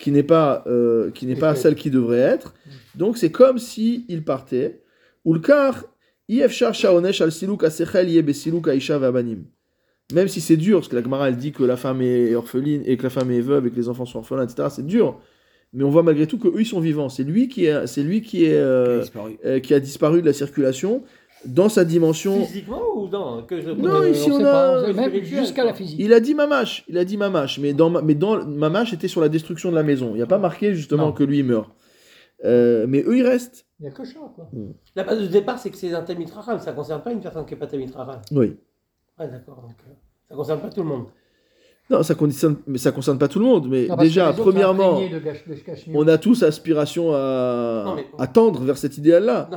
[0.01, 2.55] qui n'est pas, euh, qui n'est pas celle qui devrait être.
[2.95, 4.81] Donc c'est comme si il partait.
[5.23, 5.85] Ou le car,
[6.27, 9.43] Yefshar Shaonesh al Siluk Asechel Aisha Vabanim.
[10.11, 12.81] Même si c'est dur, parce que la Gemara elle dit que la femme est orpheline
[12.85, 14.69] et que la femme est veuve et que les enfants sont orphelins, etc.
[14.71, 15.19] C'est dur.
[15.73, 17.07] Mais on voit malgré tout que eux ils sont vivants.
[17.07, 19.37] C'est lui qui est, c'est lui qui est, qui a euh, disparu.
[19.45, 21.03] euh, qui a disparu de la circulation
[21.45, 22.45] dans sa dimension.
[22.45, 23.71] Physiquement ou non que je...
[23.71, 25.97] Non, ici, on a- même jusqu'à la physique.
[25.99, 29.07] Il a dit mamache, il a dit mamache, mais dans, ma- mais dans mamache était
[29.07, 30.11] sur la destruction de la maison.
[30.11, 31.11] Il n'y a pas marqué justement Non.
[31.13, 31.69] que lui il meurt.
[32.43, 33.65] Euh, mais eux ils restent.
[33.79, 34.49] Il n'y a que ça, quoi.
[34.95, 36.59] La base de départ, c'est que c'est un Tamit Raham.
[36.59, 38.21] Ça ne concerne pas une personne qui n'est pas Tamit Raham.
[38.31, 38.55] Oui.
[39.19, 39.61] Ouais, d'accord.
[39.61, 39.91] Donc, euh,
[40.27, 41.05] ça ne concerne pas tout le monde.
[41.91, 43.67] Non, ça concerne, mais ça concerne pas tout le monde.
[43.69, 45.21] Mais Non, déjà, premièrement, de de
[45.93, 49.49] on a tous aspiration à, Non, mais- à tendre vers cet idéal-là.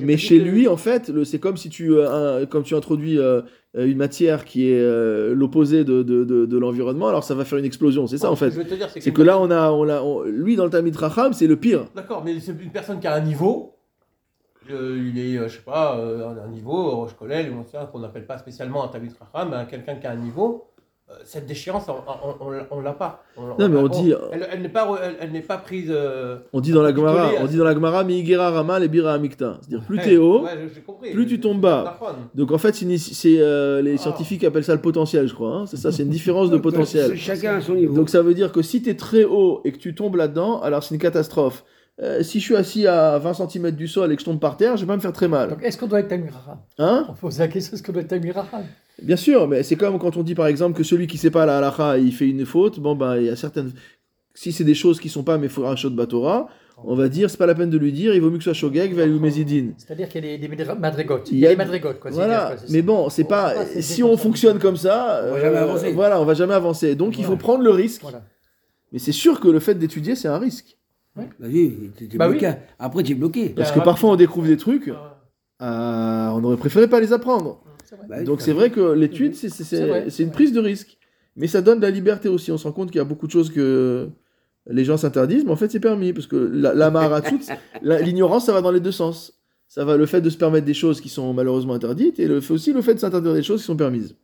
[0.00, 2.74] Mais chez que- lui, en fait, le- c'est comme si tu, euh, un- comme tu
[2.74, 3.42] introduis euh,
[3.74, 7.58] une matière qui est euh, l'opposé de, de, de, de l'environnement, alors ça va faire
[7.58, 8.06] une explosion.
[8.06, 8.50] C'est ça, Ouais, en fait.
[8.50, 10.70] Je veux te dire, c'est que là, on a, on a, on- lui, dans le
[10.70, 11.84] Tamid Racham, c'est le pire.
[11.94, 13.74] D'accord, mais c'est une personne qui a un niveau.
[14.70, 17.12] euh, il est, euh, je sais pas, euh, un niveau, Roche
[17.72, 20.67] ça, qu'on n'appelle pas spécialement un Tamit Raham, mais quelqu'un qui a un niveau.
[21.10, 23.22] Euh, Cette déchéance, on- on- on on l'a pas.
[23.36, 25.88] On- Non, mais on dit- Elle, elle n'est pas, elle, elle n'est pas prise.
[25.90, 29.12] euh, On dit dans la Gemara, on dit dans la Gemara, Miigera Rama les Bira
[29.14, 29.58] Amikta.
[29.60, 31.10] C'est-à-dire plus ouais, t'es haut, ouais, j'ai compris.
[31.12, 31.98] plus tu tombes bas.
[32.34, 33.98] Donc en fait, c'est, euh, les Ah.
[33.98, 35.54] scientifiques appellent ça le potentiel, je crois.
[35.54, 35.66] hein.
[35.66, 37.16] C'est ça, c'est une différence de potentiel.
[37.16, 37.94] Chacun à son niveau.
[37.94, 40.60] Donc ça veut dire que si tu es très haut et que tu tombes là-dedans,
[40.60, 41.64] alors c'est une catastrophe.
[42.00, 44.56] Euh, si je suis assis à 20 cm du sol et que je tombe par
[44.56, 45.50] terre, je vais pas me faire très mal.
[45.50, 47.06] Donc, est-ce qu'on doit être Tamiraham Hein?
[47.08, 48.64] On pose la question, est-ce qu'on doit être Tamiraham
[49.02, 51.44] Bien sûr, mais c'est comme quand on dit par exemple que celui qui sait pas
[51.46, 52.78] la halakha, il fait une faute.
[52.78, 53.72] Bon, ben, il y a certaines.
[54.34, 56.48] Si c'est des choses qui sont pas Mephorachot Batora,
[56.84, 58.52] on va dire, c'est pas la peine de lui dire, il vaut mieux que ce
[58.52, 59.74] soit Shogeg, ou Mézidine.
[59.76, 61.28] C'est-à-dire qu'il y a des, madrigotes.
[61.32, 62.12] Il y a- des madrigotes, quoi.
[62.12, 63.54] Voilà, quoi, mais bon, c'est pas.
[63.80, 65.92] Si on fonctionne comme ça, On va jamais euh, avancer.
[65.92, 66.94] voilà, on va jamais avancer.
[66.94, 68.02] Donc il faut prendre le risque.
[68.02, 68.22] Voilà.
[68.92, 70.77] Mais c'est sûr que le fait d'étudier, c'est un risque.
[71.96, 72.38] T'es t'es Bah oui.
[72.38, 72.52] bloqué.
[72.78, 73.48] Après, tu es bloqué.
[73.50, 74.92] Parce que parfois on découvre des trucs,
[75.60, 76.32] Ah.
[76.32, 77.62] euh, on aurait préféré pas les apprendre.
[77.90, 78.06] Vrai.
[78.08, 80.98] Bah Donc c'est vrai que l'étude, c'est une prise de risque.
[81.36, 82.50] Mais ça donne de la liberté aussi.
[82.52, 84.08] On se rend compte qu'il y a beaucoup de choses que
[84.66, 86.12] les gens s'interdisent, mais en fait c'est permis.
[86.12, 86.74] Parce que la,
[87.82, 89.40] la l'ignorance, ça va dans les deux sens.
[89.68, 92.40] Ça va le fait de se permettre des choses qui sont malheureusement interdites, et le
[92.40, 94.14] fait aussi le fait de s'interdire des choses qui sont permises.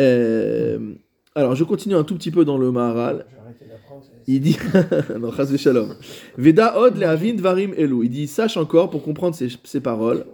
[0.00, 0.94] Euh,
[1.34, 3.26] alors je continue un tout petit peu dans le Maharal.
[3.30, 4.04] J'ai arrêté d'apprendre.
[4.04, 4.58] c'est- Il dit,
[5.18, 5.94] non, shalom.
[6.36, 8.04] Veda od elu.
[8.04, 10.26] Il dit, sache encore pour comprendre ces, ces paroles.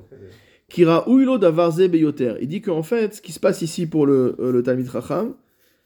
[0.68, 2.34] Kira uilo davarze beyoter.
[2.40, 5.34] Il dit qu'en fait, ce qui se passe ici pour le, euh, le Talmid Chacham,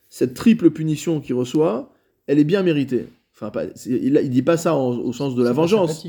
[0.08, 1.92] cette triple punition qu'il reçoit,
[2.26, 3.06] elle est bien méritée.
[3.34, 6.06] Enfin, pas, il, il dit pas ça en- au sens de la vengeance.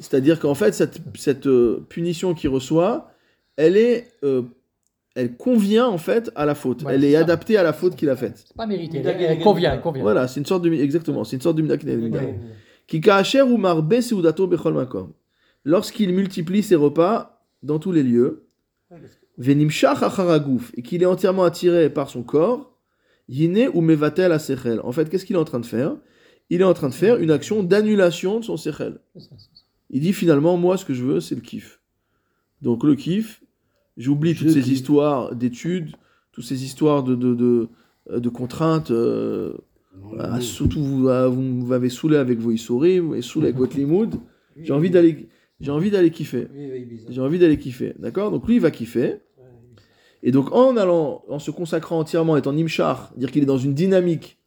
[0.00, 3.12] C'est-à-dire qu'en fait, cette, cette euh, punition qu'il reçoit,
[3.56, 4.42] elle est, euh,
[5.20, 6.82] elle convient en fait à la faute.
[6.82, 8.44] Ouais, elle est adaptée à la faute qu'il a faite.
[8.46, 9.02] C'est pas mérité.
[9.04, 10.02] Elle, convient, convient.
[10.02, 11.78] Voilà, c'est une sorte de exactement, c'est une sorte de.
[12.86, 15.12] Ki ka'asher ou marbe seudato bechol makom.
[15.64, 18.46] Lorsqu'il multiplie ses repas dans tous les lieux,
[19.38, 22.76] venimshach acharagouf, et qu'il est entièrement attiré par son corps,
[23.28, 24.80] yine ou mevatel sechel.
[24.82, 25.96] En fait, qu'est-ce qu'il est en train de faire?
[26.48, 28.98] Il est en train de faire une action d'annulation de son sechel.
[29.90, 31.80] Il dit finalement, moi, ce que je veux, c'est le kiff.
[32.60, 33.42] Donc le kiff,
[34.00, 35.92] j'oublie toutes ces histoires d'études,
[36.32, 37.68] toutes ces histoires de, de, de,
[38.10, 38.90] euh, de contraintes.
[38.90, 39.52] euh,
[40.40, 44.14] surtout, vous, ah, vous m'avez saoulé avec vos vous m'avez saoulé avec votre limoud.
[44.56, 45.28] J'ai envie d'aller,
[45.60, 46.48] j'ai envie d'aller kiffer.
[47.08, 47.94] J'ai envie d'aller kiffer.
[47.98, 48.30] D'accord?
[48.30, 49.16] Donc lui, il va kiffer.
[50.22, 53.72] Et donc, en allant, en se consacrant entièrement, étant nimchar, dire qu'il est dans une
[53.72, 54.38] dynamique,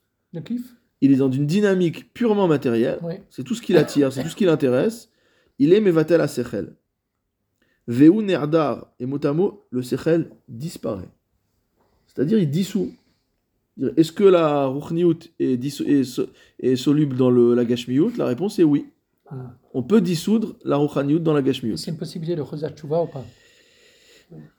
[0.46, 0.62] kiff?
[1.02, 3.00] il est dans une dynamique purement matérielle.
[3.02, 3.16] Oui.
[3.30, 5.10] C'est tout ce qui l'attire, c'est tout ce qui l'intéresse.
[5.58, 6.76] Il est mevatel à sechel.
[7.88, 11.10] Veu nerdar et motamo, le sechel disparaît.
[12.08, 12.92] C'est-à-dire, il dissout.
[13.98, 16.28] Est-ce que la ruchniut est, est so-
[16.60, 18.12] est soluble dans le, la gashmiut?
[18.18, 18.86] La réponse est oui.
[19.30, 19.36] Ah.
[19.74, 21.76] On peut dissoudre la ruchniut dans la gashmiut.
[21.78, 23.26] C'est une possibilité de Chosat Chouva ou pas?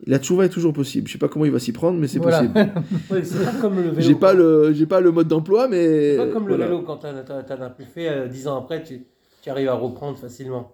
[0.06, 1.08] La tchouva est toujours possible.
[1.08, 2.42] Je sais pas comment il va s'y prendre, mais c'est Voilà.
[2.42, 2.72] possible.
[3.10, 4.00] Oui, c'est pas comme le vélo.
[4.00, 6.98] J'ai pas le, j'ai pas le mode d'emploi, mais C'est pas comme le vélo, quand
[6.98, 9.04] t'en as plus fait, euh, dix ans après, tu,
[9.42, 10.72] tu arrives à reprendre facilement.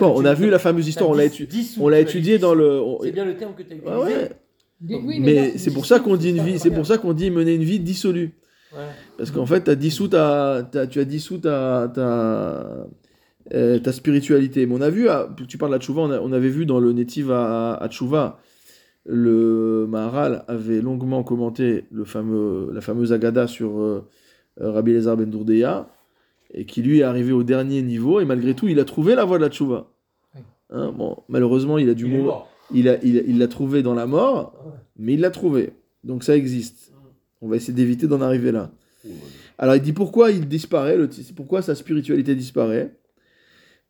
[0.00, 2.00] Bon, on a vu la fameuse histoire, on l'a dix- étu- dix on l'a ou-
[2.02, 2.80] étudié dans le.
[2.80, 3.96] on- C'est bien le terme que tu as utilisé.
[3.98, 4.30] Ouais,
[5.04, 6.98] oui, Mais c'est pour ça qu'on dit une vie, c'est pour ça.
[6.98, 8.34] qu'on dit mener une vie dissolue.
[8.72, 8.78] Ouais.
[9.18, 12.86] Parce qu'en fait, t'as dissous ta, tu as dissous ta, ta,
[13.54, 14.66] euh, ta spiritualité.
[14.66, 16.92] Mais on a vu, ah, tu parles de la tchouva, on, avait vu dans le
[16.92, 18.40] Netiv à, à tchouva,
[19.06, 24.08] le Maharal avait longuement commenté le fameux, la fameuse Agada sur euh,
[24.60, 25.88] Rabbi Elazar ben Dourdeya,
[26.54, 29.24] et qui lui est arrivé au dernier niveau, et malgré tout, il a trouvé la
[29.24, 29.90] voie de la tchouva.
[30.70, 32.46] Hein, bon, malheureusement, il a dû mourir.
[32.72, 34.72] Il l'a il, il trouvé dans la mort, Ouais.
[34.96, 35.72] mais il l'a trouvé.
[36.02, 36.92] Donc ça existe.
[37.42, 38.70] On va essayer d'éviter d'en arriver là.
[39.58, 42.96] Alors il dit pourquoi il disparaît, le, pourquoi sa spiritualité disparaît?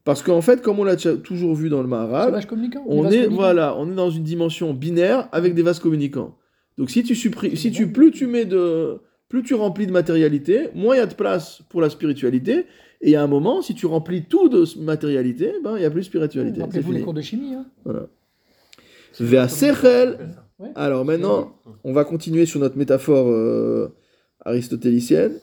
[0.03, 2.85] Parce qu'en fait, comme on l'a toujours vu dans le communicant.
[2.87, 6.37] on est, voilà, on est dans une dimension binaire avec des vases communicants.
[6.77, 10.68] Donc si tu supprimes, si tu, plus tu mets de, plus tu remplis de matérialité,
[10.75, 12.66] moins il y a de place pour la spiritualité.
[13.01, 15.85] Et il y a un moment, si tu remplis tout de matérialité, ben il y
[15.85, 16.61] a plus de spiritualité.
[16.61, 17.55] Rappelez-vous les cours de chimie.
[17.55, 17.66] Hein.
[17.85, 18.09] Voilà.
[19.16, 20.37] Qu'on sechel.
[20.75, 23.95] Alors maintenant, on va continuer sur notre métaphore euh,
[24.45, 25.39] aristotélicienne.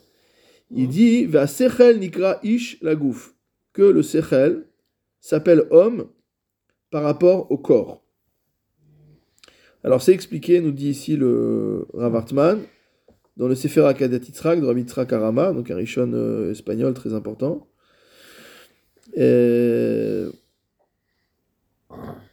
[0.71, 3.36] Il dit va sechel nikra ish la gouf
[3.73, 4.65] que le sechel
[5.19, 6.07] s'appelle homme
[6.89, 8.01] par rapport au corps.
[9.84, 12.59] Alors c'est expliqué, nous dit ici le Rav Hartman,
[13.41, 17.15] dans le Sefer Akadat Yitzhak de Rabbi Yitzhak Arama, donc un rishon euh, espagnol très
[17.15, 17.67] important.
[19.15, 20.25] Et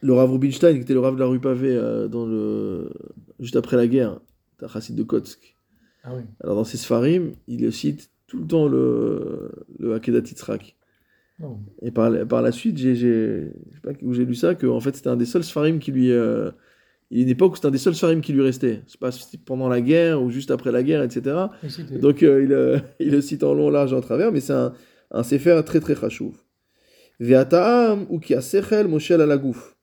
[0.02, 2.92] le Rav Rubinstein, qui était le Rav de la rue Pavée euh, dans le...
[3.40, 4.20] juste après la guerre,
[4.70, 5.56] chassid de Kotsk.
[6.04, 6.24] Ah oui.
[6.44, 10.76] Alors dans ses Sfarim, il cite tout le temps le, le Akedat Yitzhak.
[11.40, 11.58] Non.
[11.80, 14.54] Et par, la- par la suite, j'ai, j'ai, je sais pas où j'ai lu ça,
[14.54, 16.12] que en fait c'était un des seuls Sfarim qui lui.
[16.12, 16.50] euh,
[17.10, 18.82] il y a une époque où c'était un des seuls Sfarim qui lui restait.
[18.86, 19.10] C'est pas
[19.46, 21.36] pendant la guerre ou juste après la guerre, etc.
[22.00, 24.52] Donc euh, il, euh, il le cite en long, large et en travers, mais c'est
[24.52, 24.74] un,
[25.10, 26.34] un sefer très très chachouv.
[27.18, 29.76] Ve'ata'am ou ki sechel moshel alagouf.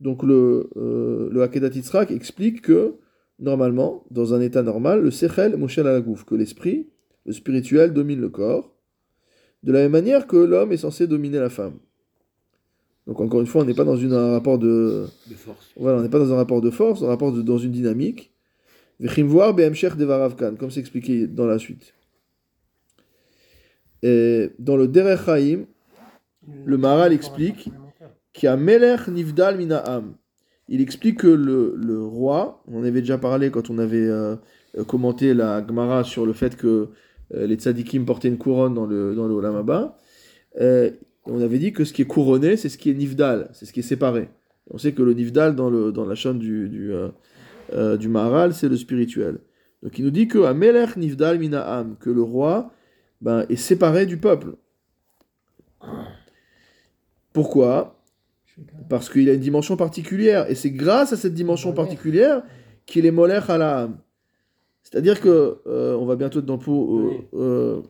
[0.00, 2.94] Donc le, euh, le Hakedat Yitzhak explique que
[3.38, 6.90] normalement, dans un état normal, le sechel moshel alagouf, que l'esprit,
[7.24, 8.76] le spirituel domine le corps,
[9.62, 11.78] de la même manière que l'homme est censé dominer la femme.
[13.10, 15.72] Donc encore une fois, on n'est pas dans une, un rapport de, De force.
[15.76, 18.32] voilà, on n'est pas dans un rapport de force, un rapport de- dans une dynamique.
[19.00, 21.92] Vechimvoar comme c'est expliqué dans la suite.
[24.04, 25.66] Et dans le Derech Haïm,
[26.64, 27.68] Le Maharal explique
[28.32, 30.14] qui a melech nivdal minaam.
[30.68, 34.36] Il explique que le, le roi, on en avait déjà parlé quand on avait euh,
[34.86, 36.90] commenté la Gemara sur le fait que
[37.34, 39.90] euh, les tzadikim portaient une couronne dans le, dans le Olam.
[40.60, 40.90] Euh,
[41.30, 43.72] on avait dit que ce qui est couronné, c'est ce qui est nivdal, c'est ce
[43.72, 44.28] qui est séparé.
[44.70, 47.08] On sait que le nivdal dans, le, dans la chaîne du, du, euh,
[47.72, 49.38] euh, du Maharal, c'est le spirituel.
[49.82, 52.72] Donc il nous dit que à melech nivdal minaam, que le roi
[53.20, 54.54] ben, est séparé du peuple.
[57.32, 57.96] Pourquoi?
[58.88, 60.50] Parce qu'il a une dimension particulière.
[60.50, 62.42] Et c'est grâce à cette dimension particulière
[62.86, 63.98] qu'il est molech à la âme.
[64.82, 66.98] C'est-à-dire que, euh, on va bientôt dans pour,
[67.34, 67.82] euh,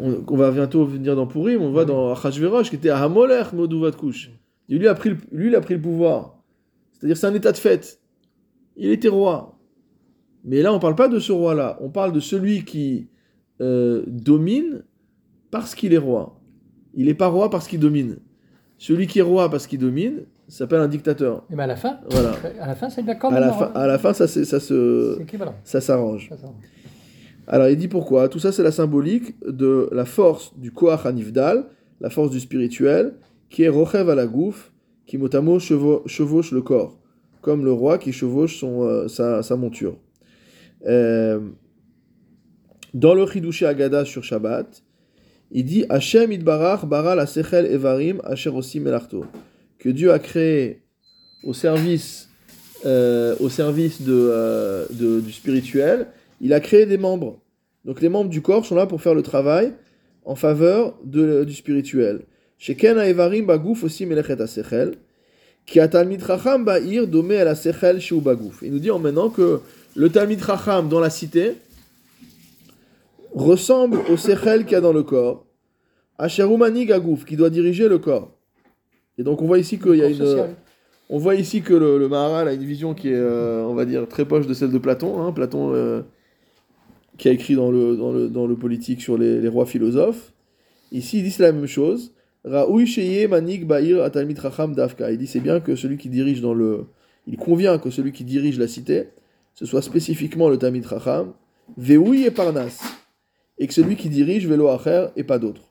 [0.00, 3.52] on, on va bientôt venir dans Purim, on voit dans Achashverosh qui était à Hamolech
[3.52, 4.30] Moduvat Kush.
[4.68, 6.38] Et lui, a pris le, lui, il a pris le pouvoir.
[6.92, 8.00] C'est-à-dire c'est un état de fait.
[8.76, 9.58] Il était roi.
[10.44, 11.78] Mais là, on parle pas de ce roi-là.
[11.80, 13.08] On parle de celui qui
[13.60, 14.84] euh, domine
[15.50, 16.40] parce qu'il est roi.
[16.94, 18.18] Il n'est pas roi parce qu'il domine.
[18.78, 21.44] Celui qui est roi parce qu'il domine s'appelle un dictateur.
[21.50, 22.32] Et ben à la fin, Voilà.
[22.60, 23.32] à la fin, c'est d'accord.
[23.32, 25.18] À la, fin, à la fin, ça, ça se,
[25.64, 26.30] s'arrange.
[26.30, 26.36] Ça.
[27.46, 28.28] Alors il dit pourquoi?
[28.28, 31.66] Tout ça c'est la symbolique de la force du Koach Hanifdal,
[32.00, 33.14] la force du spirituel,
[33.50, 34.72] qui est Rochev à la gouffe,
[35.06, 36.98] qui mot à mot chevau- chevauche le corps,
[37.42, 39.98] comme le roi qui chevauche son, euh, sa, monture.
[40.86, 41.40] Euh,
[42.94, 44.82] dans le Chidushé Agada sur Shabbat,
[45.50, 49.24] il dit Hashem idbarach bara la sechel evarim asher osim melarto.
[49.78, 50.82] Que Dieu a créé
[51.44, 52.28] au service,
[52.86, 56.06] euh, au service de- du spirituel
[56.40, 57.40] il a créé des membres.
[57.84, 59.72] Donc les membres du corps sont là pour faire le travail
[60.24, 62.22] en faveur de- du spirituel.
[62.58, 64.94] Sheken haevarim bagouf aussi melechet asechel.
[65.66, 68.60] Ki atalmid chacham ba'ir domé el asechel shu bagouf.
[68.62, 69.60] Il nous dit en maintenant que
[69.96, 71.54] le talmid chacham dans la cité
[73.34, 75.44] ressemble au sechel qu'il y a dans le corps.
[76.18, 78.30] Asherumani gagouf, qui doit diriger le corps.
[79.18, 80.16] Et donc on voit ici qu'il y a une...
[80.16, 80.50] social.
[81.10, 83.84] On voit ici que le, le Maharal a une vision qui est, euh, on va
[83.84, 85.20] dire, très proche de celle de Platon.
[85.22, 85.32] hein.
[85.32, 86.00] Platon euh,
[87.18, 90.32] qui a écrit dans le, dans le, dans le politique sur les, les rois philosophes.
[90.92, 92.12] Ici, il dit la même chose.
[92.44, 95.10] Manik ba'ir atalmit racham dafka.
[95.10, 96.86] Il dit c'est bien que celui qui dirige dans le...
[97.26, 99.08] Il convient que celui qui dirige la cité,
[99.54, 101.32] ce soit spécifiquement le talmid racham,
[101.76, 102.82] veoui et parnas.
[103.58, 105.62] Et que celui qui dirige velo acher et pas d'autre.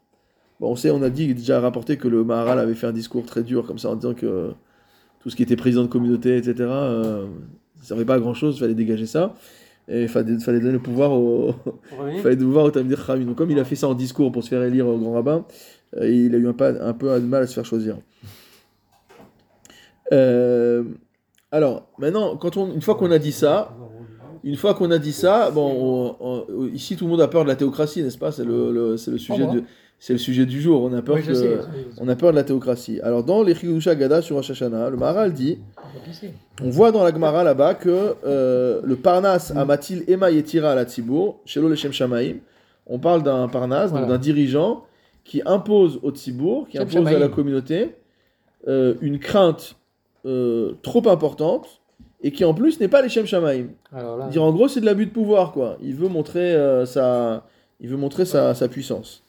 [0.59, 3.25] Bon, on sait, on a dit, déjà rapporté que le Maharal avait fait un discours
[3.25, 4.51] très dur comme ça en disant que
[5.19, 7.27] tout ce qui était président de communauté, etc., euh,
[7.81, 9.35] ça servait pas à grand chose, il fallait dégager ça.
[9.89, 11.49] Et il fallait, fallait donner le pouvoir au,
[12.15, 13.25] il fallait le pouvoir au Talmud Chachamim.
[13.25, 15.45] Donc comme il a fait ça en discours pour se faire élire au grand rabbin,
[15.97, 17.97] euh, il a eu un, pas, un peu de mal à se faire choisir.
[20.11, 20.83] Euh,
[21.51, 23.75] alors, maintenant, quand on, une fois qu'on a dit ça,
[24.43, 27.43] une fois qu'on a dit ça, bon, on- on- ici tout le monde a peur
[27.43, 28.31] de la théocratie, n'est-ce pas?
[28.31, 29.53] C'est le, le- le sujet moi.
[30.05, 30.81] C'est le sujet du jour.
[30.83, 31.57] On a peur Oui, je que- sais.
[31.97, 32.99] on a peur de la théocratie.
[33.01, 35.59] Alors dans les Chidusha Gada sur Rosh Hashanah, le Maharal dit,
[36.61, 40.83] on voit dans la Gemara là-bas que euh, le Parnas Amatil Ema Yetira à la
[40.83, 42.35] Tzibour, Shelo Leshem Shamaim,
[42.85, 44.07] on parle d'un Parnas, Voilà.
[44.07, 44.83] d'un dirigeant
[45.23, 47.95] qui impose au Tzibour, qui impose à la communauté
[48.67, 49.77] euh, une crainte
[50.25, 51.79] euh, trop importante
[52.21, 53.67] et qui en plus n'est pas les Shem Shamaim.
[53.93, 55.77] Là, Dire en gros c'est de l'abus de pouvoir quoi.
[55.81, 56.53] Il veut montrer
[56.85, 57.45] sa,
[57.79, 59.22] il veut montrer sa, sa puissance.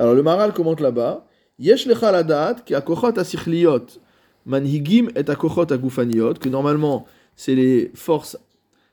[0.00, 1.26] Alors le Maral commente là-bas.
[1.58, 3.98] Yesh lecha ladat ki akochot asichliot
[4.46, 7.04] manhigim et akochot agufaniot que normalement
[7.36, 8.38] c'est les forces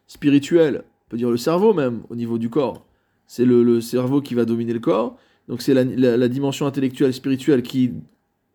[0.05, 2.86] spirituelles, on peut dire le cerveau même au niveau du corps.
[3.26, 5.16] C'est le, le cerveau qui va dominer le corps.
[5.47, 7.93] Donc c'est la, la- la dimension intellectuelle spirituelle qui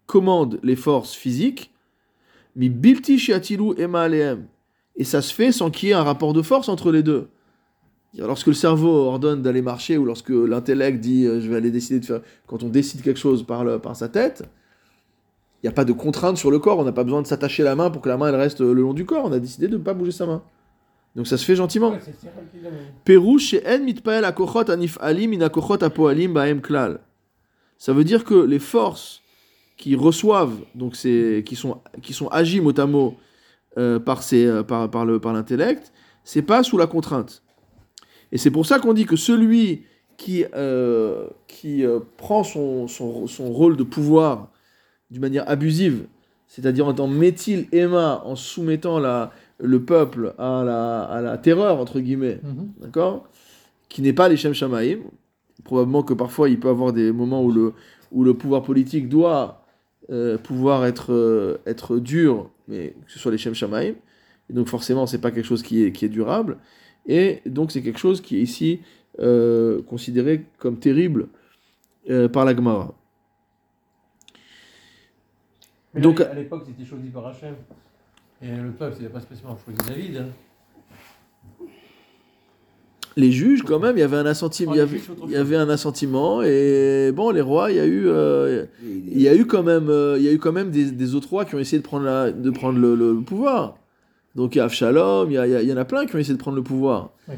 [0.04, 1.70] commande les forces physiques.
[2.54, 4.08] Mi bilti shiatilu ema.
[4.96, 7.28] Et ça se fait sans qu'il y ait un rapport de force entre les deux.
[8.18, 11.98] Lorsque le cerveau ordonne d'aller marcher ou lorsque l'intellect dit euh, je vais aller décider
[12.00, 12.20] de faire.
[12.46, 14.44] Quand on décide quelque chose par, le- par sa tête,
[15.62, 16.78] il n'y a pas de contrainte sur le corps.
[16.78, 18.74] On n'a pas besoin de s'attacher la main pour que la main elle reste le
[18.74, 19.24] long du corps.
[19.24, 20.42] On a décidé de ne pas bouger sa main.
[21.16, 21.94] Donc ça se fait gentiment.
[23.08, 27.00] En mitpael akochot anif alim apoalim baem klal.
[27.78, 29.22] Ça veut dire que les forces
[29.76, 33.16] qui reçoivent, donc c'est qui sont qui sont agies mot à mot
[33.78, 35.92] euh, par ces euh, par par le par l'intellect,
[36.24, 37.42] c'est pas sous la contrainte.
[38.32, 39.82] Et c'est pour ça qu'on dit que celui
[40.16, 44.48] qui euh, qui euh, prend son, son son rôle de pouvoir
[45.10, 46.06] d'une manière abusive,
[46.46, 51.78] c'est-à-dire en tant méthyle Emma en soumettant la le peuple à la, à la terreur
[51.78, 52.68] entre guillemets, Mhm.
[52.80, 53.28] d'accord
[53.88, 55.00] Qui n'est pas les Shem Shamaïm.
[55.64, 57.72] Probablement que parfois il peut y avoir des moments où le,
[58.10, 59.62] où le pouvoir politique doit
[60.10, 63.94] euh, pouvoir être, être dur, mais que ce soit les Shem Shamaïm.
[64.50, 66.56] Et donc forcément, c'est pas quelque chose qui est, qui est durable.
[67.06, 68.80] Et donc c'est quelque chose qui est ici
[69.20, 71.28] euh, considéré comme terrible
[72.10, 72.94] euh, par la Gemara.
[75.94, 77.54] Mais Donc- à l'époque, c'était choisi par Hachem.
[78.40, 80.16] Et le peuple, c'était pas spécialement choisi David.
[80.16, 80.26] hein.
[83.14, 85.56] Les juges, quand même, il y avait un assentiment, il y avait, il y avait
[85.56, 89.44] un assentiment, et bon, les rois, il y a eu, euh, il y a eu
[89.44, 91.58] quand même, euh, il y a eu quand même des, des autres rois qui ont
[91.58, 93.76] essayé de prendre, la, de prendre le, le pouvoir.
[94.34, 96.34] Donc il y a Avshalom, il y, a- il en a plein qui ont essayé
[96.34, 97.10] de prendre le pouvoir.
[97.28, 97.34] Oui.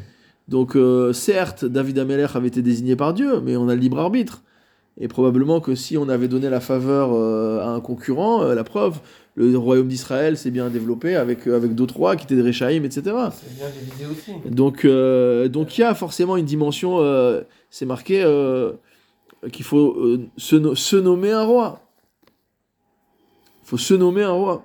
[0.48, 3.98] Donc euh, certes, David Ameller avait été désigné par Dieu, mais on a le libre
[3.98, 4.42] arbitre.
[5.00, 8.62] Et probablement que si on avait donné la faveur euh, à un concurrent, euh, la
[8.62, 9.00] preuve,
[9.34, 13.02] le royaume d'Israël s'est bien développé avec, avec d'autres rois qui étaient des Réchaïm, etc.
[13.32, 14.32] C'est bien divisé aussi.
[14.48, 14.86] Donc,
[15.50, 17.00] donc il y a forcément une dimension,
[17.70, 18.22] c'est marqué
[19.50, 19.96] qu'il faut
[20.36, 21.80] se, no- se nommer un roi.
[23.64, 24.64] Il faut se nommer un roi.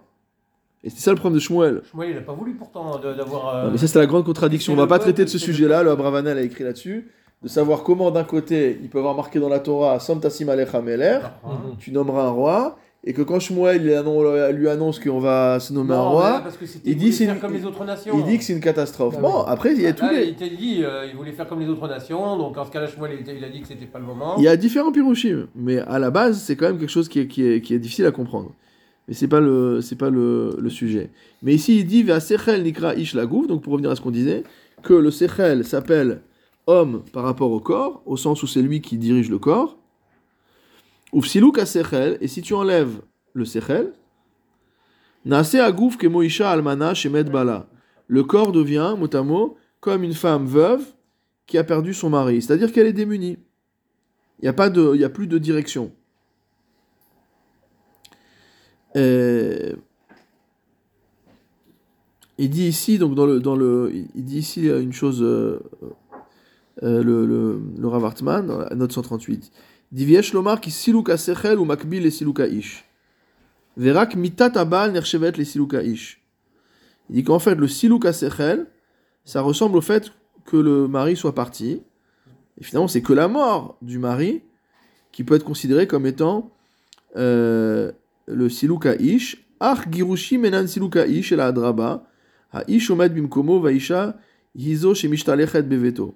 [0.84, 1.82] Et c'est ça le problème de Shmuel.
[1.92, 3.56] Shmuel, il n'a pas voulu pourtant d'avoir.
[3.56, 4.74] euh, Non, mais ça, c'est la grande contradiction.
[4.74, 5.84] On c'est va pas traiter de ce sujet-là.
[5.84, 5.92] Le.
[5.92, 7.08] Abravanel a écrit là-dessus.
[7.42, 10.82] De savoir comment, d'un côté, il peut avoir marqué dans la Torah Som Tassim Alecha
[10.82, 11.50] Meler, Ah,
[11.80, 12.78] tu nommeras un roi.
[13.06, 16.66] Et que quand Shmuel lui annonce qu'on va se nommer un Non, roi, parce que
[16.66, 18.14] c'était- il dit c'est faire une- comme les autres nations.
[18.18, 19.16] il dit que c'est une catastrophe.
[19.18, 19.44] Ah Bon, oui.
[19.48, 20.26] après, il y a tous Là, les.
[20.28, 22.88] il t'a dit, euh, il voulait faire comme les autres nations, donc en ce cas-là,
[22.88, 24.36] Shmuel, il, il a dit que c'était pas le moment.
[24.38, 27.22] Il y a différents pirouchim, mais à la base, c'est quand même quelque chose qui
[27.22, 28.52] est, qui est, qui est difficile à comprendre.
[29.10, 31.10] Mais c'est pas le pas le, sujet.
[31.42, 34.44] Mais ici, il dit sechel nikra ish lagouf, donc pour revenir à ce qu'on disait,
[34.84, 36.22] que le sechel s'appelle
[36.68, 39.80] homme par rapport au corps, au sens où c'est lui qui dirige le corps.
[41.12, 43.02] A sechel, et si tu enlèves
[43.34, 43.94] le sechel,
[45.26, 47.68] nase agouf ke moisha almana shemet bala.
[48.06, 50.86] Le corps devient, mot à mot, comme une femme veuve
[51.48, 53.40] qui a perdu son mari, c'est-à-dire qu'elle est démunie.
[54.38, 55.92] Il n'y a, pas de- y a plus de direction.
[58.96, 59.74] Euh,
[62.38, 65.60] il dit ici, donc dans le, dans le, il dit ici une chose, euh,
[66.84, 69.52] euh, le, le, le Rav Hartman, note 138.
[69.92, 72.86] Il dit Viesh lomar ki siluka sechel ou makbil le siluka ish.
[73.76, 76.22] Verak mitat abal nerchevet le siluka ish.
[77.10, 78.68] Il dit qu'en fait, le siluka sechel,
[79.26, 80.12] ça ressemble au fait
[80.46, 81.82] que le mari soit parti.
[82.60, 84.44] Et finalement, c'est que la mort du mari
[85.12, 86.52] qui peut être considérée comme étant
[87.16, 87.92] euh,
[88.30, 89.38] le siluka ish.
[89.60, 92.04] Ach girushi menan siluka ish el adraba.
[92.54, 94.16] Ha ish omed bimkomo vaisha
[94.56, 96.16] hizo shemishtalechet beveto.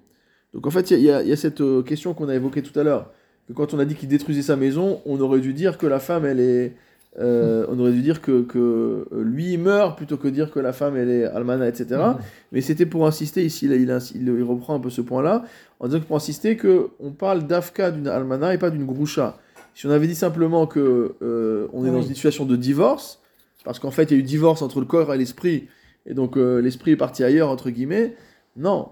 [0.52, 2.62] Donc en fait, il y, a- il y a cette euh, question qu'on a évoquée
[2.62, 3.10] tout à l'heure.
[3.48, 5.98] Que quand on a dit qu'il détruisait sa maison, on aurait dû dire que la
[6.00, 6.72] femme, elle est.
[7.20, 10.96] euh, on aurait dû dire que, que lui meurt plutôt que dire que la femme
[10.96, 11.86] elle est almana, etc.
[11.90, 12.16] Mhm.
[12.50, 15.44] Mais c'était pour insister, ici il, il, il- il reprend un peu ce point-là,
[15.78, 19.38] en disant que pour insister qu'on parle d'Afka d'une almana et pas d'une groucha.
[19.74, 23.20] Si on avait dit simplement que euh, on est dans une situation de divorce,
[23.64, 25.68] parce qu'en fait il y a eu divorce entre le corps et l'esprit,
[26.06, 28.14] et donc euh, l'esprit est parti ailleurs, entre guillemets,
[28.56, 28.88] non,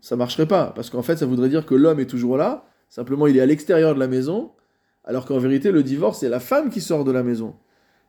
[0.00, 3.26] ça marcherait pas, parce qu'en fait ça voudrait dire que l'homme est toujours là, simplement
[3.26, 4.50] il est à l'extérieur de la maison,
[5.04, 7.54] alors qu'en vérité le divorce c'est la femme qui sort de la maison.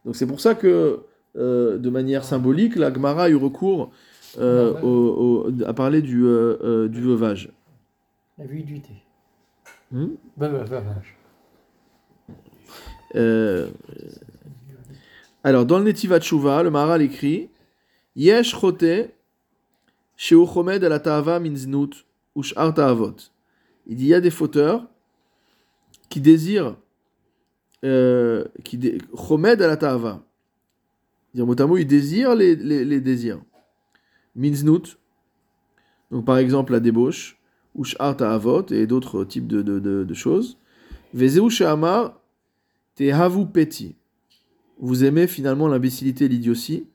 [0.05, 0.99] Donc c'est pour ça que,
[1.38, 3.91] euh, de manière symbolique, la Gemara a eu recours
[4.39, 7.51] euh, au- au- à parler du, euh, du veuvage.
[8.38, 8.91] La viduité.
[9.91, 10.07] Hmm?
[10.36, 10.49] Bah.
[13.15, 13.69] Euh,
[15.43, 17.49] alors, dans le Netivat Tshuva, le Maharal écrit
[18.15, 18.83] Yesh chote
[20.15, 22.05] sheu chomed al ta'ava min znut.
[22.35, 24.85] Il dit il y a des fauteurs
[26.09, 26.75] qui désirent
[27.83, 28.79] euh, qui
[29.15, 30.23] chomed al ta'ava.
[31.33, 33.39] Dire mot ils désirent les, les, les désirs.
[34.35, 34.97] Min znut,
[36.11, 37.39] donc par exemple la débauche,
[37.75, 40.57] ush'ar ta'avot et d'autres types de, de, de, de choses.
[41.13, 42.16] Vezeu she'amar
[42.97, 43.95] Tehavu peti.
[44.79, 46.87] Vous aimez finalement l'imbécilité et l'idiotie.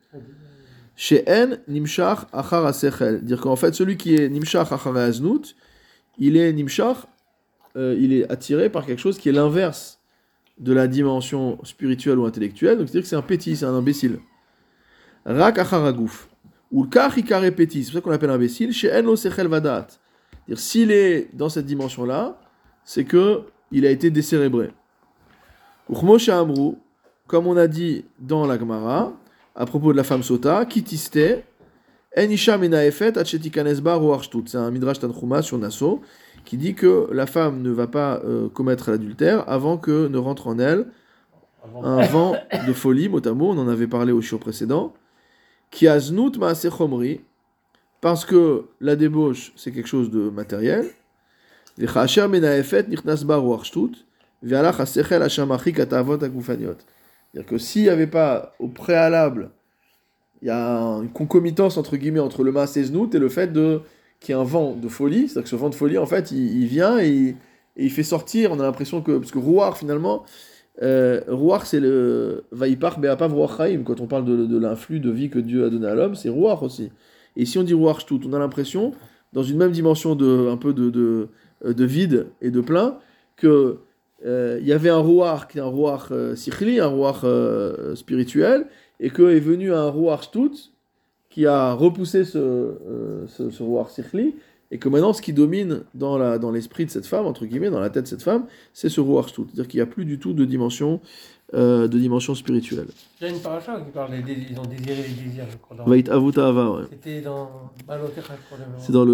[0.96, 3.24] Chez N, nimshach achar asechel.
[3.24, 5.57] Dire qu'en fait, celui qui est nimshach achar aznut,
[6.18, 6.55] il est
[7.76, 10.00] euh, il est attiré par quelque chose qui est l'inverse
[10.59, 12.78] de la dimension spirituelle ou intellectuelle.
[12.78, 14.18] Donc c'est-à-dire que c'est un petit, c'est un imbécile.
[15.24, 15.94] Rak achar.
[16.72, 17.84] Ou le kach ikare peti.
[17.84, 18.72] C'est pour ça qu'on l'appelle imbécile.
[18.72, 19.86] Chez N lo sechel vadat.
[20.55, 22.40] S'il est dans cette dimension-là,
[22.84, 24.70] c'est que il a été décérébré.
[25.89, 29.12] Comme on a dit dans la Gemara,
[29.55, 31.45] à propos de la femme sota, kitiste,
[32.16, 34.45] en isha menaefet achetikanesba ruarshtut.
[34.47, 36.03] C'est un midrash tanchuma sur Nassau
[36.45, 40.49] qui dit que la femme ne va pas euh, commettre l'adultère avant que ne rentre
[40.49, 40.87] en elle
[41.83, 42.35] un vent
[42.66, 44.93] de folie, mot à mot, on en avait parlé au show précédent,
[45.70, 47.20] qui a znout maaseh chomri,
[48.01, 50.91] parce que la débauche, c'est quelque chose de matériel,
[57.32, 59.51] C'est-à-dire que s'il n'y avait pas au préalable,
[60.43, 64.34] il y a une concomitance entre guillemets entre le maaseh znout et le fait qu'il
[64.34, 66.66] y ait un vent de folie, c'est-à-dire que ce vent de folie, en fait, il,
[66.66, 67.28] vient et il,
[67.76, 70.24] et il fait sortir, on a l'impression que, parce que ruach finalement,
[70.80, 73.82] euh, Ruach, c'est le Vaipar Be'apav Ruach Chaim.
[73.84, 76.30] Quand on parle de, de l'influx de vie que Dieu a donné à l'homme, c'est
[76.30, 76.90] Ruach aussi.
[77.36, 78.93] Et si on dit Ruach tout, on a l'impression,
[79.32, 80.90] dans une même dimension de un peu de,
[81.64, 82.99] de vide et de plein,
[83.36, 83.80] que
[84.25, 87.95] euh, il y avait un Ruach qui est un Ruach euh, sikhli, un Ruach euh,
[87.95, 88.66] spirituel,
[89.01, 90.53] et que est venu un Ruach tout
[91.31, 94.35] qui a repoussé ce, euh, ce, ce sikhli,
[94.70, 97.70] et que maintenant, ce qui domine dans la dans l'esprit de cette femme, entre guillemets,
[97.70, 99.45] dans la tête de cette femme, c'est ce Ruach Shtut.
[99.47, 101.01] C'est-à-dire qu'il n'y a plus du tout de dimension,
[101.55, 102.86] euh, de dimension spirituelle.
[103.20, 105.57] Il y a une paracha qui parle des désirs, ils ont désiré les désirs, je
[105.59, 105.76] crois.
[105.76, 106.82] dans- Vait avuta ava, ouais.
[106.90, 107.70] C'était dans
[108.78, 109.05] C'est dans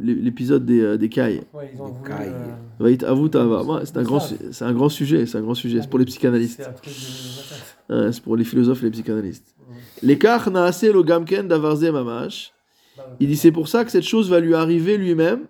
[0.00, 1.42] l'épisode des, euh, des Kai.
[1.52, 2.08] Ouais, ils ont voulu.
[2.08, 2.32] cailles.
[2.80, 3.82] Vait avuta ava.
[3.84, 4.28] C'est un, grand, ça.
[4.28, 5.80] su- c'est un grand sujet, c'est un grand sujet.
[5.82, 6.60] C'est pour les psychanalystes.
[6.62, 6.92] C'est un truc
[7.88, 7.94] de.
[8.06, 9.54] Ouais, c'est pour les philosophes et les psychanalystes.
[10.02, 12.52] L'écart naase lo gamken davarze mamash.
[13.20, 15.46] Il dit c'est pour ça que cette chose va lui arriver lui-même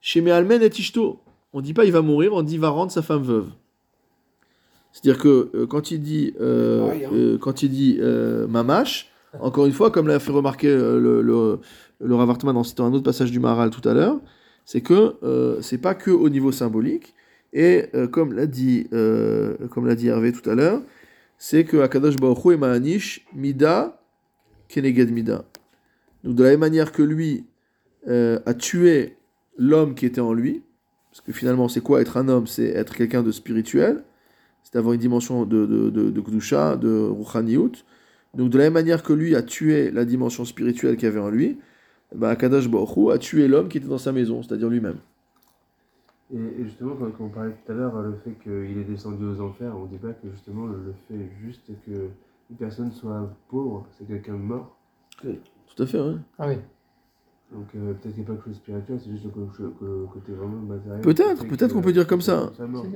[0.00, 1.20] chez Mealmen et Ishto.
[1.52, 3.46] On dit pas il va mourir, on dit il va rendre sa femme veuve.
[4.96, 7.10] C'est-à-dire que euh, quand il dit euh, hein.
[7.12, 8.00] euh, quand il dit
[8.48, 11.58] mamash, encore une fois, comme l'a fait remarquer le, le,
[12.00, 14.18] le Rav Hartman en citant un autre passage du Maharal tout à l'heure,
[14.64, 17.14] c'est que c'est pas que au niveau symbolique.
[17.52, 20.80] Et comme l'a dit comme l'a dit Hervé tout à l'heure,
[21.36, 24.00] c'est que Akadosh Baruch Hu est Ma'anish Mida
[24.68, 25.44] Keneged Mida.
[26.24, 27.44] Donc de la même manière que lui
[28.08, 29.16] a tué
[29.58, 30.62] l'homme qui était en lui,
[31.10, 32.46] parce que finalement c'est quoi être un homme?
[32.46, 34.02] C'est être quelqu'un de spirituel,
[34.66, 37.72] c'est avoir une dimension de, de, de, de de.
[38.34, 41.20] Donc de la même manière que lui a tué la dimension spirituelle qu'il y avait
[41.20, 41.58] en lui,
[42.12, 44.98] bah, Akadash Baruch a tué l'homme qui était dans sa maison, c'est-à-dire lui-même.
[46.34, 49.40] Et, et justement, quand, on parlait tout à l'heure, le fait qu'il est descendu aux
[49.40, 52.08] enfers, on dit pas que justement le, le fait juste que
[52.50, 54.76] une personne soit pauvre, c'est quelqu'un de mort.
[55.22, 56.16] Tout à fait, ouais.
[56.38, 56.56] Ah oui.
[57.52, 60.32] Donc euh, peut-être qu'il n'y a pas que chose spirituelle, c'est juste le, le côté
[60.32, 61.00] vraiment matériel.
[61.00, 62.50] Peut-être, peut-être qu'on peut dire comme ça.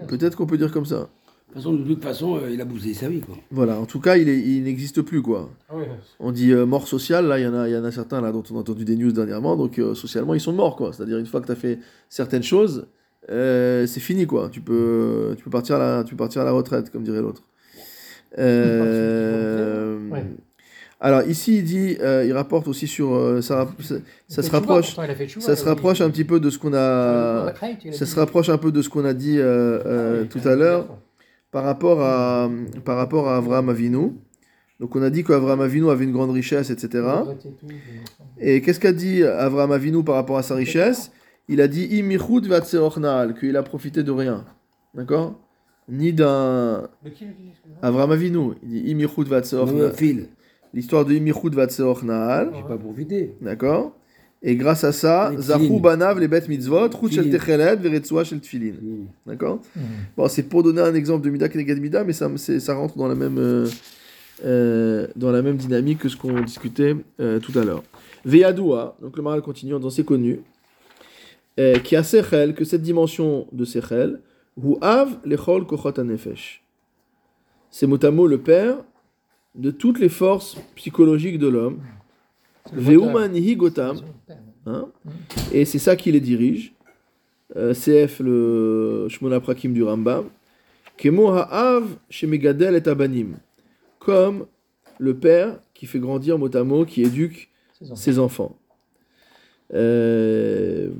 [0.08, 1.08] Peut-être qu'on peut dire comme ça.
[1.50, 3.36] De toute façon, de toute façon, euh, il a bousillé sa vie, quoi.
[3.50, 5.50] Voilà, en tout cas, il, est- il n'existe plus, quoi.
[5.68, 5.84] Ah oui.
[6.20, 8.20] On dit euh, mort sociale, là, il y, en a- il y en a certains
[8.20, 10.92] là, dont on a entendu des news dernièrement, donc euh, socialement, ils sont morts, quoi.
[10.92, 11.78] C'est-à-dire, une fois que tu as fait
[12.08, 12.86] certaines choses,
[13.30, 14.48] euh, c'est fini, quoi.
[14.50, 17.20] Tu peux, tu, peux partir à la, tu peux partir à la retraite, comme dirait
[17.20, 17.42] l'autre.
[18.38, 20.24] Euh, Ouais.
[21.02, 23.14] Alors, ici, il dit, euh, il rapporte aussi sur.
[23.14, 23.66] euh, ça,
[24.28, 27.54] ça, se rapproche, pourtant, ça se rapproche un petit peu de ce qu'on a.
[27.58, 30.54] Ça dit- se rapproche un peu de ce qu'on a dit euh, euh, tout à
[30.56, 30.88] l'heure
[31.50, 32.48] par rapport à,
[32.84, 34.12] par rapport à Avraham Avinu.
[34.78, 37.06] Donc on a dit qu'Avraham Avinu avait une grande richesse, etc.
[38.38, 41.12] Et qu'est-ce qu'a dit Avraham Avinu par rapport à sa richesse?
[41.48, 44.44] Il a dit Imichud vatseochnal, qu'il a profité de rien.
[44.94, 45.38] D'accord?
[45.88, 46.88] Ni d'un.
[47.04, 50.28] De qui le dit excuse-moi Avraham Avinu, il dit fil,
[50.72, 52.52] L'histoire de Imichud vatseochnal.
[52.54, 53.36] j'ai pas profité.
[53.40, 53.96] D'accord?
[54.42, 55.80] Et grâce à ça, tefilin.
[55.80, 57.38] banav les bêtes mitzvot, shel Tefilin.
[57.38, 58.74] techelet, veretzua shel tfilin.
[59.26, 59.60] D'accord.
[60.16, 63.06] Bon, c'est pour donner un exemple de Mida Kenegad Mida, mais ça, ça rentre dans
[63.06, 63.68] la même, euh,
[64.44, 67.82] euh, dans la même dynamique que ce qu'on discutait euh, tout à l'heure.
[68.24, 70.40] Veyadoua, donc le maral continue en disant c'est connu,
[71.58, 74.20] euh, qui a Sechel, que cette dimension de Sechel,
[74.56, 76.62] ou Av lechol kochot anefesh.
[77.70, 78.76] C'est mot à mot le père
[79.54, 81.80] de toutes les forces psychologiques de l'homme.
[84.66, 84.88] Hein
[85.52, 86.74] et c'est ça qui les dirige.
[87.56, 90.26] Euh, CF, le Shmona Prakim du Rambam.
[90.96, 93.38] Kemo ha'av shemegadel et abanim.
[93.98, 94.46] Comme
[94.98, 97.48] le père qui fait grandir mot à mot, qui éduque
[97.94, 98.56] ses enfants.
[99.72, 100.90] Euh,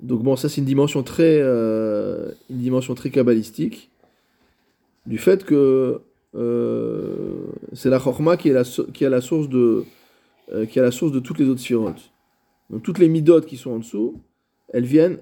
[0.00, 3.90] donc bon, ça c'est une dimension très, euh, une dimension très kabbalistique
[5.04, 6.00] du fait que
[7.74, 9.84] c'est la chorma qui est la, qui est la source de,
[10.52, 12.10] euh, qui est la source de toutes les autres sphirotes.
[12.70, 14.20] Donc toutes les midotes qui sont en dessous,
[14.72, 15.18] elles viennent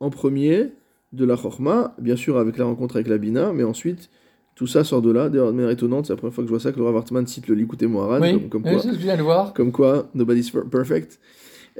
[0.00, 0.70] en premier
[1.12, 4.10] de la chorma, bien sûr avec la rencontre avec la bina, mais ensuite
[4.54, 5.28] tout ça sort de là.
[5.28, 6.96] D'ailleurs, de manière étonnante, c'est la première fois que je vois ça que le Rav
[6.96, 8.72] Hartman cite le Likuté Moharan, Oui, comme, quoi.
[8.78, 9.52] je viens de voir.
[9.54, 11.20] Comme quoi, nobody's per- perfect.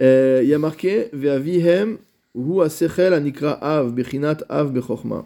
[0.00, 1.98] Euh, Il y a marqué Ve'avihem
[2.36, 5.24] hu asechel anikra av bechinat av bechokma.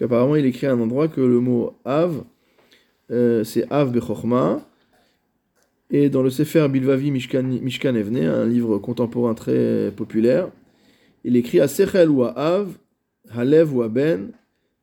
[0.00, 2.22] Apparemment, il écrit à un endroit que le mot av,
[3.10, 4.60] euh, c'est av bechokma.
[5.90, 10.50] Et dans le Sefer Bilvavi Mishkan, Mishkan Evne, un livre contemporain très populaire,
[11.24, 12.68] il écrit Asechel ou av,
[13.30, 14.30] halev ou ben,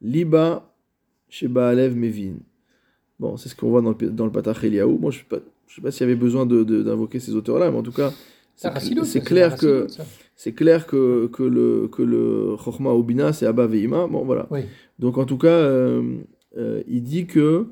[0.02, 0.72] liba
[1.30, 2.38] sheba alev mevin.
[3.20, 4.98] Bon, c'est ce qu'on voit dans le, dans le Patach Eliaou.
[4.98, 7.78] Moi, je ne sais pas, s'il y avait besoin de- de- d'invoquer ces auteurs-là, mais
[7.78, 8.12] en tout cas,
[8.56, 8.70] C'est ça,
[9.22, 9.88] clair que
[10.36, 14.08] c'est clair que, que le que le Chochma Obina c'est Abba Veima.
[14.08, 14.48] Bon voilà.
[14.50, 14.62] Oui.
[14.98, 16.02] Donc en tout cas, euh,
[16.58, 17.66] euh, il dit que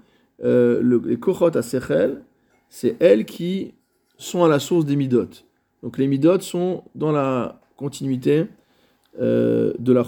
[0.44, 2.22] euh, le- les Kochot à Sechel,
[2.74, 3.76] c'est elles qui
[4.18, 5.30] sont à la source des Midot.
[5.84, 8.48] Donc les Midot sont dans la continuité
[9.22, 10.04] euh, de la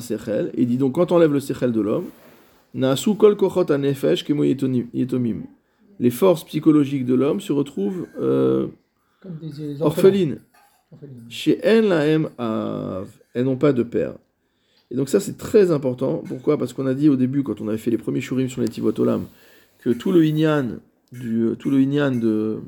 [0.00, 0.50] Sechel.
[0.54, 2.06] Et dit donc quand on enlève le Sechel de l'homme.
[6.00, 8.68] Les forces psychologiques de l'homme se retrouvent euh,
[9.80, 10.38] orphelines.
[11.28, 11.86] Chez elles
[13.36, 14.14] n'ont pas de père.
[14.90, 16.22] Et donc ça c'est très important.
[16.26, 16.58] Pourquoi?
[16.58, 18.68] Parce qu'on a dit au début, quand on avait fait les premiers shurim sur les
[18.68, 19.26] Tivot Olam,
[19.80, 20.78] que tout le Inyan
[21.12, 21.78] du, tout le
[22.18, 22.60] de,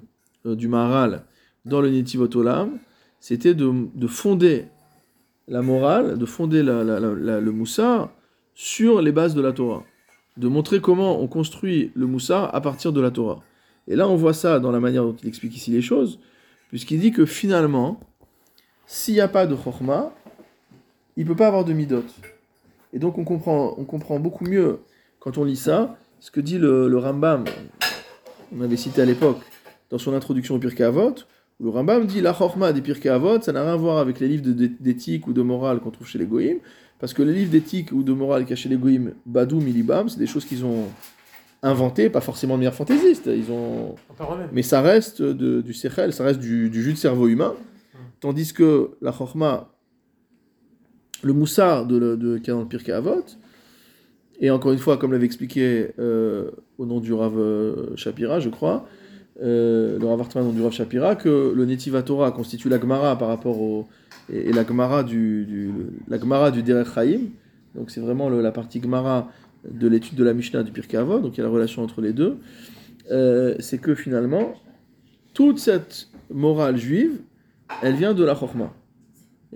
[0.47, 1.25] euh, du Maharal
[1.65, 2.79] dans le Netivot Olam,
[3.21, 4.67] c'était de, de fonder
[5.49, 8.11] la morale, de fonder la- la- la- le Moussar
[8.55, 9.85] sur les bases de la Torah.
[10.37, 13.43] De montrer comment on construit le Moussar à partir de la Torah.
[13.89, 16.21] Et là on voit ça dans la manière dont il explique ici les choses,
[16.69, 18.01] puisqu'il dit que finalement,
[18.87, 20.15] s'il n'y a pas de chorma,
[21.21, 22.05] il ne peut pas avoir de midot.
[22.93, 24.79] Et donc on comprend, on comprend beaucoup mieux
[25.19, 27.45] quand on lit ça, ce que dit le, le Rambam,
[28.57, 29.39] on avait cité à l'époque,
[29.91, 31.15] dans son introduction au Pirkei Avot,
[31.61, 34.19] où le Rambam dit la chorma des Pirkei Avot, ça n'a rien à voir avec
[34.21, 34.45] les livres
[34.81, 36.59] d'éthique ou de morale qu'on trouve chez les Goïm,
[36.99, 39.61] parce que les livres d'éthique ou de morale qu'il y a chez les Goïm, Badou,
[39.61, 40.85] Milibam, c'est des choses qu'ils ont
[41.63, 43.95] inventées, pas forcément de manière fantaisiste, ils ont
[44.53, 47.55] mais ça reste de- du sechel, ça reste du, du jus de cerveau humain.
[48.21, 49.69] Tandis que la chorma,
[51.23, 53.25] le moussard de, le- de, qu'il y a dans le Avot,
[54.41, 58.49] et encore une fois, comme l'avait expliqué euh, au nom du Rav euh, Shapira, je
[58.49, 58.87] crois,
[59.43, 62.81] euh, le Rav Hartman au nom du Rav Shapira, que le Netiva Torah constitue la
[62.81, 63.87] Gemara par rapport au.
[64.33, 65.71] et, la Gemara du,
[66.09, 67.21] la du Derech Chaim,
[67.75, 69.31] donc c'est vraiment la partie Gemara
[69.71, 72.01] de l'étude de la Mishnah du Pirkei Avot, donc il y a la relation entre
[72.01, 72.39] les deux.
[73.61, 74.55] c'est que finalement,
[75.35, 77.21] toute cette morale juive,
[77.83, 78.73] elle vient de la chorma.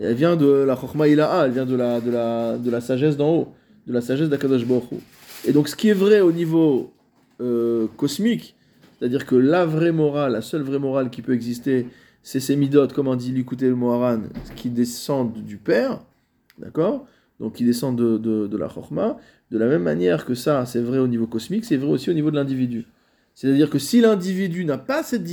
[0.00, 3.16] Elle vient de la chorma ilaha, elle vient de la, de la, de la sagesse
[3.16, 3.48] d'en haut,
[3.86, 4.96] de la sagesse d'Akadosh Baruch Hu.
[5.46, 6.92] Et donc, ce qui est vrai au niveau
[7.40, 8.56] euh, cosmique,
[8.98, 11.86] c'est-à-dire que la vraie morale, la seule vraie morale qui peut exister,
[12.22, 14.22] c'est ces midotes, comme on dit l'écouter le Moharan,
[14.56, 16.00] qui descendent du Père,
[16.58, 17.06] d'accord?
[17.38, 19.18] Donc qui descendent de, de, de la Chorma.
[19.50, 22.14] De la même manière que ça, c'est vrai au niveau cosmique, c'est vrai aussi au
[22.14, 22.86] niveau de l'individu.
[23.34, 25.26] C'est-à-dire que si l'individu n'a pas cette,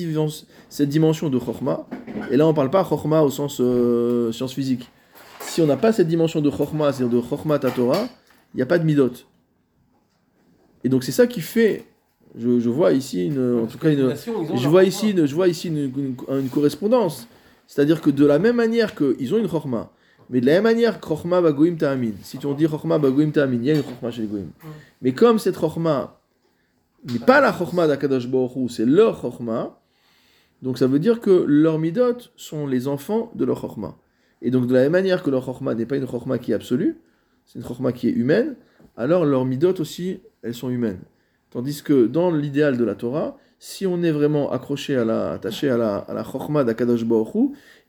[0.70, 1.86] cette dimension de Chorma,
[2.32, 4.90] et là on ne parle pas Chorma au sens euh, science physique,
[5.42, 8.08] si on n'a pas cette dimension de Chorma, c'est-à-dire de Chorma Tatora,
[8.54, 9.12] il n'y a pas de midot.
[10.84, 11.86] Et donc c'est ça qui fait,
[12.36, 14.10] je, je vois ici, une, en tout cas, une,
[14.58, 17.28] je vois ici, une, je vois ici une, une- correspondance.
[17.68, 19.92] C'est-à-dire que de la même manière qu'ils ont une chorma,
[20.30, 23.30] mais de la même manière que chorma bagoim ta'amin, si tu en dis chorma bagoim
[23.30, 24.50] ta'amin, il y a une chorma chez les goïm.
[25.02, 26.21] Mais comme cette chorma
[27.06, 29.82] n'est pas la chorma d'Akadosh Hu, c'est leur chorma,
[30.62, 33.98] donc ça veut dire que leurs midot sont les enfants de leur chorma.
[34.42, 36.56] Et donc de la même manière que leur chorma n'est pas une chorma qui est
[36.56, 37.00] absolue,
[37.46, 38.56] c'est une chorma qui est humaine,
[38.98, 41.00] alors leurs midot aussi, elles sont humaines.
[41.50, 45.70] Tandis que dans l'idéal de la Torah, si on est vraiment accroché à la, attaché
[45.70, 47.06] à la, à la chorma d'Akadosh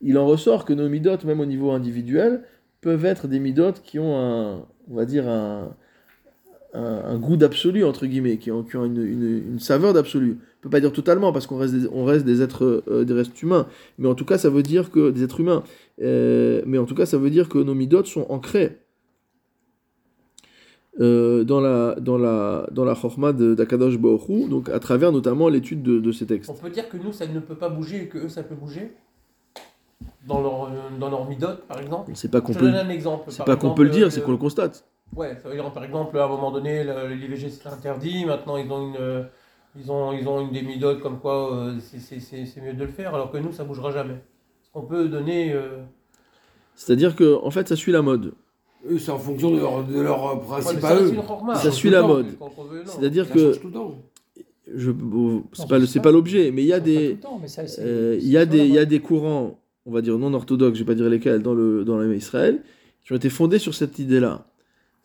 [0.01, 2.43] il en ressort que nos midot, même au niveau individuel,
[2.81, 5.75] peuvent être des midot qui ont un, on va dire un,
[6.75, 10.39] un, un goût d'absolu entre guillemets, qui ont, qui ont une, une, une saveur d'absolu.
[10.41, 13.15] On peut pas dire totalement parce qu'on reste des, on reste des êtres, euh, des
[13.15, 13.67] restes humains,
[13.99, 15.63] mais en tout cas ça veut dire que des êtres humains,
[16.01, 18.79] Euh, mais en tout cas ça veut dire que nos midot sont ancrés
[21.01, 23.95] euh, dans la dans la dans la chorma d'Akadosh
[24.29, 26.51] Hu, donc à travers notamment l'étude de, de ces textes.
[26.51, 28.55] On peut dire que nous, ça ne peut pas bouger et que eux, ça peut
[28.55, 28.93] bouger
[30.27, 30.71] Dans leur,
[31.01, 32.73] dans leur midote, par exemple C'est pas qu'on Je peut,
[33.29, 34.85] c'est pas qu'on peut le dire, c'est qu'on le constate.
[35.15, 38.71] Ouais, ça veut dire, par exemple, à un moment donné, l'IVG c'était interdit, maintenant ils
[38.73, 39.23] ont une, euh,
[39.79, 42.81] ils ont, ils ont une demi-dote comme quoi euh, c'est- c'est c'est- c'est mieux de
[42.85, 44.15] le faire, alors que nous, ça bougera jamais.
[44.15, 45.53] Est-ce qu'on peut donner.
[45.53, 45.83] euh,
[46.75, 48.33] C'est-à-dire que en fait ça suit la mode.
[48.91, 51.13] Eux, c'est en fonction de leur, de leur euh, ouais, principe ça à eux.
[51.55, 52.27] Ça change suit tout la mode.
[52.41, 52.49] On.
[52.87, 53.53] C'est-à-dire que
[55.53, 56.01] c'est pas c'est c'est ça.
[56.01, 57.19] pas l'objet, mais il y a pas tout des
[57.69, 59.93] c'est- euh, il c'est y a sur la des il y a des courants, on
[59.93, 62.63] va dire non orthodoxes, je vais pas dire lesquels dans le dans Israël,
[63.05, 64.47] qui ont été fondés sur cette idée-là.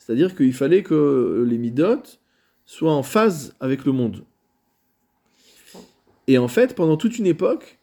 [0.08, 2.02] C'est-à-dire qu'il fallait que les midot
[2.66, 4.24] soient en phase avec le monde.
[6.28, 7.78] Et en fait, pendant toute une époque,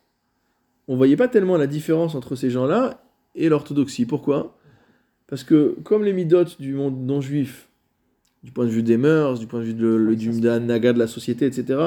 [0.88, 3.04] on voyait pas tellement la différence entre ces gens-là
[3.34, 4.06] et l'orthodoxie.
[4.06, 4.56] Pourquoi?
[5.26, 7.68] Parce que comme les midot du monde non juif,
[8.42, 10.60] du point de vue des mœurs, du point de vue de, le- du de la
[10.60, 11.78] naga de la société, etc.,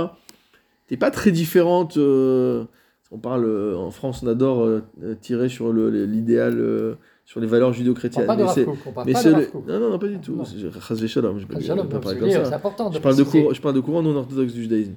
[0.85, 1.97] t'es pas très différente.
[1.97, 2.63] euh,
[3.09, 4.83] on parle euh, en France, on adore euh,
[5.19, 6.95] tirer sur l'idéal,
[7.27, 8.25] sur les valeurs On parle judéo-chrétiennes.
[8.25, 9.67] pas de Mais c'est- Rav Kook, on parle mais pas c'est de le- Rav Kook.
[9.67, 10.41] non, non, non, pas du tout.
[10.45, 12.49] Je peux pas Shalom, pas parler je comme veux dire, ça.
[12.49, 14.93] C'est important de Je parle, de courant, je parle de courant non orthodoxe du judaïsme,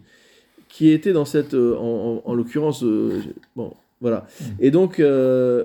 [0.68, 3.20] qui était dans cette, euh, en, en- en l'occurrence, euh,
[3.56, 4.28] bon, voilà.
[4.40, 4.44] Mm.
[4.60, 5.64] Et donc, euh,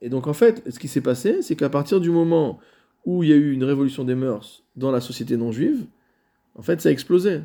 [0.00, 2.60] et donc en fait, ce qui s'est passé, c'est qu'à partir du moment
[3.04, 5.84] où il y a eu une révolution des mœurs dans la société non juive,
[6.54, 7.40] en fait, ça a explosé.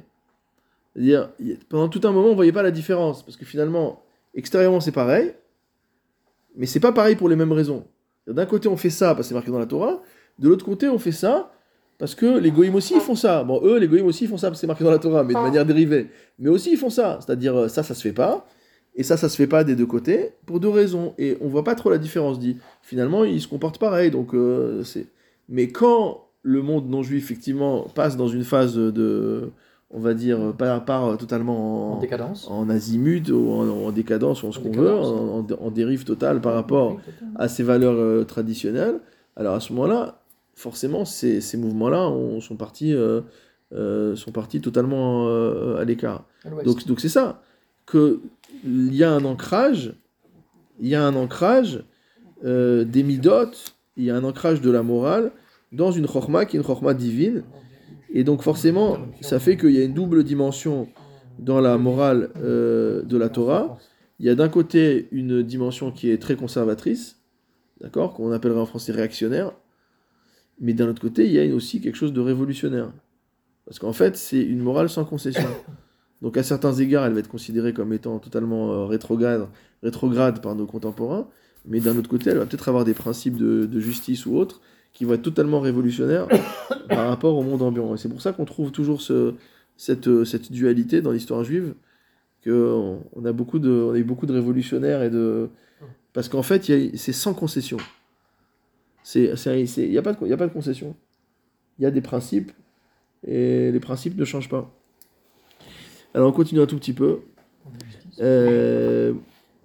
[0.93, 1.29] C'est-à-dire,
[1.69, 4.03] pendant tout un moment, on voyait pas la différence, parce que finalement,
[4.35, 5.33] extérieurement, c'est pareil,
[6.55, 7.83] mais c'est pas pareil pour les mêmes raisons.
[8.27, 10.01] D'un côté, on fait ça parce que c'est marqué dans la Torah,
[10.39, 11.51] de l'autre côté, on fait ça
[11.97, 13.43] parce que les goïms aussi font ça.
[13.43, 15.33] Bon, eux, les goïms aussi font ça parce que c'est marqué dans la Torah, mais
[15.33, 16.09] de manière dérivée.
[16.39, 18.47] Mais aussi ils font ça, c'est-à-dire euh, ça, ça se fait pas,
[18.95, 21.13] et ça, ça se fait pas des deux côtés, pour deux raisons.
[21.19, 22.39] Et on voit pas trop la différence.
[22.39, 25.05] Dit finalement, ils se comportent pareil, donc euh, c'est.
[25.47, 29.51] Mais quand le monde non juif effectivement passe dans une phase de,
[29.93, 32.47] on va dire, euh, part, part totalement En en, décadence.
[32.49, 36.39] en azimut ou en, en décadence ou en ce qu'on veut, en, en- dérive totale
[36.41, 36.97] par rapport
[37.35, 38.99] à ces valeurs euh, traditionnelles,
[39.35, 40.21] alors à ce moment-là,
[40.55, 43.21] forcément, ces, ces mouvements-là ont- sont, partis, euh,
[43.73, 46.23] euh, sont partis totalement euh, à l'écart.
[46.63, 47.41] Donc donc c'est ça,
[47.89, 48.19] qu'il
[48.93, 49.93] y a un ancrage,
[50.79, 51.83] il y a un ancrage
[52.45, 55.31] euh, des midotes, il y a un ancrage de la morale
[55.71, 57.43] dans une chorma qui est une chorma divine,
[58.13, 60.89] et donc forcément, ça fait qu'il y a une double dimension
[61.39, 63.77] dans la morale euh, de la Torah.
[64.19, 67.21] Il y a d'un côté une dimension qui est très conservatrice,
[67.79, 69.53] d'accord, qu'on appellerait en français réactionnaire,
[70.59, 72.91] mais d'un autre côté, il y a aussi quelque chose de révolutionnaire.
[73.65, 75.49] Parce qu'en fait, c'est une morale sans concession.
[76.21, 79.47] Donc à certains égards, elle va être considérée comme étant totalement euh, rétrograde,
[79.81, 81.27] rétrograde par nos contemporains,
[81.65, 84.61] mais d'un autre côté, elle va peut-être avoir des principes de, de justice ou autres
[84.93, 86.27] qui vont être totalement révolutionnaires
[86.89, 87.95] par rapport au monde ambiant.
[87.95, 89.35] Et c'est pour ça qu'on trouve toujours ce,
[89.77, 91.73] cette, euh, cette dualité dans l'histoire juive,
[92.43, 95.49] qu'on on a, a eu beaucoup de révolutionnaires et de...
[96.13, 97.77] Parce qu'en fait, c'est sans concession.
[99.15, 100.95] Il n'y a, pas de- a pas de concession.
[101.79, 102.51] Il y a des principes,
[103.25, 104.71] et les principes ne changent pas.
[106.13, 107.19] Alors on continue un tout petit peu.
[108.19, 109.13] Euh,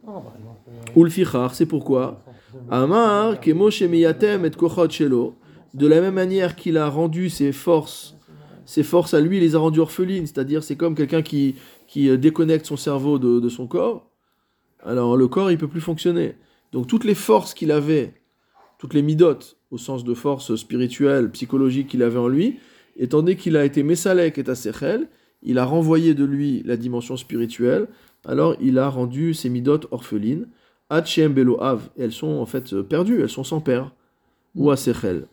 [0.06, 0.55] Non, exemple, euh,
[0.96, 2.22] Ulfichar, c'est pourquoi?
[2.70, 5.36] Amar, Kemo Shemiyatem et Kochot Shelo,
[5.74, 8.16] de la même manière qu'il a rendu ses forces,
[8.64, 11.56] ses forces à lui, il les a rendues orphelines, c'est-à-dire c'est comme quelqu'un qui,
[11.86, 14.10] qui euh, déconnecte son cerveau de, de son corps,
[14.82, 16.36] alors le corps il peut plus fonctionner.
[16.72, 18.14] Donc toutes les forces qu'il avait,
[18.78, 22.58] toutes les midotes, au sens de force spirituelle, psychologique qu'il avait en lui,
[22.96, 25.08] étant donné qu'il a été Messalek et Asechel,
[25.42, 27.88] il a renvoyé de lui la dimension spirituelle,
[28.24, 30.48] alors il a rendu ses midotes orphelines.
[30.90, 33.92] Elles sont en fait euh, perdues, elles sont sans père.
[34.54, 35.26] Ou Asechel.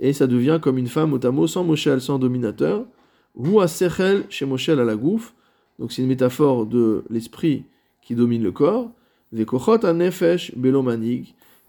[0.00, 2.86] Et ça devient comme une femme otamo sans Moshel, sans dominateur.
[3.34, 5.34] Ou Asechel chez Moshel à la gouf.
[5.78, 7.64] Donc c'est une métaphore de l'esprit
[8.02, 8.90] qui domine le corps.
[9.32, 9.78] Vekochot.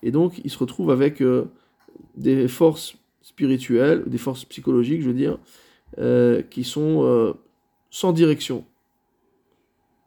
[0.02, 1.46] Et donc il se retrouve avec euh,
[2.16, 5.38] des forces spirituelles, des forces psychologiques, je veux dire,
[5.98, 7.34] euh, qui sont euh,
[7.90, 8.66] sans direction.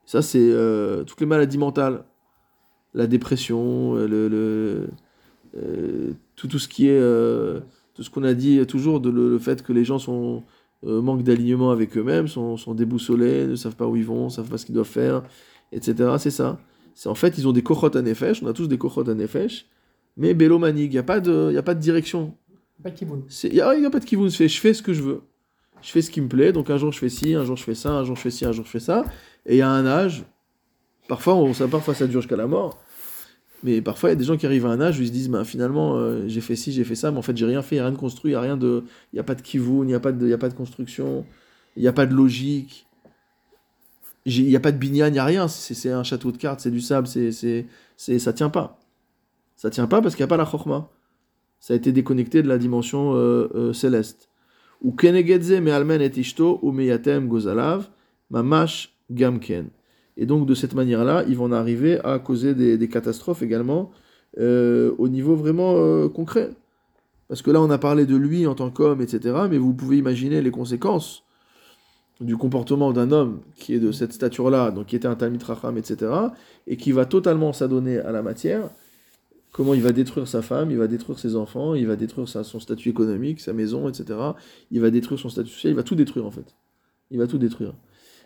[0.06, 2.04] Ça, c'est euh, toutes les maladies mentales,
[2.94, 4.88] la dépression, euh, le, le-
[5.56, 7.60] euh, tout, tout ce qui est, euh,
[7.94, 10.42] tout ce qu'on a dit toujours, de le, le fait que les gens sont
[10.84, 14.48] manquent d'alignement avec eux-mêmes, sont, sont déboussolés, ne savent pas où ils vont, ne savent
[14.48, 15.22] pas ce qu'ils doivent faire,
[15.70, 15.94] etc.
[16.18, 16.58] C'est ça.
[16.94, 19.14] C'est en fait, ils ont des kochot à nefesh, on a tous des kochot à
[19.14, 19.66] nefesh,
[20.16, 22.34] mais bélo manig, il n'y a, pas de- y a pas de direction.
[22.82, 23.22] Pas de kiboun.
[23.44, 25.20] Il n'y a, pas de kivoun, je fais ce que je veux.
[25.82, 27.62] Je fais ce qui me plaît, donc un jour je fais ci, un jour je
[27.62, 29.04] fais ça, un jour je fais ci, un jour je fais ça.
[29.46, 30.24] Et a un âge,
[31.08, 32.80] parfois, on, ça, ça dure jusqu'à la mort,
[33.64, 35.12] mais parfois il y a des gens qui arrivent à un âge où ils se
[35.12, 37.62] disent, ben, finalement, euh, j'ai fait ci, j'ai fait ça, mais en fait j'ai rien
[37.62, 38.84] fait, il n'y a rien de construit, il n'y a rien de...
[39.16, 41.24] A pas de kivoun, il n'y a, pas de- y a pas de construction,
[41.76, 42.86] il n'y a pas de logique.
[44.24, 46.60] Il n'y a pas de binyan, il n'y a rien, c'est un château de cartes,
[46.60, 47.66] c'est du sable, c'est,
[47.96, 48.78] ça tient pas.
[49.56, 50.88] Ça tient pas parce qu'il n'y a pas la chorma.
[51.58, 54.28] Ça a été déconnecté de la dimension euh, euh, céleste.
[54.80, 57.88] Ou kenegedze me almen et ishto ou meyatem gozalav
[58.30, 59.68] mamash gamken.
[60.16, 63.90] Et donc de cette manière-là, ils vont en arriver à causer des, catastrophes également
[64.38, 66.50] euh, au niveau vraiment euh, concret.
[67.28, 69.34] Parce que là, on a parlé de lui en tant qu'homme, etc.
[69.48, 71.22] Mais vous pouvez imaginer les conséquences
[72.20, 75.78] du comportement d'un homme qui est de cette stature-là, donc qui était un Talmid Racham,
[75.78, 76.12] etc.
[76.66, 78.68] Et qui va totalement s'adonner à la matière
[79.52, 82.60] comment il va détruire sa femme, il va détruire ses enfants, il va détruire son
[82.60, 84.18] statut économique, sa maison, etc.
[84.70, 86.54] Il va détruire son statut social, il va tout détruire en fait.
[87.10, 87.74] Il va tout détruire.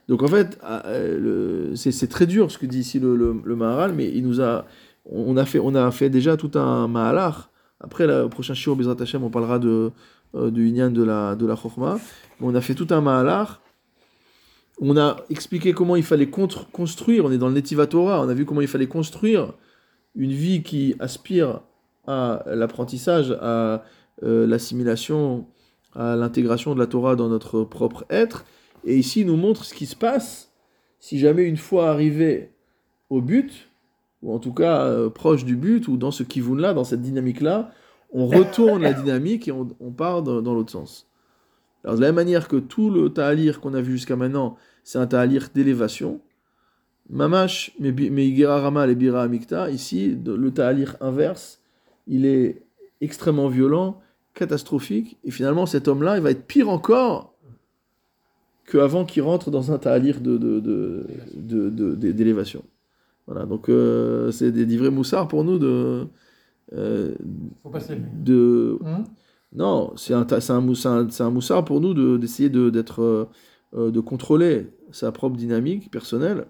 [0.09, 3.35] Donc en fait, ah, euh, le- c'est très dur ce que dit ici le, le,
[3.45, 4.65] le Maharal, mais il nous a,
[5.05, 7.51] on a fait, on a fait déjà tout un Mahalar.
[7.81, 9.91] Après, au prochain Shiro Bezrat Hashem, on parlera de,
[10.35, 11.57] euh, du Inyan de la, de la.
[11.77, 11.99] Mais
[12.41, 13.61] on a fait tout un Mahalar.
[14.81, 18.35] On a expliqué comment il fallait construire, on est dans le Netiva Torah, on a
[18.35, 19.55] vu comment il fallait construire
[20.15, 21.61] une vie qui aspire
[22.07, 23.83] à l'apprentissage, à
[24.23, 25.47] euh, l'assimilation,
[25.95, 28.45] à l'intégration de la Torah dans notre propre être.
[28.87, 30.53] Et ici, il nous montre ce qui se passe
[30.99, 32.53] si jamais une fois arrivé
[33.11, 33.69] au but,
[34.23, 37.71] ou en tout cas euh, proche du but, ou dans ce kivoun-là, dans cette dynamique-là,
[38.13, 41.09] on retourne la dynamique et on, part dans, l'autre sens.
[41.85, 44.99] Alors de la même manière que tout le ta'alir qu'on a vu jusqu'à maintenant, c'est
[44.99, 46.21] un ta'alir d'élévation,
[47.11, 51.61] Mamash, Meigera Rama et Bira Amikta, ici, le ta'alir inverse,
[52.07, 52.63] il est
[53.01, 54.01] extrêmement violent,
[54.35, 57.36] catastrophique, et finalement cet homme-là, il va être pire encore
[58.67, 62.65] qu'avant qu'il rentre dans un ta'alir de, de, de, de- de- de- d'élévation.
[63.27, 66.07] Voilà, donc euh, c'est des, des vrais moussards pour nous de...
[66.73, 67.15] euh,
[67.63, 69.05] faut passer de Hum
[69.53, 73.29] non, c'est un, un, un, moussard pour nous de- d'essayer de, d'être, euh,
[73.75, 76.47] euh, de contrôler sa propre dynamique personnelle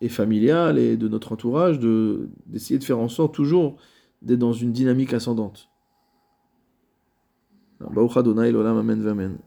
[0.00, 3.76] et familiale et de notre entourage, de, d'essayer de faire en sorte toujours
[4.22, 5.68] d'être dans une dynamique ascendante.
[7.80, 9.38] Baruch Adonai, l'olam, amen, amen.